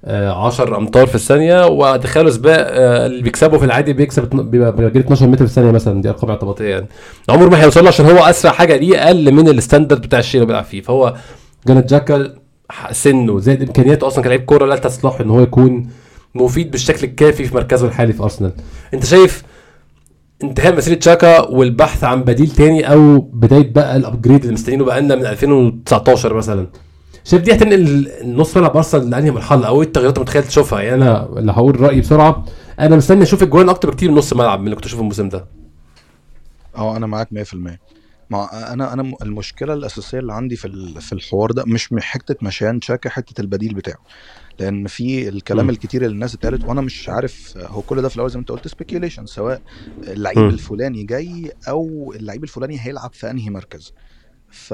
10 0.07 0.77
أمتار 0.77 1.07
في 1.07 1.15
الثانية 1.15 1.65
وادخله 1.67 2.29
سباق 2.29 2.67
آه، 2.69 3.05
اللي 3.05 3.21
بيكسبه 3.21 3.57
في 3.57 3.65
العادي 3.65 3.93
بيكسب 3.93 4.29
بيبقى 4.35 4.75
بيجري 4.75 4.99
12 4.99 5.27
متر 5.27 5.37
في 5.37 5.51
الثانية 5.51 5.71
مثلا. 5.71 6.01
دي 6.01 6.09
أرقام 6.09 6.29
اعتباطية 6.29 6.65
يعني. 6.69 6.87
عمره 7.29 7.49
ما 7.49 7.63
هيوصل 7.63 7.87
عشان 7.87 8.05
هو 8.05 8.17
أسرع 8.23 8.51
حاجة 8.51 8.75
ليه 8.75 8.97
أقل 9.05 9.31
من 9.31 9.47
ال 9.47 9.53
standard 9.53 10.01
بتاع 10.01 10.19
الشيء 10.19 10.41
اللي 10.41 10.47
بيلعب 10.47 10.63
فيه. 10.63 10.81
فهو 10.81 11.13
جرانيت 11.67 11.89
تشاكا 11.89 12.33
سنه 12.91 13.39
زائد 13.39 13.61
إمكانياته 13.61 14.07
أصلا 14.07 14.23
كلاعب 14.23 14.39
كورة 14.39 14.65
لا 14.65 14.75
تصلح 14.75 15.19
إن 15.21 15.29
هو 15.29 15.41
يكون 15.41 15.89
مفيد 16.35 16.71
بالشكل 16.71 17.07
الكافي 17.07 17.43
في 17.45 17.55
مركزه 17.55 17.87
الحالي 17.87 18.13
في 18.13 18.23
أرسنال. 18.23 18.53
أنت 18.93 19.05
شايف 19.05 19.43
انتهاء 20.43 20.75
مسيرة 20.75 20.99
تشاكا 20.99 21.41
والبحث 21.41 22.03
عن 22.03 22.23
بديل 22.23 22.49
تاني 22.49 22.91
أو 22.93 23.19
بداية 23.19 23.73
بقى 23.73 23.95
ال 23.97 24.03
upgrade 24.03 24.41
اللي 24.41 24.53
مستنيينه 24.53 24.85
بقالنا 24.85 25.15
من 25.15 25.25
2019 25.25 26.33
مثلا؟ 26.33 26.67
شايف 27.23 27.41
دي 27.43 27.53
هتنقل 27.53 28.07
النص 28.21 28.57
ملعب 28.57 28.77
أرسنال 28.77 29.09
لأنهي 29.09 29.31
مرحلة 29.31 29.67
أو 29.67 29.81
إيه 29.81 29.87
التغييرات 29.87 30.19
متخيل 30.19 30.43
تشوفها؟ 30.43 30.81
يعني 30.81 30.95
أنا 31.03 31.29
اللي 31.39 31.51
هقول 31.51 31.81
رأيي 31.81 32.01
بسرعة 32.01 32.45
أنا 32.79 32.95
مستني 32.95 33.23
أشوف 33.23 33.43
الجوان 33.43 33.69
أكتر 33.69 33.89
بكتير 33.91 34.11
من 34.11 34.17
نص 34.17 34.33
ملعب 34.33 34.59
من 34.59 34.65
اللي 34.65 34.75
كنت 34.75 34.85
أشوفه 34.85 35.01
الموسم 35.01 35.29
ده. 35.29 35.45
أه 36.77 36.97
أنا 36.97 37.07
معاك 37.07 37.27
100% 37.33 37.55
ما 38.29 38.73
أنا 38.73 38.93
أنا 38.93 39.13
المشكلة 39.21 39.73
الأساسية 39.73 40.19
اللي 40.19 40.33
عندي 40.33 40.55
في 40.55 40.93
في 41.01 41.13
الحوار 41.13 41.51
ده 41.51 41.63
مش 41.67 41.89
حتة 41.99 42.35
مشيان 42.41 42.81
شاكا 42.81 43.09
حتة 43.09 43.41
البديل 43.41 43.73
بتاعه. 43.73 43.97
لأن 44.59 44.87
في 44.87 45.29
الكلام 45.29 45.65
مم. 45.65 45.69
الكتير 45.69 46.01
اللي 46.05 46.13
الناس 46.13 46.35
اتقالت 46.35 46.67
وأنا 46.67 46.81
مش 46.81 47.09
عارف 47.09 47.53
هو 47.57 47.81
كل 47.81 48.01
ده 48.01 48.09
في 48.09 48.15
الأول 48.15 48.29
زي 48.29 48.37
ما 48.37 48.39
انت 48.41 48.49
قلت 48.51 48.67
سبيكيوليشن 48.67 49.25
سواء 49.25 49.61
اللعيب. 50.07 50.37
الفلاني 50.37 51.03
جاي 51.03 51.51
أو 51.67 52.13
اللعيب 52.15 52.43
الفلاني 52.43 52.77
هيلعب 52.79 53.13
في 53.13 53.29
أنهي 53.31 53.49
مركز 53.49 53.93
ف 54.47 54.73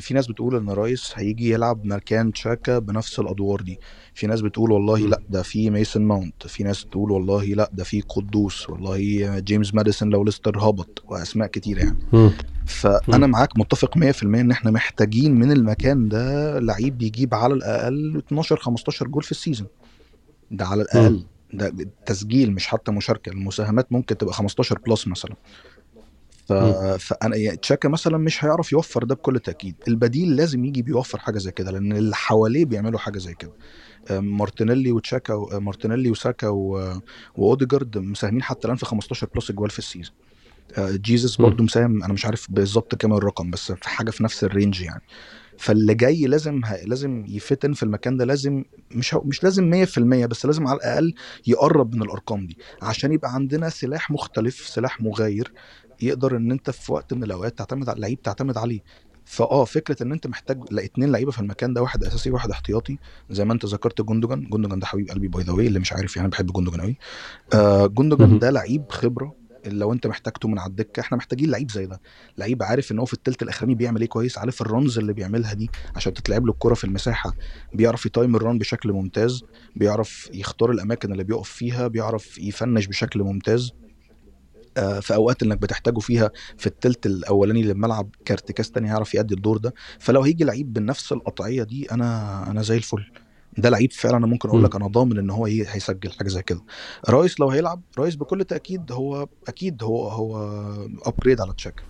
في 0.00 0.14
ناس 0.14 0.26
بتقول 0.26 0.56
إن 0.56 0.70
رايس 0.70 1.12
هيجي 1.14 1.50
يلعب 1.50 1.84
مكان 1.86 2.32
تشاكا 2.32 2.78
بنفس 2.78 3.18
الأدوار 3.18 3.60
دي 3.60 3.80
في 4.18 4.26
ناس 4.26 4.40
بتقول 4.40 4.72
والله. 4.72 4.98
لا 4.98 5.20
ده 5.30 5.42
في 5.42 5.70
ميسن 5.70 6.02
ماونت 6.02 6.46
في 6.46 6.62
ناس 6.64 6.84
تقول 6.84 7.10
والله 7.10 7.44
لا 7.44 7.70
ده 7.72 7.84
في 7.84 8.00
قدوس 8.00 8.70
والله 8.70 9.38
جيمس 9.38 9.74
ماديسون 9.74 10.10
لو 10.10 10.24
ليستر 10.24 10.58
هبط 10.58 11.02
وأسماء 11.06 11.48
كتير 11.48 11.78
يعني. 11.78 11.96
مم. 12.12 12.30
فأنا 12.66 13.26
معاك 13.26 13.58
متفق 13.58 13.98
100% 13.98 14.22
إن 14.22 14.50
إحنا 14.50 14.70
محتاجين 14.70 15.34
من 15.34 15.52
المكان 15.52 16.08
ده 16.08 16.58
لعيب 16.58 16.98
بيجيب 16.98 17.34
على 17.34 17.54
الأقل 17.54 18.16
12 18.26 18.56
15 18.56 19.08
جول 19.08 19.22
في 19.22 19.30
ال 19.30 19.34
season. 19.34 19.66
ده 20.50 20.66
على 20.66 20.82
الأقل. 20.82 21.24
ده 21.52 21.72
تسجيل 22.06 22.52
مش 22.52 22.66
حتى 22.66 22.92
مشاركة. 22.92 23.30
المساهمات 23.30 23.92
ممكن 23.92 24.16
تبقى 24.16 24.34
15 24.34 24.78
plus 24.86 25.06
مثلا. 25.08 25.34
ف... 26.46 26.52
فأنا 26.52 27.54
تشاكا 27.54 27.88
مثلا 27.88 28.18
مش 28.18 28.44
هيعرف 28.44 28.72
يوفر 28.72 29.04
ده 29.04 29.14
بكل 29.14 29.38
تأكيد. 29.38 29.74
البديل 29.88 30.36
لازم 30.36 30.64
يجي 30.64 30.82
بيوفر 30.82 31.18
حاجة 31.18 31.38
زي 31.38 31.50
كده 31.50 31.70
لأن 31.70 31.92
اللي 31.92 32.16
حواليه 32.16 32.64
بيعملوا 32.64 32.98
حاجة 32.98 33.18
زي 33.18 33.34
كده. 33.34 33.52
مارتينيلي 34.10 34.92
وتشاكا 34.92 35.48
مارتينيلي 35.52 36.10
وساكا. 36.10 36.48
وأوديجارد 37.36 37.98
مساهمين 37.98 38.42
حتى 38.42 38.64
الآن 38.64 38.76
في 38.76 38.86
15 38.86 39.28
plus 39.34 39.52
goal 39.52 39.70
في 39.70 39.78
ال 39.78 39.83
season 39.83 40.14
آه، 40.78 40.90
جيزس 40.90 41.40
مم. 41.40 41.46
برضو 41.46 41.62
مساهم 41.62 42.02
أنا 42.04 42.12
مش 42.12 42.26
عارف 42.26 42.46
بالظبط 42.50 42.94
كام 42.94 43.12
الرقم 43.12 43.50
بس 43.50 43.72
في 43.72 43.88
حاجة 43.88 44.10
في 44.10 44.24
نفس 44.24 44.44
ال 44.44 44.50
range 44.50 44.80
يعني 44.80 45.02
فاللي 45.58 45.94
جاي 45.94 46.26
لازم 46.26 46.64
ه... 46.64 46.76
لازم 46.84 47.24
يفت 47.28 47.54
in 47.54 47.72
في 47.72 47.82
المكان 47.82 48.16
ده 48.16 48.24
لازم 48.24 48.64
مش 48.90 49.14
هو... 49.14 49.22
مش 49.24 49.44
لازم 49.44 49.84
100% 49.86 49.98
بس 50.26 50.46
لازم 50.46 50.66
على 50.66 50.76
الأقل 50.76 51.14
يقرب 51.46 51.94
من 51.94 52.02
الأرقام 52.02 52.46
دي 52.46 52.58
عشان 52.82 53.12
يبقى 53.12 53.34
عندنا 53.34 53.68
سلاح 53.68 54.10
مختلف 54.10 54.68
سلاح 54.68 55.00
مغاير 55.00 55.52
يقدر 56.02 56.36
إن 56.36 56.50
أنت 56.50 56.70
في 56.70 56.92
وقت 56.92 57.14
من 57.14 57.22
الأوقات 57.22 57.58
تعتمد 57.58 57.88
على 57.88 58.00
لعيب 58.00 58.22
تعتمد 58.22 58.58
عليه 58.58 58.80
فآه 59.28 59.64
فكرة 59.64 60.02
إن 60.02 60.12
أنت 60.12 60.26
محتاج 60.26 60.64
لا 60.70 60.84
اتنين 60.84 61.12
لعيبة 61.12 61.30
في 61.30 61.40
المكان 61.40 61.74
ده 61.74 61.82
واحد 61.82 62.04
أساسي 62.04 62.30
واحد 62.30 62.50
احتياطي. 62.50 62.98
زي 63.30 63.44
ما 63.44 63.52
أنت 63.52 63.66
ذكرت 63.66 64.00
جوندوجان. 64.00 64.44
جوندوجان 64.44 64.78
ده 64.78 64.86
حبيب 64.86 65.10
قلبي 65.10 65.28
by 65.28 65.44
the 65.44 65.52
way 65.52 65.66
اللي 65.66 65.78
مش 65.78 65.92
عارف 65.92 66.16
يعني 66.16 66.28
بحب 66.28 66.46
جوندوجان 66.46 66.80
قوي 66.80 66.98
آه 67.54 67.86
جوندوجان. 67.86 68.38
ده 68.38 68.50
لعيب 68.50 68.84
خبرة 68.90 69.34
لو 69.66 69.92
أنت 69.92 70.06
محتاجته 70.06 70.48
من 70.48 70.58
على 70.58 70.70
الدكة. 70.70 71.00
إحنا 71.00 71.16
محتاجين 71.16 71.50
لعيب 71.50 71.70
زي 71.70 71.86
ده. 71.86 72.00
لعيب 72.38 72.62
عارف 72.62 72.92
إن 72.92 72.98
هو 72.98 73.04
في 73.04 73.14
التلت 73.14 73.42
الأخراني 73.42 73.74
بيعمل 73.74 74.00
إيه 74.00 74.08
كويس. 74.08 74.38
عارف 74.38 74.62
ال 74.62 74.69
runs 74.69 74.98
اللي 74.98 75.12
بيعملها 75.12 75.54
دي 75.54 75.70
عشان 75.96 76.14
تتلعب 76.14 76.46
له 76.46 76.52
الكرة 76.52 76.74
في 76.74 76.84
المساحة. 76.84 77.34
بيعرف 77.74 78.06
ي 78.06 78.12
time 78.12 78.36
ال 78.36 78.41
run 78.41 78.58
بشكل 78.58 78.92
ممتاز. 78.92 79.44
بيعرف 79.76 80.30
يختار 80.34 80.70
الأماكن 80.70 81.12
اللي 81.12 81.24
بيقف 81.24 81.48
فيها. 81.48 81.88
بيعرف 81.88 82.38
ي 82.38 82.45
finish 82.45 82.86
بشكل 82.86 83.22
ممتاز. 83.22 83.72
في 85.00 85.14
أوقات 85.14 85.42
إنك 85.42 85.58
بتحتاجه 85.58 85.98
فيها 85.98 86.30
في 86.56 86.66
التلت 86.66 87.06
الأولاني 87.06 87.62
للملعب 87.62 88.10
كارتكاز 88.24 88.70
تاني 88.70 88.88
هيعرف 88.88 89.14
يأدي 89.14 89.34
الدور 89.34 89.56
ده. 89.56 89.74
فلو 89.98 90.22
هيجي 90.22 90.44
لعيب 90.44 90.72
بنفس 90.72 91.12
القطعية 91.12 91.62
دي 91.62 91.92
أنا 91.92 92.50
أنا 92.50 92.62
زي 92.62 92.76
الفل. 92.76 93.04
ده 93.58 93.70
لعيب 93.70 93.92
فعلا 93.92 94.16
أنا 94.16 94.26
ممكن 94.26 94.48
أقول. 94.48 94.64
لك 94.64 94.76
أنا 94.76 94.86
ضامن 94.86 95.18
إن 95.18 95.30
هو 95.30 95.44
هيسجل 95.46 96.12
حاجة 96.12 96.28
زي 96.28 96.42
كده. 96.42 96.60
رايس 97.08 97.40
لو 97.40 97.50
هيلعب 97.50 97.82
رايس 97.98 98.14
بكل 98.16 98.44
تأكيد 98.44 98.92
هو 98.92 99.28
أكيد 99.48 99.82
هو 99.82 100.08
هو 100.08 100.36
upgrade 101.06 101.40
على 101.40 101.52
تشاكا. 101.56 101.82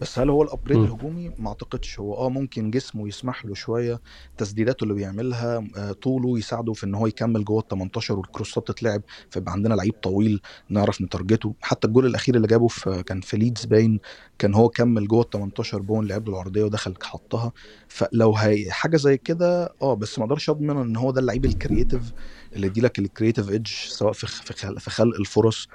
بس 0.00 0.18
هل 0.18 0.30
هو 0.30 0.42
ال 0.42 0.46
upgrade. 0.46 0.78
الهجومي؟ 0.78 1.30
ما 1.38 1.48
أعتقدش. 1.48 2.00
هو 2.00 2.14
آه 2.14 2.28
ممكن 2.30 2.70
جسمه 2.70 3.08
يسمح 3.08 3.44
له 3.46 3.54
شوية 3.54 4.00
تسديداته 4.38 4.84
اللي 4.84 4.94
بيعملها 4.94 5.64
آه، 5.76 5.92
طوله 5.92 6.38
يساعده 6.38 6.72
في 6.72 6.84
إن 6.86 6.94
هو 6.94 7.06
يكمل 7.06 7.44
جوه 7.44 7.60
ال 7.60 7.68
18 7.68 8.18
وال 8.18 8.30
crossات 8.30 8.68
تتلعب 8.68 9.02
فيبقى 9.30 9.52
عندنا 9.52 9.74
لعيب 9.74 9.92
طويل 10.02 10.40
نعرف 10.68 11.02
ن 11.02 11.08
target 11.08 11.42
ه. 11.42 11.54
حتى 11.62 11.86
الجول 11.88 12.06
الأخير 12.06 12.34
اللي 12.34 12.46
جابه 12.46 12.68
في 12.68 13.02
كان 13.02 13.20
في 13.20 13.36
ليدز 13.36 13.64
باين 13.64 14.00
كان 14.38 14.54
هو 14.54 14.68
كمل 14.68 15.08
جوه 15.08 15.22
ال 15.22 15.30
18 15.30 15.82
بون 15.82 16.06
لعب 16.06 16.26
له 16.28 16.32
العرضية 16.34 16.64
ودخل 16.64 16.94
حطها. 17.02 17.52
فلو 17.88 18.34
هي 18.36 18.70
حاجة 18.70 18.96
زي 18.96 19.16
كده 19.18 19.74
آه 19.82 19.94
بس 19.94 20.18
ما 20.18 20.24
أقدرش 20.24 20.50
أضمن 20.50 20.76
إن 20.76 20.96
هو 20.96 21.10
ده 21.10 21.20
اللعيب 21.20 21.44
ال 21.44 21.52
creative 21.52 22.12
اللي 22.52 22.66
يدي 22.66 22.80
لك 22.80 22.98
ال 22.98 23.04
creative 23.04 23.50
edge 23.50 23.66
سواء 23.68 24.12
في 24.12 24.26
خلق, 24.26 24.78
في 24.78 24.90
خلق 24.90 25.16
الفرص 25.20 25.68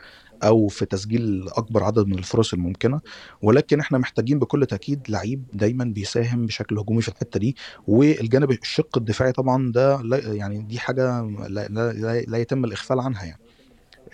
أو 0.44 0.68
في 0.68 0.86
تسجيل 0.86 1.50
أكبر 1.50 1.84
عدد 1.84 2.08
من 2.08 2.18
الفرص 2.20 2.54
الممكنة 2.54 3.02
ولكن 3.42 3.80
إحنا 3.80 3.98
محتاجين 3.98 4.40
بكل 4.40 4.66
تأكيد 4.66 5.02
لعيب 5.10 5.44
دايما 5.54 5.84
بيساهم 5.86 6.46
بشكل 6.46 6.80
هجومي 6.80 7.02
في 7.02 7.10
الحتة 7.10 7.40
دي 7.40 7.56
والجانب 7.88 8.52
الشق 8.52 8.98
الدفاعي 8.98 9.32
طبعا 9.32 9.72
ده 9.72 10.02
لا 10.02 10.34
يعني 10.34 10.62
دي 10.62 10.80
حاجة 10.80 11.22
لا, 11.22 11.68
لا, 11.68 11.94
لا, 11.94 12.22
لا 12.22 12.38
يتم 12.38 12.66
الإغفال 12.66 13.00
عنها 13.00 13.24
يعني 13.26 13.40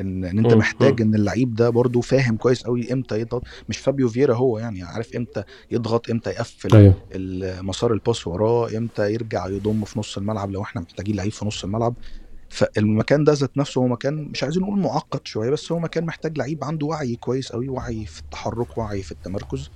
إن 0.02 0.24
إن 0.26 0.38
أنت. 0.38 0.54
محتاج. 0.54 1.02
إن 1.02 1.16
اللعيب 1.16 1.54
ده 1.56 1.70
برضو 1.70 2.02
فاهم 2.02 2.38
كويس 2.38 2.64
قوي 2.64 2.94
إمتى 2.94 3.20
يضغط 3.22 3.44
مش 3.70 3.78
فابيو 3.78 4.10
فيرا 4.10 4.36
هو 4.36 4.60
يعني 4.60 4.84
عارف 4.84 5.16
إمتى 5.16 5.44
يضغط 5.72 6.10
إمتى 6.10 6.30
يقفل 6.30 6.70
ال- 7.16 7.66
مسار 7.66 7.94
الباس 7.94 8.28
وراه 8.28 8.78
إمتى 8.78 9.14
يرجع 9.14 9.48
يضم 9.48 9.86
في 9.86 10.00
نص 10.00 10.18
الملعب 10.18 10.52
لو 10.52 10.62
إحنا 10.62 10.82
محتاجين 10.82 11.16
لعيب 11.16 11.32
في 11.32 11.46
نص 11.46 11.64
الملعب 11.64 11.96
فالمكان 12.50 13.24
ده 13.24 13.34
ذات 13.34 13.58
نفسه 13.58 13.82
هو 13.82 13.88
مكان 13.88 14.14
مش 14.16 14.44
عايزين 14.44 14.64
نقول 14.64 14.80
معقد 14.80 15.20
شوية 15.24 15.50
بس 15.50 15.72
هو 15.72 15.80
مكان 15.80 16.06
محتاج 16.06 16.38
لعيب 16.38 16.64
عنده 16.64 16.86
وعي 16.86 17.16
كويس 17.16 17.52
قوي 17.52 17.70
وعي 17.70 18.06
في 18.06 18.20
التحرك 18.20 18.78
وعي 18.78 19.02
في 19.02 19.12
التمركز 19.12 19.70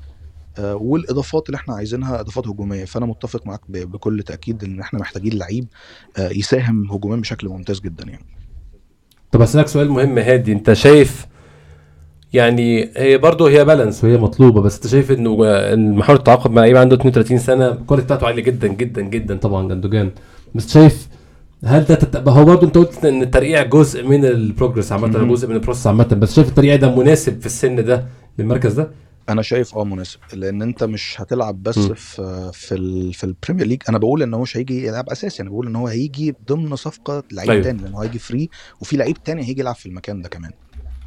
آه، 0.60 0.76
والإضافات 0.76 1.46
اللي 1.46 1.56
إحنا 1.56 1.76
عايزينها 1.76 2.20
إضافات 2.20 2.48
هجومية. 2.48 2.86
فأنا 2.86 3.06
متفق 3.06 3.48
معاك 3.48 3.62
بكل 3.70 4.24
تأكيد 4.24 4.64
إن 4.64 4.80
إحنا 4.80 5.00
محتاجين 5.00 5.34
لعيب 5.34 5.66
آه، 6.18 6.30
يساهم 6.30 6.92
هجوميا 6.92 7.18
بشكل 7.18 7.48
ممتاز 7.48 7.80
جدا 7.80 8.06
يعني. 8.06 8.26
طب 9.32 9.42
اسالك 9.42 9.68
سؤال 9.68 9.90
مهم 9.90 10.18
هادي. 10.18 10.52
أنت 10.52 10.74
شايف 10.74 11.28
يعني 12.34 12.92
هي 12.98 13.18
برضه 13.18 13.50
هي 13.50 13.66
balance 13.66 14.04
وهي 14.04 14.18
مطلوبة 14.18 14.62
بس 14.62 14.76
أنت 14.76 14.88
شايف 14.88 15.12
إنه 15.12 15.36
محاولة 15.76 16.20
التعاقد 16.20 16.52
مع 16.52 16.62
لعيب 16.62 16.78
عنده 16.78 16.96
32 16.96 17.38
سنة 17.38 17.68
ال 17.68 17.72
quality 17.73 18.06
بتاعته 18.06 18.28
عالية 18.28 18.44
جدا 18.44 18.68
جدا 18.68 19.02
جدا 19.02 19.38
طبعا 19.38 19.68
جندوجان. 19.68 20.12
بس 20.56 20.74
شايف 20.74 21.08
هل 21.66 21.84
ده 21.84 21.96
تت... 21.96 22.28
هو 22.28 22.46
برضه 22.46 22.68
انت 22.68 22.78
قلت 22.78 23.06
ان 23.06 23.22
الترقيع 23.22 23.64
جزء 23.64 24.04
من 24.08 24.26
ال 24.26 24.33
progress 24.33 24.92
عامة. 24.92 25.08
جزء 25.08 25.48
من 25.48 25.56
ال 25.56 25.60
process 25.60 25.88
عامة 25.88 26.04
بس 26.04 26.36
شايف 26.36 26.50
الترقيع 26.50 26.76
ده 26.76 26.96
مناسب 26.96 27.40
في 27.40 27.46
السن 27.46 27.86
ده 27.86 28.06
للمركز 28.40 28.74
ده؟ 28.74 28.92
أنا 29.30 29.42
شايف 29.42 29.76
آه 29.76 29.84
مناسب 29.84 30.20
لأن 30.34 30.62
أنت 30.62 30.84
مش 30.84 31.22
هتلعب 31.22 31.64
بس 31.64 31.78
مم. 31.78 31.94
في 31.94 32.52
في 32.54 32.76
ال 32.76 33.14
في 33.14 33.24
البريمير 33.24 33.68
ليج 33.68 33.82
أنا 33.90 33.98
بقول 33.98 34.24
إن 34.24 34.34
هو 34.34 34.42
مش 34.42 34.58
هيجي 34.58 34.88
يلعب 34.88 35.10
أساسي 35.10 35.42
أنا 35.44 35.50
بقول 35.50 35.68
إن 35.68 35.76
هو 35.76 35.88
هيجي 35.88 36.36
ضمن 36.48 36.76
صفقة 36.76 37.24
لعيب 37.32 37.50
أيوة. 37.50 37.64
تاني 37.64 37.82
لأن 37.82 37.94
هو 37.94 38.02
هيجي 38.02 38.20
free 38.20 38.50
وفي 38.82 38.98
لعيب 38.98 39.24
تاني 39.24 39.42
هيجي 39.44 39.62
يلعب 39.62 39.76
في 39.76 39.86
المكان 39.86 40.22
ده 40.22 40.30
كمان 40.30 40.52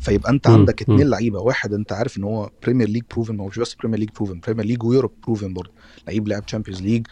فيبقى 0.04 0.30
انت. 0.30 0.46
عندك 0.46 0.82
اتنين 0.82 1.04
مم. 1.06 1.10
لعيبة 1.10 1.38
واحد 1.40 1.72
انت 1.72 1.92
عارف 1.92 2.18
ان 2.18 2.24
هو 2.24 2.50
Premier 2.62 2.88
League 2.88 3.02
proven 3.10 3.40
هو 3.40 3.46
مش 3.46 3.58
بس 3.58 3.74
Premier 3.74 3.98
League 4.00 4.08
proven 4.16 4.40
Premier 4.40 4.64
League 4.64 4.82
و 4.82 4.87
Europe 4.87 5.12
proven 5.26 5.54
برضه 5.54 5.70
لعيب 6.08 6.28
لعب 6.28 6.46
Champions 6.46 6.82
League 6.82 7.06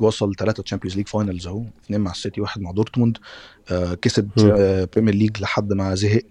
وصل 0.00 0.34
ثلاثة 0.34 0.62
Champions 0.62 0.96
League 0.96 1.08
finals 1.08 1.46
اهو 1.46 1.64
اثنين 1.84 2.00
مع 2.00 2.10
السيتي 2.10 2.40
واحد 2.40 2.60
مع 2.60 2.70
دورتموند 2.70 3.18
آه 3.70 3.94
كسب. 3.94 4.28
آه 4.38 4.88
Premier 4.92 5.14
League 5.14 5.40
لحد 5.40 5.72
ما 5.72 5.94
زهق 5.94 6.22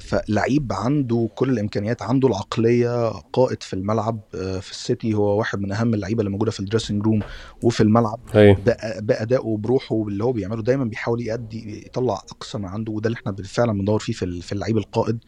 فلعيب 0.00 0.72
عنده 0.72 1.28
كل 1.34 1.50
الإمكانيات 1.50 2.02
عنده 2.02 2.28
العقلية 2.28 3.08
قائد 3.32 3.62
في 3.62 3.72
الملعب 3.74 4.20
آه، 4.34 4.58
في 4.58 4.70
السيتي 4.70 5.14
هو 5.14 5.38
واحد 5.38 5.60
من 5.60 5.72
أهم 5.72 5.94
اللعيبة 5.94 6.20
اللي 6.20 6.30
موجودة 6.30 6.50
في 6.50 6.60
ال 6.60 6.65
dressing 6.65 7.02
room 7.04 7.20
وفي 7.62 7.82
الملعب. 7.82 8.20
بأ- 8.54 9.00
بادائه 9.00 9.40
وبروحه 9.44 10.02
اللي 10.08 10.24
هو 10.24 10.32
بيعمله 10.32 10.62
دايما 10.62 10.84
بيحاول 10.84 11.22
يأدي 11.22 11.86
يطلع 11.86 12.14
أقصى 12.14 12.58
ما 12.58 12.68
عنده 12.68 12.92
وده 12.92 13.06
اللي 13.06 13.16
إحنا 13.18 13.36
فعلا 13.44 13.72
بندور 13.72 13.98
فيه 13.98 14.12
في 14.12 14.52
اللعيب 14.52 14.78
القائد. 14.78 15.18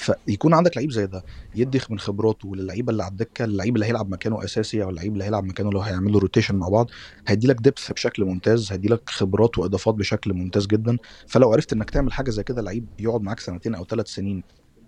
فيكون 0.00 0.54
عندك 0.54 0.76
لعيب 0.76 0.90
زي 0.90 1.06
ده 1.06 1.24
يدي 1.54 1.80
من 1.90 1.98
خبراته 1.98 2.56
للعيبة 2.56 2.90
اللي 2.92 3.02
على 3.02 3.10
الدكة 3.10 3.44
اللعيب 3.44 3.74
اللي 3.76 3.86
هيلعب 3.86 4.10
مكانه 4.10 4.44
أساسي 4.44 4.82
أو 4.82 4.90
اللعيب 4.90 5.12
اللي 5.12 5.24
هيلعب 5.24 5.44
مكانه 5.44 5.68
اللي 5.68 5.78
هو 5.78 5.82
هيعمل 5.82 6.12
له 6.12 6.18
rotation 6.18 6.54
مع 6.54 6.68
بعض 6.68 6.90
هيدي 7.26 7.46
لك 7.46 7.56
depth 7.56 7.92
بشكل 7.92 8.24
ممتاز 8.24 8.72
هيدي 8.72 8.88
لك 8.88 9.10
خبرات 9.10 9.58
وإضافات 9.58 9.94
بشكل 9.94 10.32
ممتاز 10.32 10.66
جدا. 10.66 10.96
فلو 11.26 11.52
عرفت 11.52 11.72
إنك 11.72 11.90
تعمل 11.90 12.12
حاجة 12.12 12.30
زي 12.30 12.42
كده 12.42 12.62
لعيب 12.62 12.86
يقعد 12.98 13.20
معاك 13.22 13.40
سنتين 13.40 13.74
أو 13.74 13.84
ثلاث 13.84 14.06
سنين 14.08 14.42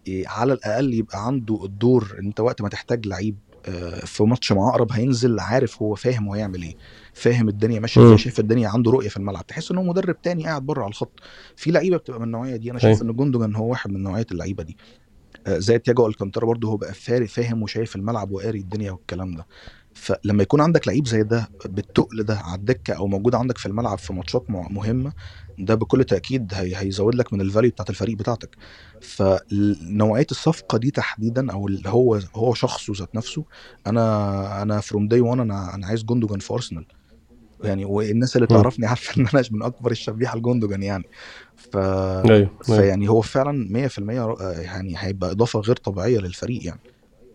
إيه، 0.06 0.28
على 0.28 0.52
الأقل 0.52 0.94
يبقى 0.94 1.26
عنده 1.26 1.64
الدور 1.64 2.16
إن 2.18 2.26
أنت 2.26 2.40
وقت 2.40 2.62
ما 2.62 2.68
تحتاج 2.68 3.06
لعيب 3.06 3.36
آه، 3.66 4.04
في 4.04 4.24
ماتش 4.24 4.52
معقرب 4.52 4.92
هينزل 4.92 5.40
عارف 5.40 5.82
هو 5.82 5.94
فاهم 5.94 6.26
هو 6.28 6.34
هيعمل 6.34 6.62
إيه 6.62 6.76
فاهم 7.12 7.48
الدنيا 7.48 7.80
ماشية. 7.80 8.00
إزاي 8.06 8.18
شايف 8.18 8.40
الدنيا 8.40 8.68
عنده 8.68 8.90
رؤية 8.90 9.08
في 9.08 9.16
الملعب. 9.16 9.46
تحس 9.46 9.70
ان 9.70 9.76
هو 9.78 9.84
مدرب 9.84 10.22
تاني 10.22 10.44
قاعد 10.44 10.62
بره 10.66 10.82
على 10.82 10.90
الخط. 10.90 11.20
في 11.56 11.70
لعيبة 11.70 11.96
بتبقى 11.96 12.20
من 12.20 12.26
النوعية 12.26 12.56
دي 12.56 12.70
أنا 12.70 12.78
شايف 12.78 13.02
إن 13.02 13.12
جوندوجان 13.12 13.54
هو 13.56 13.70
واحد 13.70 13.90
من 13.90 14.02
نوعية 14.02 14.26
اللعيبة 14.32 14.62
دي. 14.62 14.76
زي 15.48 15.78
تياجو 15.78 16.06
ألكانتارا 16.06 16.46
برضه 16.46 16.68
هو 16.68 16.76
بقى 16.76 16.94
فاهم 17.28 17.62
وشايف 17.62 17.96
الملعب 17.96 18.30
وقاري 18.32 18.60
الدنيا 18.60 18.92
والكلام 18.92 19.34
ده. 19.36 19.46
فلما 19.94 20.42
يكون 20.42 20.60
عندك 20.60 20.88
لعيب 20.88 21.06
زي 21.08 21.22
ده 21.22 21.48
بالتقل 21.64 22.22
ده 22.24 22.36
على 22.38 22.58
الدكة 22.58 22.94
أو 22.94 23.06
موجود 23.08 23.34
عندك 23.34 23.58
في 23.58 23.66
الملعب 23.66 23.98
في 23.98 24.12
ماتشات 24.12 24.44
مهمة 24.50 25.12
ده 25.58 25.74
بكل 25.74 26.04
تأكيد 26.04 26.54
هي 26.54 26.76
هيزود 26.76 27.14
لك 27.14 27.32
من 27.32 27.40
ال 27.40 27.45
value 27.45 27.70
بتاعت 27.70 27.90
الفريق 27.90 28.16
بتاعتك. 28.16 28.56
فنوعية 29.00 30.26
الصفقة 30.30 30.78
دي 30.78 30.90
تحديدا 30.90 31.52
أو 31.52 31.68
اللي 31.68 31.88
هو 31.88 32.20
هو 32.34 32.54
شخصه 32.54 32.92
ذات 32.98 33.14
نفسه 33.14 33.44
أنا 33.86 34.62
أنا 34.62 34.80
from 34.80 35.08
day 35.08 35.20
1 35.20 35.40
أنا 35.40 35.74
أنا 35.74 35.86
عايز 35.86 36.04
جوندوجان 36.04 36.38
في 36.38 36.52
أرسنال. 36.54 36.86
يعني 37.64 37.84
والناس 37.84 38.36
اللي. 38.36 38.46
تعرفني 38.46 38.86
عارفة 38.86 39.20
إن 39.20 39.26
أنا 39.34 39.42
من 39.50 39.62
أكبر 39.62 39.90
الشبيحة 39.90 40.38
لجوندوجان 40.38 40.82
يعني. 40.82 41.04
ف 41.56 41.76
أيوه 41.76 42.30
أيوه. 42.30 42.50
فيعني 42.62 43.08
هو 43.08 43.20
فعلا 43.20 43.68
100% 43.70 44.26
ر- 44.26 44.36
يعني 44.60 44.94
هيبقى 44.98 45.30
إضافة 45.30 45.60
غير 45.60 45.76
طبيعية 45.76 46.18
للفريق 46.18 46.66
يعني. 46.66 46.80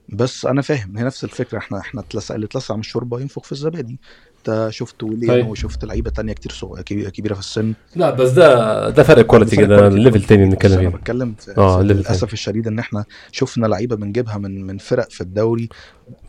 بس 0.09 0.45
أنا 0.45 0.61
فاهم 0.61 0.97
هي 0.97 1.03
نفس 1.03 1.23
الفكرة 1.23 1.57
إحنا 1.57 1.79
إحنا 1.79 2.01
اتلسع 2.01 2.35
اللي 2.35 2.45
اتلسع 2.45 2.73
من 2.73 2.79
الشوربة 2.79 3.19
ينفخ 3.21 3.43
في 3.43 3.51
الزبادي. 3.51 3.99
أنت 4.37 4.67
شفت 4.71 5.03
ويليام 5.03 5.31
أيوة. 5.35 5.47
وشفت 5.49 5.85
لعيبة 5.85 6.09
تانية 6.11 6.33
كتير 6.33 6.51
صغ... 6.51 6.81
كبي- 6.81 7.11
كبيرة 7.11 7.33
في 7.33 7.39
السن. 7.39 7.73
لا 7.95 8.09
بس 8.11 8.29
ده 8.29 8.89
ده 8.89 9.03
فرق 9.03 9.25
quality 9.25 9.55
كده 9.55 9.89
level 9.89 10.23
تاني 10.23 10.45
بنتكلم 10.45 10.79
أنا 10.79 10.89
فيه. 10.89 10.97
بتكلم 10.97 11.35
في, 11.39 11.57
آه 11.57 11.77
في 11.77 11.83
level 11.83 12.03
تاني. 12.03 12.15
للأسف 12.15 12.33
الشديد 12.33 12.67
إن 12.67 12.79
إحنا 12.79 13.05
شفنا 13.31 13.67
لعيبة 13.67 13.95
بنجيبها 13.95 14.37
من 14.37 14.65
من 14.67 14.77
فرق 14.77 15.09
في 15.11 15.21
الدوري. 15.21 15.69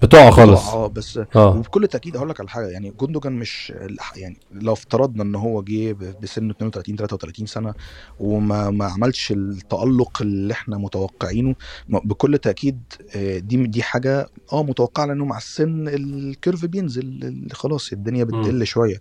بتقع 0.02 0.30
خالص. 0.30 0.68
آه 0.68 0.86
بس 0.86 1.20
آه. 1.36 1.56
وبكل 1.56 1.86
تأكيد 1.86 2.16
هقول 2.16 2.28
لك 2.28 2.40
على 2.40 2.48
حاجة 2.48 2.66
يعني 2.66 2.90
جوندوجان 2.90 3.32
مش 3.32 3.72
يعني 4.16 4.36
لو 4.52 4.72
افترضنا 4.72 5.22
إن 5.22 5.34
هو 5.34 5.62
جه 5.62 5.92
بسن 6.22 6.50
32 6.50 6.96
33 6.96 7.46
سنة 7.46 7.74
وما 8.20 8.70
ما 8.70 8.84
عملش 8.84 9.32
التألق 9.32 10.22
اللي 10.22 10.52
إحنا 10.52 10.78
متوقعينه 10.78 11.54
بكل 11.88 12.38
تأكيد 12.38 12.80
آه، 13.16 13.38
دي 13.38 13.66
دي 13.66 13.82
حاجة 13.82 14.26
آه 14.52 14.62
متوقعة 14.62 15.06
لأنه 15.06 15.24
مع 15.24 15.36
السن 15.36 15.88
الكيرف 15.88 16.64
بينزل 16.64 17.46
خلاص 17.52 17.92
الدنيا 17.92 18.24
بتقل 18.24 18.66
شوية. 18.66 19.00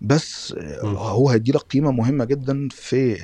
بس. 0.00 0.54
هو 0.84 1.30
هيدي 1.30 1.52
لك 1.52 1.60
قيمة 1.60 1.90
مهمة 1.90 2.24
جدا 2.24 2.68
في 2.70 3.14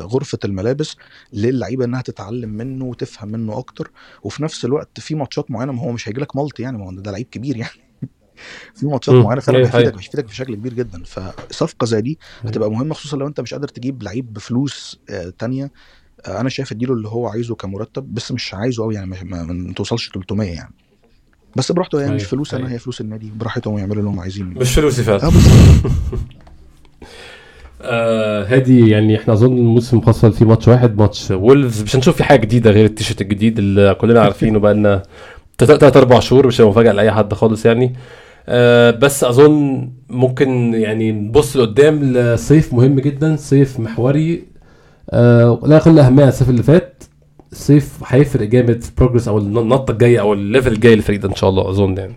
غرفة 0.00 0.38
الملابس 0.44 0.96
للعيبة 1.32 1.84
إنها 1.84 2.02
تتعلم 2.02 2.50
منه 2.50 2.84
وتفهم 2.84 3.28
منه 3.28 3.58
أكتر 3.58 3.90
وفي 4.22 4.42
نفس 4.42 4.64
الوقت 4.64 5.00
في 5.00 5.14
ماتشات 5.14 5.50
معينة 5.50 5.72
ما 5.72 5.82
هو 5.82 5.92
مش 5.92 6.08
هيجي 6.08 6.20
لك 6.20 6.36
مالتي 6.36 6.62
يعني 6.62 6.78
ما 6.78 6.84
هو 6.86 6.92
ده 6.92 7.10
لعيب 7.10 7.26
كبير 7.30 7.56
يعني 7.56 7.72
في 8.74 8.86
ماتشات. 8.86 9.14
معينة 9.14 9.40
فعلا 9.40 9.58
أيوة، 9.58 9.68
هيفيدك 9.68 9.86
أيوة. 9.88 9.98
هيفيدك 10.00 10.24
بشكل 10.24 10.54
كبير 10.54 10.74
جدا 10.74 11.02
فصفقة 11.04 11.84
زي 11.84 12.00
دي 12.00 12.18
هتبقى 12.44 12.70
مهمة 12.70 12.94
خصوصا 12.94 13.16
لو 13.16 13.26
أنت 13.26 13.40
مش 13.40 13.54
قادر 13.54 13.68
تجيب 13.68 14.02
لعيب 14.02 14.32
بفلوس 14.32 14.96
آه، 15.10 15.32
تانية 15.38 15.70
آه، 16.26 16.40
أنا 16.40 16.48
شايف 16.48 16.72
اديله 16.72 16.94
اللي 16.94 17.08
هو 17.08 17.26
عايزه 17.28 17.54
كمرتب 17.54 18.14
بس 18.14 18.32
مش 18.32 18.54
عايزه 18.54 18.82
قوي 18.82 18.94
يعني 18.94 19.06
ما 19.24 19.72
توصلش 19.76 20.10
300 20.14 20.50
يعني 20.54 20.74
بس 21.56 21.72
براحته 21.72 22.00
يعني 22.00 22.14
مش 22.14 22.20
أيوة، 22.20 22.30
فلوس 22.30 22.54
أنا 22.54 22.62
أيوة. 22.62 22.74
هي 22.74 22.78
فلوس 22.78 23.00
النادي 23.00 23.32
براحتهم 23.36 23.78
يعملوا 23.78 23.96
اللي 23.96 24.10
هم 24.10 24.20
عايزينه 24.20 24.48
مش 24.60 24.74
فلوسي 24.74 25.02
فعلا 25.02 25.28
بس. 25.28 25.34
آه 27.84 28.44
هادي 28.44 28.88
يعني 28.90 29.16
إحنا 29.16 29.34
أظن 29.34 29.56
الموسم 29.58 30.00
خلص 30.00 30.24
فيه 30.24 30.44
ماتش 30.46 30.68
واحد 30.68 30.98
ماتش 30.98 31.30
وولفز. 31.30 31.82
مش 31.82 31.96
هنشوف 31.96 32.16
فيه 32.16 32.24
حاجة 32.24 32.40
جديدة 32.40 32.70
غير 32.70 32.84
التيشيرت 32.84 33.20
الجديد 33.20 33.58
اللي 33.58 33.94
كلنا 33.94 34.20
عارفينه 34.24 34.58
بقى 34.58 34.74
لنا 34.74 35.02
تلات 35.58 35.96
أربع 35.96 36.20
شهور 36.20 36.46
مش 36.46 36.60
مفاجأة 36.60 36.92
لأي 36.92 37.12
حد 37.12 37.34
خالص 37.34 37.66
يعني. 37.66 37.94
آه 38.48 38.90
بس 38.90 39.24
أظن 39.24 39.88
ممكن 40.08 40.74
يعني 40.74 41.12
نبص 41.12 41.56
لقدام 41.56 42.04
لصيف 42.04 42.74
مهم 42.74 43.00
جدا 43.00 43.36
صيف 43.36 43.80
محوري. 43.80 44.44
آه 45.10 45.60
لا 45.66 45.76
يقل 45.76 45.98
أهمية 45.98 46.28
الصيف 46.28 46.50
اللي 46.50 46.62
فات. 46.62 46.91
الصيف 47.52 47.98
هيفرق 48.06 48.48
جامد 48.48 48.82
في 48.82 48.92
progress 48.98 49.28
أو 49.28 49.38
النطة 49.38 49.92
الجاية 49.92 50.20
أو 50.20 50.32
ال 50.32 50.39
level 50.39 50.72
الجاي 50.72 50.94
للفريق 50.96 51.20
ده 51.20 51.28
إن 51.28 51.34
شاء 51.34 51.50
الله 51.50 51.70
أظن 51.70 51.98
يعني. 51.98 52.16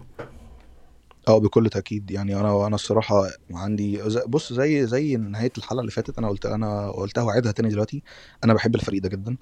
آه 1.27 1.37
بكل 1.39 1.69
تأكيد. 1.69 2.11
يعني 2.11 2.39
أنا 2.39 2.67
أنا 2.67 2.75
الصراحة 2.75 3.27
عندي 3.51 3.99
بص 4.27 4.53
زي 4.53 4.87
زي 4.87 5.15
نهاية 5.15 5.51
الحلقة 5.57 5.79
اللي 5.79 5.91
فاتت 5.91 6.17
أنا 6.17 6.29
قلت 6.29 6.45
أنا 6.45 6.91
قلتها 6.91 7.21
وعدها 7.23 7.51
تاني 7.51 7.69
دلوقتي 7.69 8.03
أنا 8.43 8.53
بحب 8.53 8.75
الفريق 8.75 9.01
ده 9.01 9.09
جدا 9.09 9.35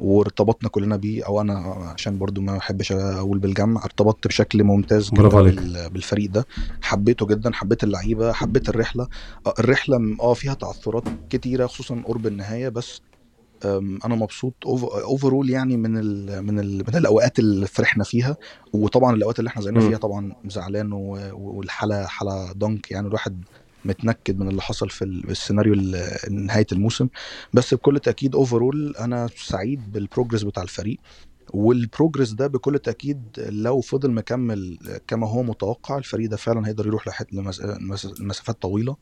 وارتبطنا 0.00 0.68
كلنا 0.68 0.96
بيه 0.96 1.26
أو 1.26 1.40
أنا 1.40 1.58
عشان 1.94 2.18
برضو 2.18 2.40
ما 2.40 2.56
بحبش 2.56 2.92
أقول 2.92 3.38
بالجمع 3.38 3.84
ارتبطت 3.84 4.26
بشكل 4.26 4.64
ممتاز 4.64 5.10
جدا 5.10 5.88
بالفريق 5.88 6.30
ده. 6.30 6.46
حبيته 6.82 7.26
جدا 7.26 7.52
حبيت 7.52 7.84
اللعيبة 7.84 8.32
حبيت 8.32 8.68
الرحلة. 8.68 9.08
آه، 9.46 9.54
الرحلة 9.58 10.16
آه 10.20 10.34
فيها 10.34 10.54
تعثرات 10.54 11.04
كتيرة 11.30 11.66
خصوصا 11.66 12.02
قرب 12.06 12.26
النهاية 12.26 12.68
بس 12.68 13.00
أنا 14.04 14.14
مبسوط 14.14 14.54
اوفرول 14.66 15.50
يعني 15.50 15.76
من 15.76 15.98
ال 15.98 16.42
من 16.42 16.58
ال 16.58 16.76
من 16.88 16.96
الأوقات 16.96 17.38
اللي 17.38 17.66
فرحنا 17.66 18.04
فيها. 18.04 18.36
وطبعا 18.72 19.14
الأوقات 19.16 19.38
اللي 19.38 19.48
إحنا 19.48 19.62
زعلنا. 19.62 19.80
فيها 19.88 19.98
طبعا 19.98 20.32
زعلان 20.46 20.92
والحاله 21.32 22.06
حالة 22.06 22.52
ضنك 22.52 22.90
يعني 22.90 23.08
الواحد 23.08 23.44
متنكد 23.84 24.38
من 24.38 24.48
اللي 24.48 24.62
حصل 24.62 24.90
في 24.90 25.02
ال- 25.04 25.30
السيناريو 25.30 25.74
ال- 25.74 26.46
نهاية 26.46 26.66
الموسم. 26.72 27.08
بس 27.52 27.74
بكل 27.74 27.98
تأكيد 27.98 28.34
overall 28.34 28.94
أنا 29.00 29.28
سعيد 29.36 29.92
بال 29.92 30.02
progress 30.02 30.42
بتاع 30.42 30.62
الفريق. 30.62 30.98
وال 31.54 31.69
progress 31.69 32.30
ده 32.30 32.46
بكل 32.46 32.78
تأكيد 32.78 33.22
لو 33.38 33.80
فضل 33.80 34.10
مكمل 34.10 34.78
كما 35.06 35.28
هو 35.28 35.42
متوقع 35.42 35.98
الفريق 35.98 36.30
ده 36.30 36.36
فعلا 36.36 36.66
هيقدر 36.68 36.86
يروح 36.86 37.22
لمسافات 38.20 38.62
طويلة. 38.62 38.96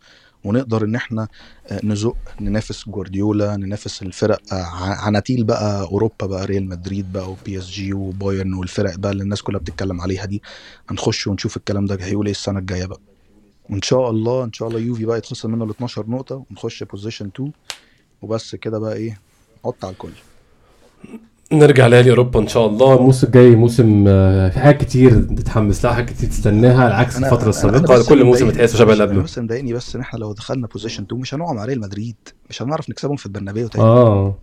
ونقدر 0.44 0.84
إن 0.84 0.94
إحنا 0.94 1.28
آه، 1.66 1.80
نزق 1.84 2.16
ننافس 2.40 2.88
جوارديولا 2.88 3.56
ننافس 3.56 4.02
الفرق 4.02 4.40
آه، 4.54 4.62
عناتيل 4.76 5.44
بقى 5.44 5.82
أوروبا 5.82 6.26
بقى 6.26 6.46
ريال 6.46 6.68
مدريد 6.68 7.12
بقى 7.12 7.30
و 7.30 7.58
PSG 7.58 7.92
وبايرن 7.92 8.54
والفرق 8.54 8.96
بقى 8.98 9.12
اللي 9.12 9.22
الناس 9.22 9.42
كلها 9.42 9.60
بتتكلم 9.60 10.00
عليها 10.00 10.24
دي. 10.24 10.42
هنخش 10.88 11.26
ونشوف 11.26 11.56
الكلام 11.56 11.86
ده 11.86 11.98
هيقول 12.00 12.26
إيه 12.26 12.32
السنة 12.32 12.58
الجاية 12.58 12.86
بقى. 12.86 13.00
وإن 13.70 13.82
شاء 13.82 14.10
الله 14.10 14.44
إن 14.44 14.52
شاء 14.52 14.68
الله 14.68 14.80
يوفي 14.80 15.04
بقى 15.04 15.18
يتخصم 15.18 15.50
منه 15.50 15.64
ال 15.64 15.70
12 15.70 16.06
نقطة 16.10 16.44
ونخش 16.50 16.82
position 16.82 17.26
2 17.26 17.52
وبس 18.22 18.54
كده 18.54 18.78
بقى 18.78 18.94
إيه 18.94 19.20
حط 19.64 19.84
على 19.84 19.92
الكل. 19.92 20.12
نرجع 21.52 21.86
ليالي 21.86 22.10
أوروبا 22.10 22.40
إن 22.40 22.48
شاء 22.48 22.66
الله. 22.66 22.96
الموسم 22.96 23.26
الجاي 23.26 23.50
موسم 23.56 24.04
آه، 24.08 24.48
في 24.48 24.58
حاجات 24.58 24.80
كتير 24.80 25.22
تتحمس 25.22 25.84
لها 25.84 25.92
حاجات 25.94 26.10
كتير 26.10 26.28
تستناها 26.28 26.84
على 26.84 26.94
عكس 26.94 27.16
الفترة 27.16 27.48
السابقة. 27.48 28.04
كل 28.08 28.24
موسم 28.24 28.50
تحسه 28.50 28.78
شبه 28.78 28.92
اللي 28.92 29.04
قبله. 29.04 29.22
بس 29.22 29.38
مضايقني 29.38 29.72
بس 29.72 29.94
إن 29.96 30.00
إحنا 30.00 30.18
لو 30.18 30.32
دخلنا 30.32 30.66
position 30.66 31.02
2 31.02 31.20
مش 31.20 31.34
هنقع 31.34 31.52
مع 31.52 31.64
ريال 31.64 31.80
مدريد. 31.80 32.16
مش 32.50 32.62
هنعرف 32.62 32.90
نكسبهم 32.90 33.16
في 33.16 33.26
البرنابيو 33.26 33.68
تاني. 33.68 33.84
آه. 33.84 34.34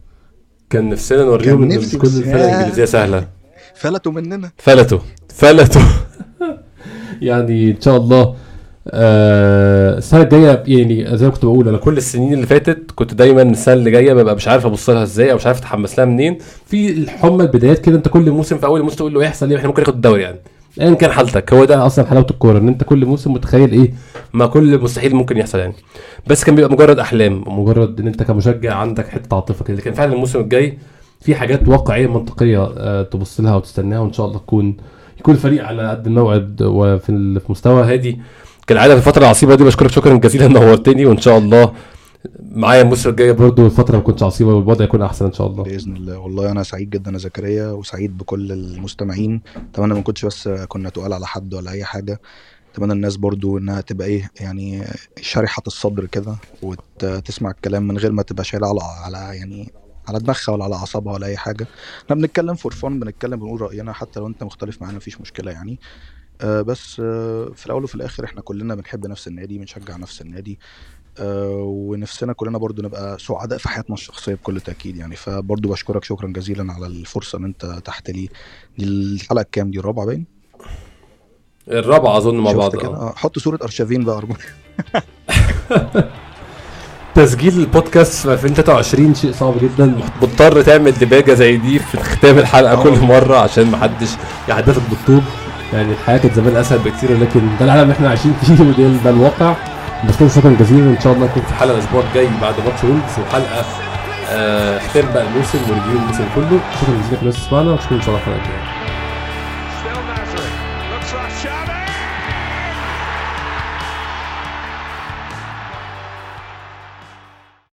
كان 0.69 0.89
نفسنا 0.89 1.23
نوريهم 1.23 1.63
إن 1.63 1.77
مش 1.77 1.91
كل 1.91 2.07
الفرق 2.07 2.43
الإنجليزية 2.43 2.85
سهلة. 2.85 3.27
فلتوا 3.75 4.11
مننا. 4.11 4.51
فلتوا. 4.57 4.99
فلتوا. 5.29 5.81
يعني 7.21 7.71
إن 7.71 7.81
شاء 7.81 7.97
الله 7.97 8.35
آه 8.89 9.97
السنة 9.97 10.21
الجاية 10.21 10.63
يعني 10.67 11.17
زي 11.17 11.25
ما 11.25 11.31
كنت 11.31 11.45
بقول 11.45 11.67
أنا 11.67 11.77
كل 11.77 11.97
السنين 11.97 12.33
اللي 12.33 12.45
فاتت 12.45 12.91
كنت 12.95 13.13
دايما 13.13 13.41
السنة 13.41 13.73
اللي 13.73 13.91
جاية 13.91 14.13
ببقى 14.13 14.35
مش 14.35 14.47
عارف 14.47 14.65
أبص 14.65 14.89
لها 14.89 15.03
إزاي 15.03 15.31
أو 15.31 15.35
مش 15.35 15.45
عارف 15.45 15.57
أتحمس 15.59 15.99
لها 15.99 16.05
منين. 16.05 16.37
في 16.65 16.89
الحمى 16.91 17.43
البدايات 17.43 17.79
كده 17.79 17.95
أنت 17.97 18.07
كل 18.07 18.31
موسم 18.31 18.57
في 18.57 18.65
أول 18.65 18.81
موسم 18.83 18.95
تقول 18.95 19.13
له 19.13 19.23
يحصل 19.23 19.49
إيه؟ 19.49 19.57
إحنا 19.57 19.67
ممكن 19.67 19.81
ناخد 19.81 19.93
الدوري 19.95 20.21
يعني. 20.21 20.37
ايا 20.81 20.93
كان 20.93 21.11
حالتك 21.11 21.53
هو 21.53 21.65
ده 21.65 21.85
أصلا 21.85 22.05
حلاوة 22.05 22.27
الكورة 22.31 22.57
إن 22.57 22.67
أنت 22.67 22.83
كل 22.83 23.05
موسم 23.05 23.33
متخيل 23.33 23.71
إيه؟ 23.71 23.93
ما 24.33 24.45
كل 24.47 24.81
مستحيل 24.81 25.15
ممكن 25.15 25.37
يحصل 25.37 25.59
يعني. 25.59 25.73
بس 26.27 26.43
كان 26.43 26.55
بيبقى 26.55 26.71
مجرد 26.71 26.99
أحلام 26.99 27.43
مجرد 27.47 27.99
إن 27.99 28.07
أنت 28.07 28.23
كمشجع 28.23 28.73
عندك 28.75 29.07
حتة 29.07 29.35
عاطفة 29.35 29.65
كده. 29.65 29.77
لكن 29.77 29.93
فعلا 29.93 30.13
الموسم 30.13 30.39
الجاي 30.39 30.77
في 31.21 31.35
حاجات 31.35 31.67
واقعية 31.67 32.07
منطقية 32.07 32.73
آه، 32.77 33.03
تبص 33.03 33.39
لها 33.41 33.55
وتستناها 33.55 33.99
وإن 33.99 34.13
شاء 34.13 34.25
الله 34.25 34.37
تكون 34.39 34.77
يكون 35.19 35.33
الفريق 35.33 35.65
على 35.65 35.89
قد 35.89 36.07
الموعد 36.07 36.61
وفي 36.61 37.39
في 37.39 37.51
مستوى 37.51 37.83
هادي. 37.83 38.19
كالعاده 38.67 38.93
في 38.93 39.07
الفترة 39.07 39.21
العصيبة 39.23 39.55
دي. 39.55 39.63
بشكرك 39.63 39.91
شكرا 39.91 40.17
جزيلا 40.17 40.47
نورتني 40.59 41.05
وإن 41.05 41.17
شاء 41.17 41.37
الله 41.37 41.73
معايا 42.51 42.81
الموسم 42.81 43.09
الجاي 43.09 43.33
برضو 43.33 43.65
الفترة 43.65 43.95
ما 43.95 44.01
تكونش 44.01 44.23
عصيبة 44.23 44.53
والوضع 44.53 44.85
يكون 44.85 45.01
أحسن 45.01 45.25
إن 45.25 45.33
شاء 45.33 45.47
الله. 45.47 45.63
بإذن 45.63 45.95
الله. 45.95 46.17
والله 46.17 46.51
أنا 46.51 46.63
سعيد 46.63 46.89
جدا 46.89 47.11
يا 47.11 47.17
زكريا 47.17 47.67
وسعيد 47.71 48.17
بكل 48.17 48.51
المستمعين. 48.51 49.41
أتمنى 49.73 49.93
ما 49.93 50.01
كنتش 50.01 50.25
بس 50.25 50.47
كنا 50.47 50.89
تقال 50.89 51.13
على 51.13 51.27
حد 51.27 51.53
ولا 51.53 51.71
أي 51.71 51.83
حاجة. 51.83 52.21
أتمنى 52.73 52.93
الناس 52.93 53.15
برضو 53.17 53.57
إنها 53.57 53.81
تبقى 53.81 54.07
إيه 54.07 54.31
يعني 54.39 54.83
شريحه 55.21 55.63
الصدر 55.67 56.05
كده 56.05 56.35
وتسمع 56.61 57.51
الكلام 57.51 57.87
من 57.87 57.97
غير 57.97 58.11
ما 58.11 58.21
تبقى 58.23 58.43
شايلة 58.43 58.67
على 58.67 58.79
على 58.81 59.37
يعني 59.37 59.71
على 60.07 60.19
دماغها 60.19 60.49
ولا 60.53 60.63
على 60.63 60.75
أعصابها 60.75 61.13
ولا 61.13 61.27
أي 61.27 61.37
حاجة. 61.37 61.67
إحنا 62.05 62.15
بنتكلم 62.15 62.55
فور 62.55 62.73
فن 62.73 62.99
بنتكلم 62.99 63.39
بنقول 63.39 63.61
رأينا 63.61 63.93
حتى 63.93 64.19
لو 64.19 64.27
أنت 64.27 64.43
مختلف 64.43 64.81
معانا 64.81 64.97
مفيش 64.97 65.21
مشكلة 65.21 65.51
يعني. 65.51 65.79
آه 66.41 66.61
بس 66.61 66.99
آه 66.99 67.51
في 67.55 67.65
الأول 67.65 67.83
وفي 67.83 67.95
الآخر 67.95 68.25
إحنا 68.25 68.41
كلنا 68.41 68.75
بنحب 68.75 69.07
نفس 69.07 69.27
النادي 69.27 69.57
بنشجع 69.57 69.97
نفس 69.97 70.21
النادي 70.21 70.59
آه 71.19 71.61
ونفسنا 71.65 72.33
كلنا 72.33 72.57
برضو 72.57 72.81
نبقى 72.81 73.19
سعداء 73.19 73.57
في 73.59 73.69
حياتنا 73.69 73.93
الشخصية 73.95 74.33
بكل 74.33 74.61
تأكيد 74.61 74.97
يعني. 74.97 75.15
فبرضو 75.15 75.69
بشكرك 75.69 76.03
شكرا 76.03 76.27
جزيلا 76.27 76.73
على 76.73 76.87
الفرصة 76.87 77.37
إن 77.37 77.43
أنت 77.45 77.65
تحت 77.65 78.09
لي. 78.09 78.29
دي 78.77 78.85
الحلقة 78.85 79.41
الكام 79.41 79.71
دي؟ 79.71 79.79
الرابعة 79.79 80.05
باين؟ 80.05 80.25
الرابعة 81.67 82.17
أظن 82.17 82.35
مع 82.35 82.51
بعض 82.51 82.75
كده؟ 82.75 82.87
آه. 82.91 83.09
آه، 83.09 83.13
حط 83.15 83.39
صورة 83.39 83.59
أرشافين 83.63 84.03
بقى 84.03 84.17
أرجوك. 84.17 84.37
تسجيل 87.15 87.59
البودكاست 87.59 88.27
في 88.27 88.33
2023 88.33 89.15
شيء 89.15 89.31
صعب 89.31 89.53
جدا. 89.61 90.01
مضطر 90.21 90.61
تعمل 90.61 90.91
دباجه 90.91 91.33
زي 91.33 91.57
دي 91.57 91.79
في 91.79 91.97
ختام 91.97 92.37
الحلقة 92.37 92.83
كل 92.83 92.99
مرة 92.99 93.37
عشان 93.37 93.71
محدش 93.71 94.09
يحدفك 94.49 94.81
بالطوب. 94.89 95.23
يعني 95.73 95.91
الحياة 95.91 96.17
كانت 96.17 96.33
زمان 96.33 96.55
أسهل 96.55 96.79
بكتير 96.79 97.17
لكن 97.19 97.41
ده 97.59 97.65
العالم 97.65 97.81
اللي 97.81 97.93
إحنا 97.93 98.09
عايشين 98.09 98.33
فيه 98.41 98.63
وده 98.67 98.97
ده 99.03 99.09
الواقع. 99.09 99.53
بشكرك 100.03 100.31
شكرا 100.31 100.55
جزيلا 100.59 100.87
وان 100.87 100.99
شاء 101.03 101.13
الله 101.13 101.25
نكون 101.25 101.43
في 101.43 101.53
حلقة 101.53 101.73
الأسبوع 101.73 102.03
الجاي 102.09 102.27
بعد 102.41 102.53
ماتش 102.65 102.83
وولفز 102.83 103.19
وحلقة 103.27 103.65
آه 104.31 104.79
بقى 105.13 105.23
الموسم 105.27 105.59
و 105.69 105.74
review 105.74 105.99
الموسم 105.99 106.25
كله. 106.35 106.59
شكرا 106.81 106.95
جزيلا 107.03 107.15
لكم 107.21 107.29
تسمعنا 107.29 107.71
وأشوفكم 107.71 107.95
إن 107.95 108.01
شاء 108.01 108.09
الله 108.09 108.19
الحلقة 108.19 108.37
الجايه 108.37 108.76